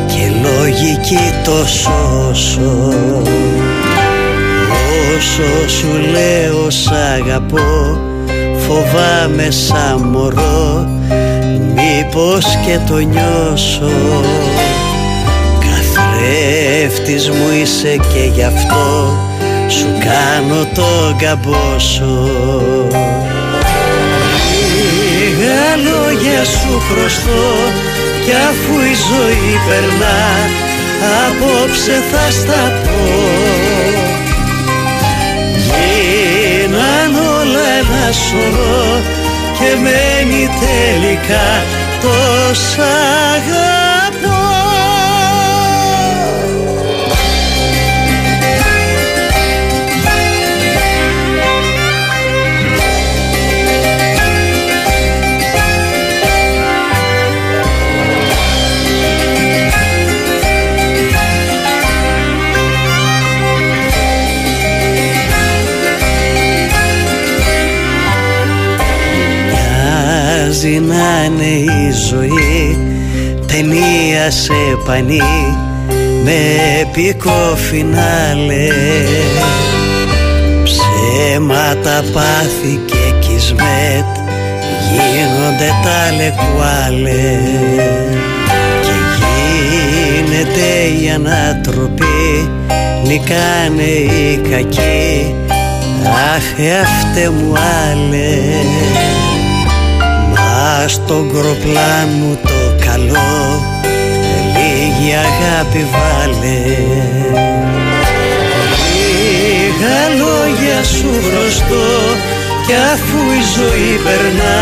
[0.07, 2.95] και λογική το σώσω.
[5.17, 8.01] Όσο σου λέω σ' αγαπώ
[8.57, 10.89] φοβάμαι σαν μωρό
[11.75, 13.91] μήπως και το νιώσω
[16.01, 19.17] Καθρέφτης μου είσαι και γι' αυτό
[19.69, 22.31] σου κάνω το καμπόσο
[25.77, 27.55] λόγια σου χρωστώ
[28.25, 30.21] κι αφού η ζωή περνά
[31.27, 32.99] απόψε θα στα πω.
[35.57, 39.01] Γίναν όλα ένα σωρό
[39.59, 41.65] και μένει τελικά
[42.01, 42.91] τόσα
[43.35, 44.00] αγαπώ
[70.63, 72.79] Μοιάζει να είναι η ζωή.
[73.47, 74.53] Ταινία σε
[74.87, 75.23] πανί
[76.25, 76.37] με
[76.81, 78.69] επικό φινάλε.
[80.63, 84.17] Ψέματα πάθη και κισμέτ
[84.93, 87.39] γίνονται τα λεκουάλε.
[88.83, 88.93] Και
[89.71, 92.51] γίνεται η ανατροπή
[93.07, 95.35] νικάνε οι κακοί.
[96.35, 99.20] Αχ εαυτέ μου άλλες
[100.81, 103.65] μα στον κροπλάνο το καλό
[104.55, 106.77] λίγη αγάπη βάλε.
[108.93, 111.89] Λίγα λόγια σου χρωστώ
[112.67, 114.61] κι αφού η ζωή περνά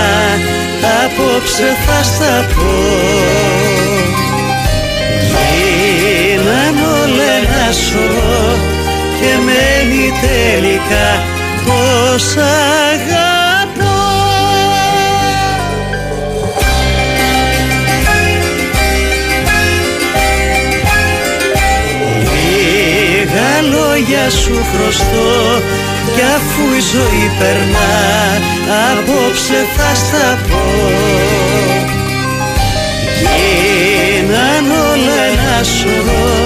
[1.04, 2.74] απόψε θα στα πω
[5.30, 8.56] Γίναν όλα ένα σωρό
[9.20, 11.08] και μένει τελικά
[11.64, 13.37] πως αγαπώ
[24.30, 25.62] σου χρωστώ
[26.14, 27.92] κι αφού η ζωή περνά
[28.90, 30.64] απόψε θα στα πω
[33.20, 36.36] Γίναν όλα ένα σωρό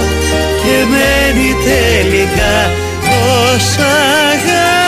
[0.62, 4.82] και μένει τελικά πως αγαπώ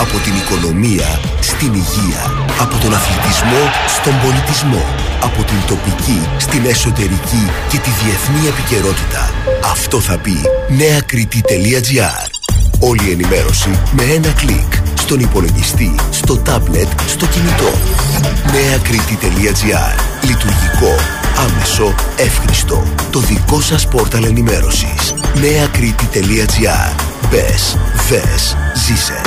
[0.00, 2.46] Από την οικονομία στην υγεία.
[2.60, 5.11] Από τον αθλητισμό στον πολιτισμό.
[5.22, 9.30] Από την τοπική στην εσωτερική και τη διεθνή επικαιρότητα.
[9.70, 10.36] Αυτό θα πει
[10.68, 12.26] νέακριτή.gr
[12.80, 14.72] Όλη η ενημέρωση με ένα κλικ.
[14.94, 17.70] Στον υπολογιστή, στο τάμπλετ, στο κινητό.
[18.52, 20.94] νέακριτή.gr Λειτουργικό,
[21.38, 22.82] άμεσο, εύχριστο.
[23.10, 25.14] Το δικό σας πόρταλ ενημέρωσης.
[25.40, 26.94] νέακριτή.gr
[27.30, 27.78] Μπες,
[28.08, 29.20] δες, ζήσε.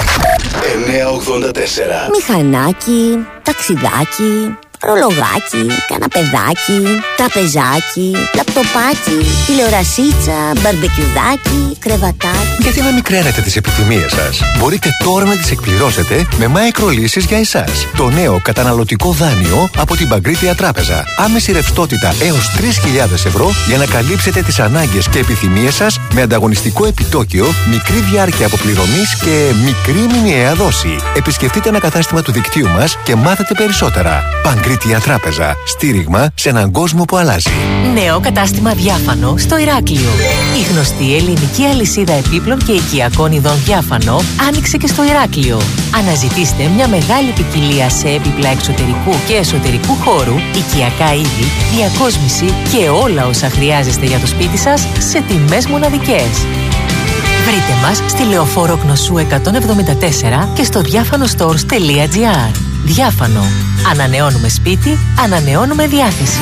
[0.86, 2.10] 984.
[2.12, 6.80] Μηχανάκι, ταξιδάκι, ρολογάκι, καναπεδάκι,
[7.18, 12.62] τραπεζάκι, λαπτοπάκι, τηλεορασίτσα, μπαρμπεκιουδάκι, κρεβατάκι.
[12.62, 17.88] Γιατί να μικραίνετε τις επιθυμίες σας; Μπορείτε τώρα να τις εκπληρώσετε με Microlήσεις για εσάς.
[17.98, 21.04] Το νέο καταναλωτικό δάνειο από την Παγκρίτια Τράπεζα.
[21.18, 26.86] Άμεση ρευστότητα έως 3.000 ευρώ για να καλύψετε τις ανάγκες και επιθυμίες σας με ανταγωνιστικό
[26.86, 30.96] επιτόκιο, μικρή διάρκεια αποπληρωμής και μικρή μηνιαία δόση.
[31.16, 34.24] Επισκεφτείτε ένα κατάστημα του δικτύου μας και μάθετε περισσότερα.
[34.44, 35.56] Παγκρίτια Τράπεζα.
[35.66, 37.50] Στήριγμα σε έναν κόσμο που αλλάζει.
[37.94, 40.10] Νέο κατάστημα διάφανο στο Ηράκλειο.
[40.60, 45.62] Η γνωστή ελληνική αλυσίδα επίπλων και οικιακών ειδών διάφανο άνοιξε και στο Ηράκλειο.
[45.96, 51.46] Αναζητήστε μια μεγάλη ποικιλία σε έπιπλα εξωτερικού και εσωτερικού χώρου, οικιακά είδη,
[51.76, 56.46] διακόσμηση και όλα όσα χρειάζεστε για το σπίτι σας σε τιμές μοναδικές.
[57.46, 62.75] Βρείτε μας στη Λεωφόρο Κνωσού 174 και στο διάφανο-stores.gr.
[62.86, 63.44] Διάφανο.
[63.92, 66.40] Ανανεώνουμε σπίτι, ανανεώνουμε διάθεση.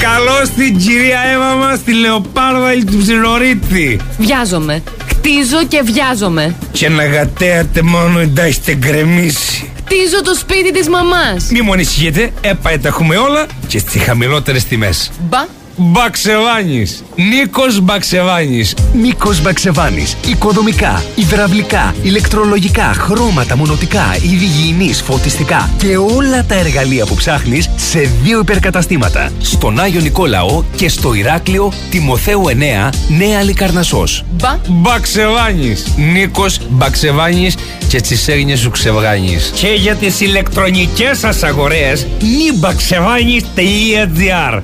[0.00, 4.00] Καλώς την κυρία Εύα μας τη Λεοπάρδα του Ψιλορίτη.
[4.18, 4.82] Βιάζομαι.
[5.08, 6.54] Χτίζω και βιάζομαι.
[6.72, 9.70] Και να γατέατε μόνο εντάξει γκρεμίσει.
[9.78, 11.50] Χτίζω το σπίτι της μαμάς.
[11.50, 15.10] Μη μου ανησυχείτε, έπαε τα έχουμε όλα και στις χαμηλότερες τιμές.
[15.28, 15.44] Μπα.
[15.76, 17.04] Μπαξεβάνης.
[17.16, 18.74] Νίκος Μπαξεβάνης.
[18.92, 20.16] Νίκος Μπαξεβάνης.
[20.26, 28.38] Οικοδομικά, υδραυλικά, ηλεκτρολογικά, χρώματα, μονοτικά, είδη φωτιστικά και όλα τα εργαλεία που ψάχνεις σε δύο
[28.38, 29.32] υπερκαταστήματα.
[29.40, 34.04] Στον Άγιο Νικόλαο και στο Ηράκλειο Τιμοθέου 9, Νέα Λικαρνασό.
[34.30, 34.58] Μπα.
[34.68, 35.86] Μπαξεβάνης.
[35.96, 37.56] Νίκος Μπαξεβάνης
[37.88, 39.36] και τις έγνοιε σου ξεβγάνει.
[39.54, 44.60] Και για τις ηλεκτρονικές σας αγορές, νιμπαξεβάνη.gr.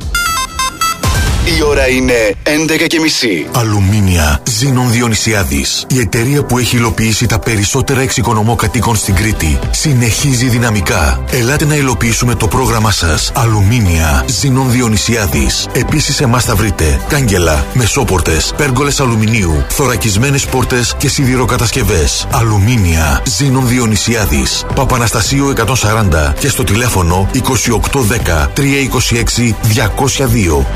[1.57, 3.47] Η ώρα είναι 11 και μισή.
[3.53, 5.87] Αλουμίνια Ζήνων Διονυσιάδης.
[5.91, 9.59] Η εταιρεία που έχει υλοποιήσει τα περισσότερα εξοικονομώ κατοίκων στην Κρήτη.
[9.71, 11.25] Συνεχίζει δυναμικά.
[11.31, 13.33] Ελάτε να υλοποιήσουμε το πρόγραμμα σας.
[13.35, 15.67] Αλουμίνια Ζήνων Διονυσιάδης.
[15.73, 22.27] Επίσης, εμάς θα βρείτε κάγκελα, μεσόπορτες, πέργολες αλουμινίου, θωρακισμένες πόρτες και σιδηροκατασκευές.
[22.33, 24.65] Αλουμίνια Ζήνων Διονυσιάδης.
[24.75, 30.67] Παπαναστασίου 140 και στο τηλέφωνο 2810 326 202.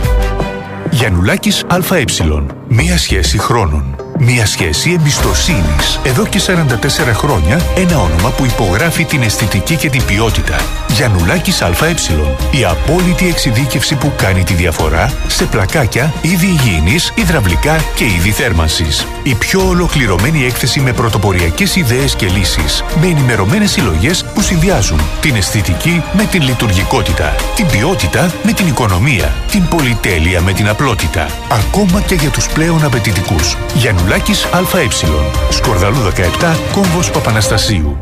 [0.93, 2.05] Γιαννουλάκης ΑΕ.
[2.69, 4.02] Μία σχέση χρόνων.
[4.19, 6.01] Μία σχέση εμπιστοσύνης.
[6.05, 10.57] Εδώ και 44 χρόνια ένα όνομα που υπογράφει την αισθητική και την ποιότητα.
[10.89, 11.71] Γιαννουλάκης ΑΕ.
[12.51, 19.07] Η απόλυτη εξειδίκευση που κάνει τη διαφορά σε πλακάκια, είδη υγιεινής, υδραυλικά και είδη θέρμανσης.
[19.23, 22.85] Η πιο ολοκληρωμένη έκθεση με πρωτοποριακές ιδέες και λύσεις.
[23.01, 27.35] Με ενημερωμένες συλλογές που συνδυάζουν την αισθητική με την λειτουργικότητα.
[27.55, 29.35] Την ποιότητα με την οικονομία.
[29.51, 31.27] Την πολυτέλεια με την απλότητα.
[31.51, 33.57] Ακόμα και για τους πλέον απαιτητικούς.
[34.03, 34.89] Γιαννουλάκης ΑΕ.
[35.51, 37.97] Σκορδαλού 17, κόμβος Παπαναστασίου.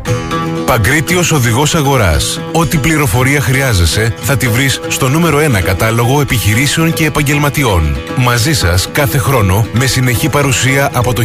[0.71, 2.41] Παγκρίτιος Οδηγός Αγοράς.
[2.53, 7.97] Ό,τι πληροφορία χρειάζεσαι θα τη βρεις στο νούμερο 1 κατάλογο επιχειρήσεων και επαγγελματιών.
[8.17, 11.25] Μαζί σας κάθε χρόνο με συνεχή παρουσία από το 1991.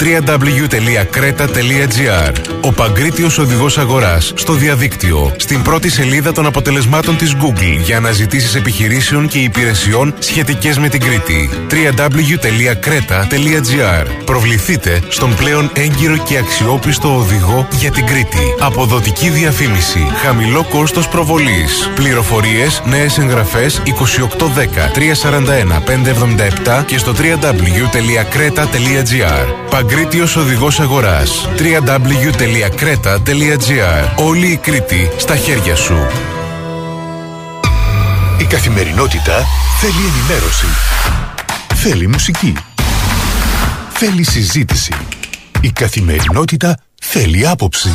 [0.00, 5.34] www.creta.gr Ο Παγκρίτιος Οδηγός Αγοράς στο διαδίκτυο.
[5.36, 10.88] Στην πρώτη σελίδα των αποτελεσμάτων της Google για να ζητήσεις επιχειρήσεων και υπηρεσιών σχετικές με
[10.88, 11.50] την Κρήτη.
[11.70, 18.54] www.creta.gr Προβληθείτε στον πλέον έγκυρο και αξιόπιστο οδηγό για την Κρήτη.
[18.60, 20.06] Αποδοτική διαφήμιση.
[20.24, 21.90] Χαμηλό κόστος προβολής.
[21.94, 27.68] Πληροφορίες, νέες εγγραφές 2810 341 577 και στο www.creta.gr
[29.70, 31.48] Παγκρίτιος οδηγός αγοράς.
[31.58, 32.64] www.creta.gr
[34.16, 36.06] Όλη η Κρήτη στα χέρια σου.
[38.40, 39.44] Η καθημερινότητα
[39.80, 40.66] θέλει ενημέρωση.
[41.74, 42.54] Θέλει μουσική.
[43.90, 44.92] Θέλει συζήτηση.
[45.60, 47.88] Η καθημερινότητα θέλει άποψη.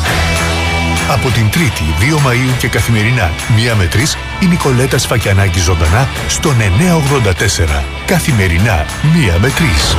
[1.08, 6.56] Από την 3η 2 Μαΐου και καθημερινά, μία με τρεις, η Νικολέτα Σφακιανάκη ζωντανά στον
[6.60, 7.84] 984.
[8.06, 9.96] Καθημερινά, μία με τρεις.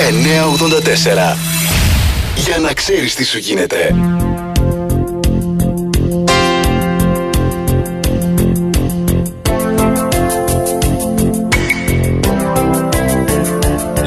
[0.00, 1.36] 984.
[2.36, 3.94] Για να ξέρεις τι σου γίνεται.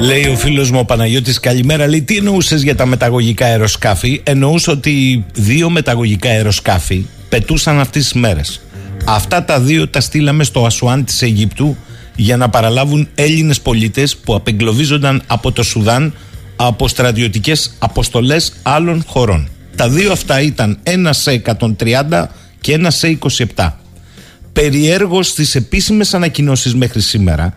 [0.03, 1.87] Λέει ο φίλος μου ο Παναγιώτης καλημέρα.
[1.87, 8.13] Λέει τι εννοούσες για τα μεταγωγικά αεροσκάφη; Εννοούσε ότι δύο μεταγωγικά αεροσκάφη πετούσαν αυτές τις
[8.13, 8.61] μέρες.
[9.05, 11.77] Αυτά τα δύο τα στείλαμε στο Ασουάν της Αιγύπτου
[12.15, 16.13] για να παραλάβουν Έλληνες πολίτες που απεγκλωβίζονταν από το Σουδάν
[16.55, 19.49] από στρατιωτικές αποστολές άλλων χωρών.
[19.75, 22.29] Τα δύο αυτά ήταν ένα σε 130
[22.61, 23.17] και ένα σε
[23.55, 23.71] 27.
[24.53, 27.53] Περιέργως στις επίσημες ανακοινώσεις μέχρι σήμερα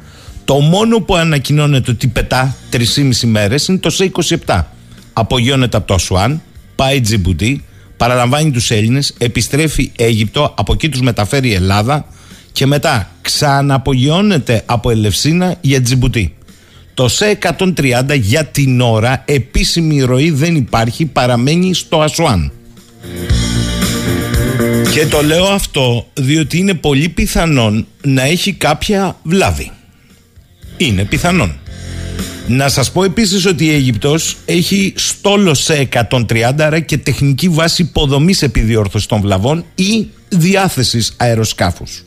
[0.47, 2.83] το μόνο που ανακοινώνεται ότι πετά 3,5
[3.23, 4.11] μέρες είναι το σε
[4.47, 4.63] 27.
[5.13, 6.43] Απογειώνεται από το Ασουάν,
[6.75, 7.65] πάει Τζιμπουτί,
[7.97, 12.07] παραλαμβάνει τους Έλληνες, επιστρέφει Αίγυπτο, από εκεί τους μεταφέρει Ελλάδα
[12.53, 16.35] και μετά ξαναπογειώνεται από Ελευσίνα για Τζιμπουτί.
[16.95, 22.53] Το σε 130 για την ώρα επίσημη ροή δεν υπάρχει, παραμένει στο Ασουάν.
[24.93, 29.71] Και το λέω αυτό διότι είναι πολύ πιθανόν να έχει κάποια βλάβη.
[30.77, 31.59] Είναι πιθανόν.
[32.49, 37.83] Να σας πω επίσης ότι η Αίγυπτος έχει στόλο σε 130 άρα και τεχνική βάση
[37.83, 42.03] υποδομής επιδιόρθωσης των βλαβών ή διάθεσης αεροσκάφους.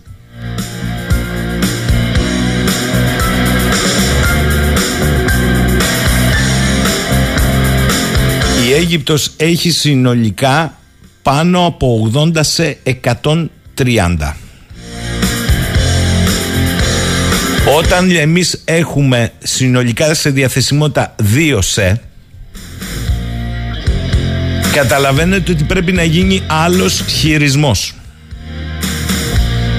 [8.69, 10.77] Η Αίγυπτος έχει συνολικά
[11.21, 14.35] πάνω από 80 σε 130.
[17.67, 22.01] Όταν εμείς έχουμε συνολικά σε διαθεσιμότητα δύο σε
[24.71, 27.93] καταλαβαίνετε ότι πρέπει να γίνει άλλος χειρισμός.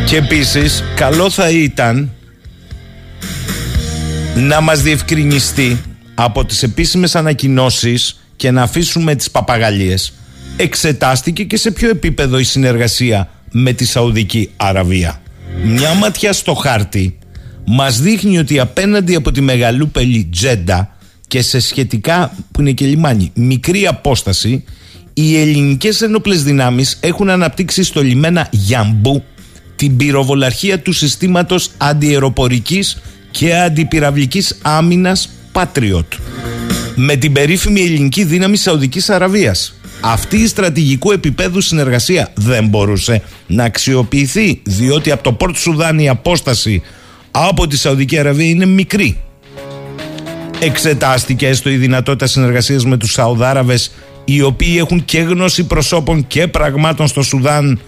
[0.06, 2.10] Και επίσης καλό θα ήταν
[4.34, 5.80] να μας διευκρινιστεί
[6.14, 10.12] από τις επίσημες ανακοινώσεις και να αφήσουμε τις παπαγαλίες
[10.56, 15.20] εξετάστηκε και σε ποιο επίπεδο η συνεργασία με τη Σαουδική Αραβία.
[15.64, 17.18] Μια ματιά στο χάρτη
[17.72, 20.96] μας δείχνει ότι απέναντι από τη μεγαλούπολη Τζέντα
[21.28, 24.64] και σε σχετικά που είναι και λιμάνι μικρή απόσταση
[25.14, 29.24] οι ελληνικές ενόπλες δυνάμεις έχουν αναπτύξει στο λιμένα Γιαμπού
[29.76, 36.18] την πυροβολαρχία του συστήματος αντιεροπορικής και αντιπυραυλικής άμυνας Patriot
[36.94, 39.74] με την περίφημη ελληνική δύναμη Σαουδικής Αραβίας.
[40.00, 46.08] Αυτή η στρατηγικού επίπεδου συνεργασία δεν μπορούσε να αξιοποιηθεί διότι από το Πορτ Σουδάν η
[46.08, 46.82] απόσταση
[47.30, 49.20] από τη Σαουδική Αραβία είναι μικρή.
[50.58, 53.90] Εξετάστηκε έστω η δυνατότητα συνεργασίας με τους Σαουδάραβες
[54.24, 57.80] οι οποίοι έχουν και γνώση προσώπων και πραγμάτων στο Σουδάν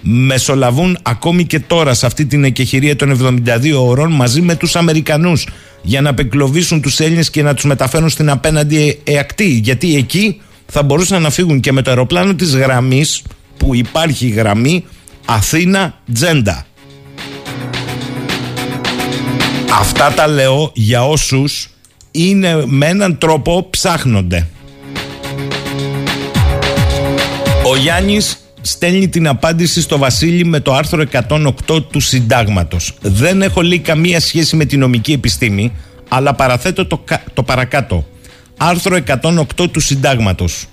[0.00, 5.48] μεσολαβούν ακόμη και τώρα σε αυτή την εκεχηρία των 72 ωρών μαζί με τους Αμερικανούς
[5.82, 10.82] για να απεκλωβίσουν τους Έλληνες και να τους μεταφέρουν στην απέναντι εακτή γιατί εκεί θα
[10.82, 13.22] μπορούσαν να φύγουν και με το αεροπλάνο της γραμμής
[13.56, 14.84] που υπάρχει γραμμή
[15.24, 16.66] Αθήνα-Τζέντα.
[19.78, 21.68] Αυτά τα λέω για όσους
[22.10, 24.46] είναι με έναν τρόπο ψάχνονται.
[27.66, 32.94] Ο Γιάννης στέλνει την απάντηση στο Βασίλη με το άρθρο 108 του συντάγματος.
[33.00, 35.72] Δεν έχω λέει καμία σχέση με την νομική επιστήμη,
[36.08, 38.06] αλλά παραθέτω το, το παρακάτω.
[38.56, 38.98] Άρθρο
[39.56, 40.66] 108 του συντάγματος.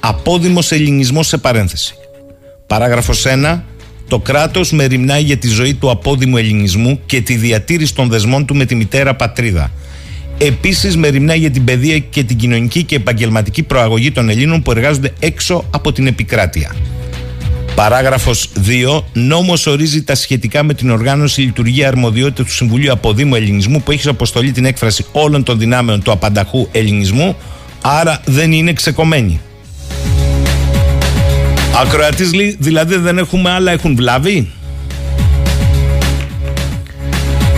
[0.00, 1.94] Απόδημος ελληνισμός σε παρένθεση.
[2.66, 3.60] Παράγραφος 1.
[4.08, 8.54] Το κράτος μεριμνάει για τη ζωή του απόδημου ελληνισμού και τη διατήρηση των δεσμών του
[8.54, 9.70] με τη μητέρα πατρίδα.
[10.38, 15.12] Επίσης, μεριμνά για την παιδεία και την κοινωνική και επαγγελματική προαγωγή των Ελλήνων που εργάζονται
[15.18, 16.74] έξω από την επικράτεια.
[17.74, 19.02] Παράγραφος 2.
[19.12, 24.08] Νόμος ορίζει τα σχετικά με την οργάνωση λειτουργία αρμοδιότητα του Συμβουλίου Αποδήμου Ελληνισμού που έχει
[24.08, 27.36] αποστολή την έκφραση όλων των δυνάμεων του απανταχού ελληνισμού,
[27.80, 29.40] άρα δεν είναι ξεκομμένη.
[31.76, 34.50] Ακροατής δηλαδή δεν έχουμε άλλα, έχουν βλάβει;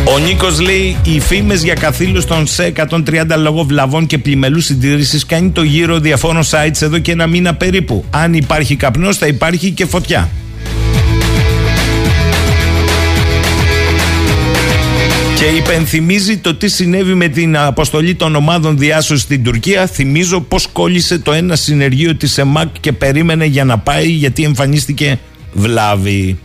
[0.05, 3.03] Ο Νίκος λέει: Οι φήμες για καθήλους των σε 130
[3.37, 8.05] λόγω βλαβών και πλημελού συντήρησης κάνει το γύρο διαφόρων sites εδώ και ένα μήνα περίπου.
[8.11, 10.29] Αν υπάρχει καπνός, θα υπάρχει και φωτιά.
[15.41, 19.87] Και υπενθυμίζει το τι συνέβη με την αποστολή των ομάδων διάσωσης στην Τουρκία.
[19.87, 25.19] Θυμίζω πώς κόλλησε το ένα συνεργείο της ΕΜΑΚ και περίμενε για να πάει γιατί εμφανίστηκε
[25.53, 26.39] βλάβη.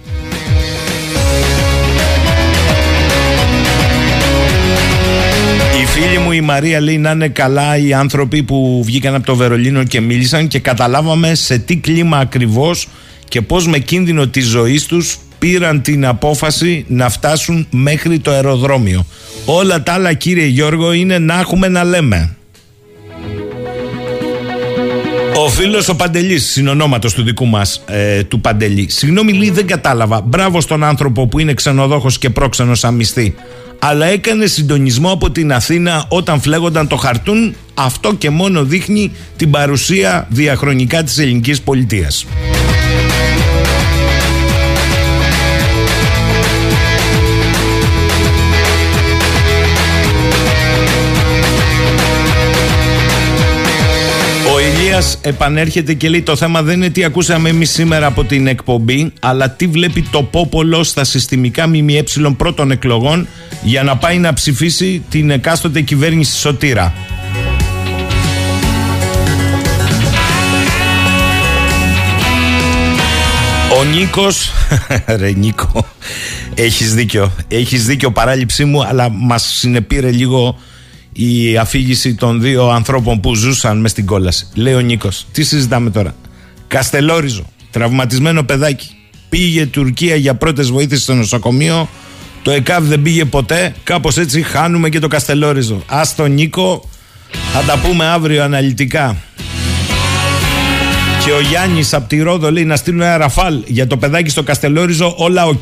[5.86, 9.84] φίλη μου η Μαρία λέει να είναι καλά οι άνθρωποι που βγήκαν από το Βερολίνο
[9.84, 12.88] και μίλησαν και καταλάβαμε σε τι κλίμα ακριβώς
[13.28, 19.06] και πώς με κίνδυνο της ζωής τους πήραν την απόφαση να φτάσουν μέχρι το αεροδρόμιο.
[19.46, 22.36] Όλα τα άλλα κύριε Γιώργο είναι να έχουμε να λέμε.
[25.38, 28.90] Ο φίλος ο Παντελής, συνονόματος του δικού μας ε, του Παντελή.
[28.90, 30.22] Συγγνώμη, λέει, δεν κατάλαβα.
[30.22, 33.36] Μπράβο στον άνθρωπο που είναι ξενοδόχος και πρόξενος αμυστή
[33.88, 37.56] αλλά έκανε συντονισμό από την Αθήνα όταν φλέγονταν το χαρτούν.
[37.74, 41.62] Αυτό και μόνο δείχνει την παρουσία διαχρονικά της ελληνικής
[54.96, 55.20] πολιτείας.
[55.22, 59.50] επανέρχεται και λέει το θέμα δεν είναι τι ακούσαμε εμείς σήμερα από την εκπομπή, αλλά
[59.50, 62.04] τι βλέπει το πόπολο στα συστημικά ΜΜΕ
[62.38, 63.28] πρώτων εκλογών
[63.64, 66.94] για να πάει να ψηφίσει την εκάστοτε κυβέρνηση Σωτήρα.
[73.80, 74.52] Ο Νίκος,
[75.20, 75.86] ρε Νίκο,
[76.56, 80.58] έχεις δίκιο, έχεις δίκιο παράληψή μου, αλλά μας συνεπήρε λίγο
[81.18, 84.48] η αφήγηση των δύο ανθρώπων που ζούσαν μες στην κόλαση.
[84.54, 86.16] Λέει ο Νίκος, τι συζητάμε τώρα;
[86.68, 88.90] Καστελόριζο, τραυματισμένο παιδάκι.
[89.30, 91.90] Πήγε Τουρκία για πρώτες βοήθειες στο νοσοκομείο.
[92.42, 93.76] Το ΕΚΑΒ δεν πήγε ποτέ.
[93.84, 95.84] Κάπως έτσι χάνουμε και το Καστελόριζο.
[95.86, 96.90] Α τον Νίκο,
[97.54, 99.18] θα τα πούμε αύριο αναλυτικά.
[101.24, 104.44] Και ο Γιάννης από τη Ρόδο λέει να στείλουν ένα Rafale για το παιδάκι στο
[104.44, 105.14] Καστελόριζο.
[105.18, 105.62] Όλα οκ.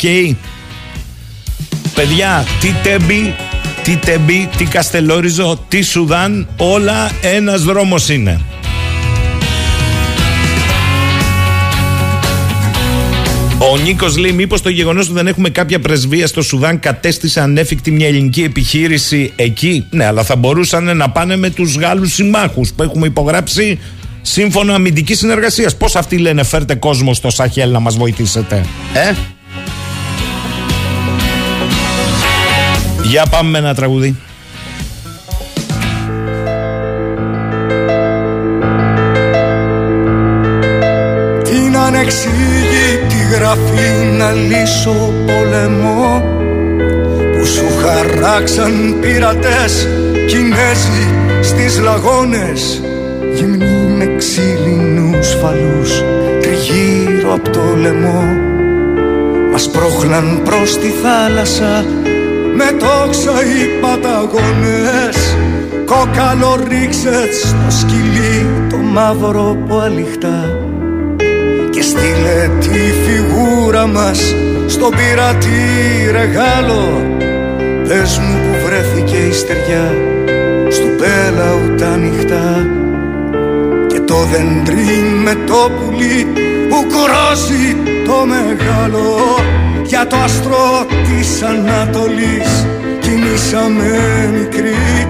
[1.95, 3.35] Παιδιά, τι τέμπι
[3.83, 8.41] τι Τεμπή, τι Καστελόριζο, τι Σουδάν, όλα ένας δρόμος είναι.
[13.71, 17.91] Ο Νίκος λέει: Μήπως το γεγονός ότι δεν έχουμε κάποια πρεσβεία στο Σουδάν κατέστησε ανέφικτη
[17.91, 22.83] μια ελληνική επιχείρηση εκεί; Ναι, αλλά θα μπορούσαν να πάνε με τους Γάλλους συμμάχους που
[22.83, 23.79] έχουμε υπογράψει
[24.21, 25.77] σύμφωνο αμυντικής συνεργασίας.
[25.77, 29.13] Πώς αυτοί λένε, φέρτε κόσμο στο Σαχέλ να μας βοηθήσετε, Ε;
[33.03, 34.15] Για πάμε με ένα τραγούδι.
[41.43, 46.23] Την ανεξήγητη γραφή να λύσω πολεμό
[47.37, 49.87] που σου χαράξαν πειρατές
[50.27, 51.07] Κινέζοι
[51.41, 52.81] στις λαγόνες
[53.33, 56.03] γυμνοί με ξύλινους φαλούς
[56.41, 58.23] τριγύρω από το λαιμό
[59.51, 61.85] μας πρόχναν προς τη θάλασσα
[62.55, 65.37] με τόξα οι παταγώνες
[65.85, 70.57] κόκαλο ρίξε στο σκυλί το μαύρο που αληχτά
[71.69, 74.35] και στείλε τη φιγούρα μας
[74.67, 77.01] στον πειρατή ρεγάλο
[77.87, 79.91] πες μου που βρέθηκε η στεριά
[80.69, 82.67] στου πέλαου τα νυχτά.
[83.87, 86.27] Και το δεντρί με το πουλί
[86.69, 89.17] που κορώσει το μεγάλο
[89.85, 92.65] για το άστρο της Ανατολής
[92.99, 93.89] κινήσαμε
[94.33, 95.07] μικρή.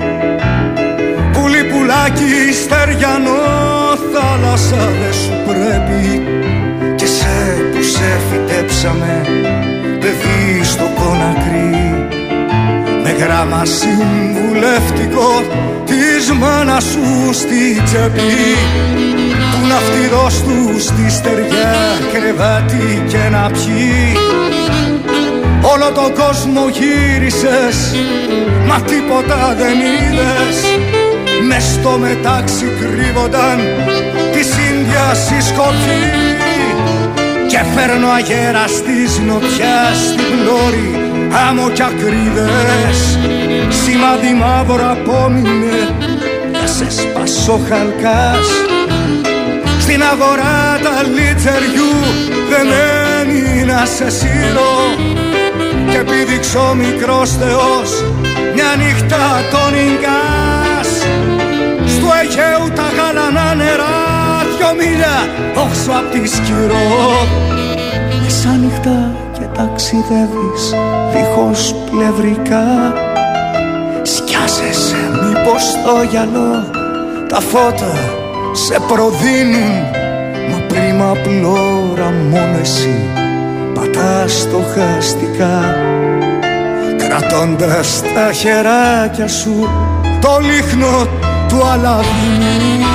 [1.34, 3.42] Πουλί πουλάκι στεριανό
[4.14, 6.22] θάλασσα δεν σου πρέπει.
[6.96, 7.34] Και σε
[7.72, 9.22] που σε φυτέψαμε
[10.00, 11.93] παιδί στο κονακρί.
[11.93, 11.93] με
[13.20, 15.30] γράμμα συμβουλευτικό
[15.86, 18.58] της μάνας σου στη τσέπη.
[19.52, 21.76] Του ναυτιδός τους στη στεριά
[22.14, 24.18] κρεβάτι και να πιει.
[25.74, 27.96] Όλο τον κόσμο γύρισες
[28.68, 30.58] Μα τίποτα δεν είδες.
[31.48, 33.60] Μες στο μετάξι κρύβονταν
[34.32, 34.48] Της
[35.38, 36.04] οι σκοτή
[37.48, 41.13] Και φέρνω αγέρα της νοτιάς Στην πλώρη
[41.50, 43.18] άμμο κι ακρίδες
[43.84, 45.78] Σημάδι μαύρο απόμεινε
[46.52, 48.48] να σε σπάσω χαλκάς
[49.80, 51.94] Στην αγορά τα λιτσεριού
[52.50, 52.68] δεν
[53.20, 54.74] έμεινα σε σύρω
[55.92, 57.90] Και επίδειξω μικρός θεός
[58.56, 60.90] μια νύχτα τον Ινκάς
[61.94, 63.96] Στο Αιγαίου τα γαλανά νερά
[64.58, 65.18] δυο μίλια
[65.64, 67.28] όξω απ' τη σκυρό
[68.24, 70.74] Μεσάνυχτα και ταξιδεύεις
[71.14, 72.94] δίχως πλευρικά.
[74.02, 76.72] Σκιάζεσαι μήπως στο γυαλό
[77.30, 77.94] τα φώτα
[78.52, 80.02] σε προδίνουν.
[80.52, 83.00] Μα πριν απλόρα μόνο εσύ
[83.74, 85.76] πατάς στοχαστικά
[86.98, 89.70] Κρατώντας τα χεράκια σου
[90.22, 91.08] το λίχνο
[91.48, 92.93] του αλαβού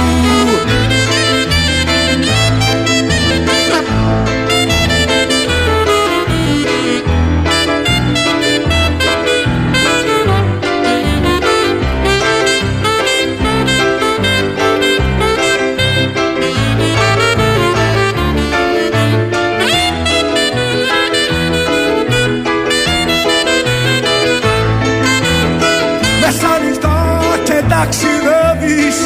[27.68, 28.96] ταξιδεύεις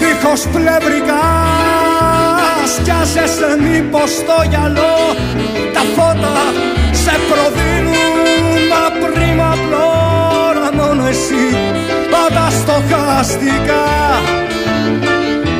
[0.00, 1.10] δίχως πλευρικάς.
[2.76, 4.98] Σκιάζεσαι μήπως στο γυαλό
[5.74, 6.36] τα φώτα
[7.02, 8.12] σε προδίνουν.
[8.70, 11.44] Μα πριν απλόρα μόνο εσύ
[12.12, 13.84] πάντα στοχαστικά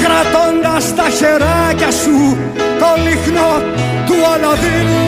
[0.02, 2.36] Κρατώντας τα χεράκια σου
[2.78, 3.48] το λίχνο
[4.06, 5.02] του Αλαδίνου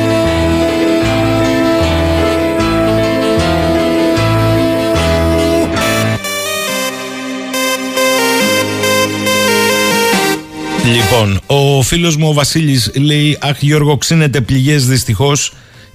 [10.92, 15.52] Λοιπόν, ο φίλος μου ο Βασίλης λέει: Αχ, Γιώργο, ξύνεται πληγές δυστυχώς.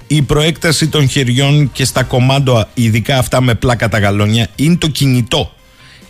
[0.07, 4.87] Η προέκταση των χεριών και στα κομμάτια, ειδικά αυτά με πλάκα τα γαλόνια, είναι το
[4.87, 5.51] κινητό.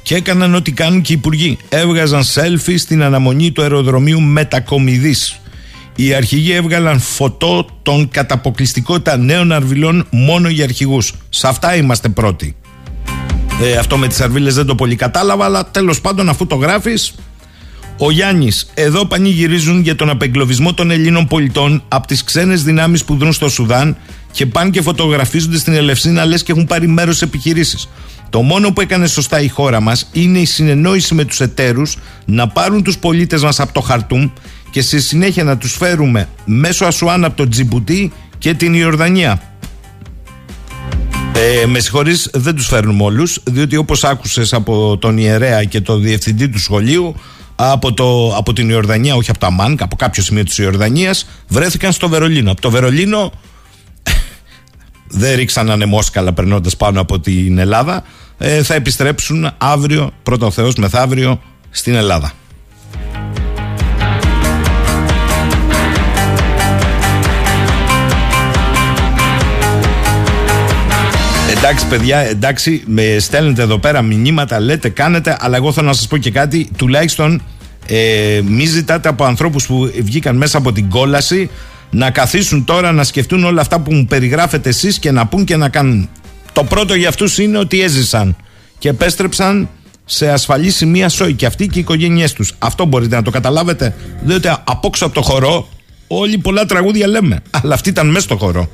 [0.02, 1.58] Και έκαναν ό,τι κάνουν και οι υπουργοί.
[1.70, 5.40] Έβγαζαν selfie στην αναμονή του αεροδρομίου Μετακομιδής.
[5.96, 11.14] Οι αρχηγοί έβγαλαν φωτό των καταποκλειστικότητα νέων αρβιλών μόνο για αρχηγούς.
[11.30, 12.56] Σε αυτά είμαστε πρώτοι.
[13.62, 17.14] Ε, αυτό με τις αρβίλες δεν το πολύ κατάλαβα, αλλά τέλος πάντων, αφού το γράφεις,
[18.02, 23.16] ο Γιάννης, εδώ πανηγυρίζουν για τον απεγκλωβισμό των Ελλήνων πολιτών από τις ξένες δυνάμεις που
[23.16, 23.98] δρούν στο Σουδάν
[24.32, 27.90] και πάνε και φωτογραφίζονται στην Ελευσίνα λες και έχουν πάρει μέρος σε επιχειρήσεις.
[28.30, 32.48] Το μόνο που έκανε σωστά η χώρα μας είναι η συνεννόηση με τους εταίρους να
[32.48, 34.30] πάρουν τους πολίτες μας από το Χαρτούμ
[34.70, 39.42] και στη συνέχεια να τους φέρουμε μέσω Ασουάν από το Τζιμπουτί και την Ιορδανία.
[41.34, 46.02] Ε, με συγχωρείς, δεν τους φέρνουμε όλους, διότι όπως άκουσες από τον ιερέα και τον
[46.02, 47.16] διευθυντή του σχολείου,
[47.62, 51.92] από, το, από την Ιορδανία, όχι από το Αμάν, από κάποιο σημείο της Ιορδανίας, βρέθηκαν
[51.92, 52.52] στο Βερολίνο.
[52.52, 53.32] Από το Βερολίνο
[55.22, 58.04] δεν ρίξαν ανεμόσκαλα περνώντας πάνω από την Ελλάδα.
[58.38, 62.32] Ε, θα επιστρέψουν αύριο, πρώτο Θεός μεθαύριο, στην Ελλάδα.
[71.62, 76.08] Εντάξει, παιδιά, εντάξει, με στέλνετε εδώ πέρα μηνύματα, λέτε, κάνετε, αλλά εγώ θέλω να σας
[76.08, 76.70] πω και κάτι.
[76.78, 77.42] Τουλάχιστον
[77.88, 81.50] ε, μη ζητάτε από ανθρώπους που βγήκαν μέσα από την κόλαση
[81.90, 85.56] να καθίσουν τώρα να σκεφτούν όλα αυτά που μου περιγράφετε εσείς και να πούν και
[85.56, 86.10] να κάνουν.
[86.54, 88.36] Το πρώτο για αυτούς είναι ότι έζησαν
[88.78, 89.70] και επέστρεψαν
[90.06, 92.54] σε ασφαλή σημεία σόι και αυτοί και οι οικογένειές τους.
[92.60, 93.96] Αυτό μπορείτε να το καταλάβετε.
[94.24, 95.70] Διότι απόξω από το χορό
[96.08, 97.40] όλοι πολλά τραγούδια λέμε.
[97.52, 98.70] Αλλά αυτοί ήταν μέσα στο χορό.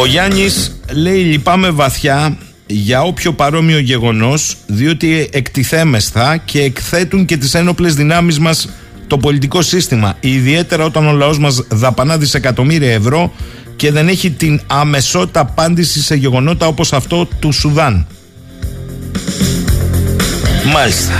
[0.00, 7.54] Ο Γιάννης λέει λυπάμαι βαθιά για όποιο παρόμοιο γεγονός διότι εκτιθέμεσθα και εκθέτουν και τις
[7.54, 8.68] ένοπλες δυνάμεις μας
[9.06, 13.32] το πολιτικό σύστημα ιδιαίτερα όταν ο λαός μας δαπανά δισεκατομμύρια ευρώ
[13.76, 18.06] και δεν έχει την αμεσότητα απάντηση σε γεγονότα όπως αυτό του Σουδάν.
[20.72, 21.12] Μάλιστα.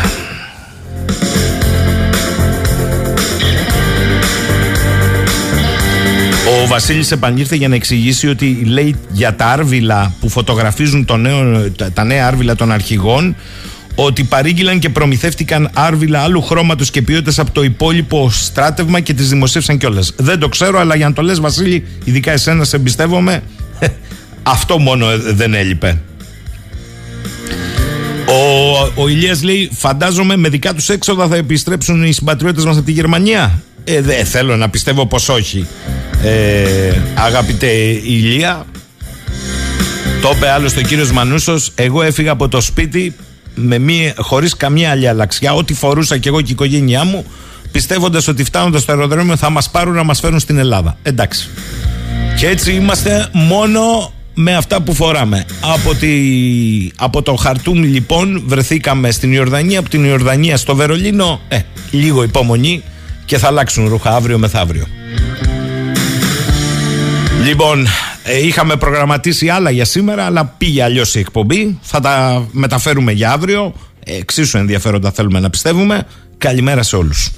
[6.62, 11.70] Ο Βασίλη επανήλθε για να εξηγήσει ότι λέει για τα άρβιλα που φωτογραφίζουν το νέο,
[11.94, 13.36] τα νέα άρβιλα των αρχηγών
[13.94, 19.28] ότι παρήγγειλαν και προμηθεύτηκαν άρβιλα άλλου χρώματος και ποιότητας από το υπόλοιπο στράτευμα και τις
[19.28, 20.12] δημοσίευσαν κιόλας.
[20.16, 23.42] Δεν το ξέρω, αλλά για να το λες, Βασίλη, ειδικά εσένα, σε εμπιστεύομαι,
[24.42, 26.00] αυτό μόνο δεν έλειπε.
[28.26, 32.86] Ο, ο Ηλίας λέει φαντάζομαι με δικά τους έξοδα θα επιστρέψουν οι συμπατριώτες μας από
[32.86, 35.66] τη Γερμανία ε, δεν θέλω να πιστεύω πως όχι
[36.22, 37.72] ε, αγαπητέ
[38.04, 38.66] Ηλία
[40.22, 43.14] το είπε άλλωστε ο κύριος Μανούσος εγώ έφυγα από το σπίτι
[43.54, 47.24] με μία, χωρίς καμία άλλη αλλαξιά ό,τι φορούσα και εγώ και η οικογένειά μου
[47.72, 50.96] πιστεύοντας ότι φτάνοντας στο αεροδρόμιο θα μας πάρουν να μας φέρουν στην Ελλάδα.
[51.02, 51.48] Εντάξει.
[52.36, 55.44] Και έτσι είμαστε μόνο με αυτά που φοράμε.
[55.60, 56.10] Από, τη,
[56.96, 61.40] από το Χαρτούμ λοιπόν βρεθήκαμε στην Ιορδανία, από την Ιορδανία στο Βερολίνο.
[61.48, 61.58] Ε,
[61.90, 62.82] λίγο υπομονή
[63.24, 64.86] και θα αλλάξουν ρούχα αύριο μεθαύριο.
[67.44, 67.86] Λοιπόν,
[68.24, 71.78] ε, είχαμε προγραμματίσει άλλα για σήμερα, αλλά πήγε αλλιώς η εκπομπή.
[71.82, 73.74] Θα τα μεταφέρουμε για αύριο.
[74.04, 76.06] Εξίσου ενδιαφέροντα θέλουμε να πιστεύουμε.
[76.38, 77.32] Καλημέρα σε όλους.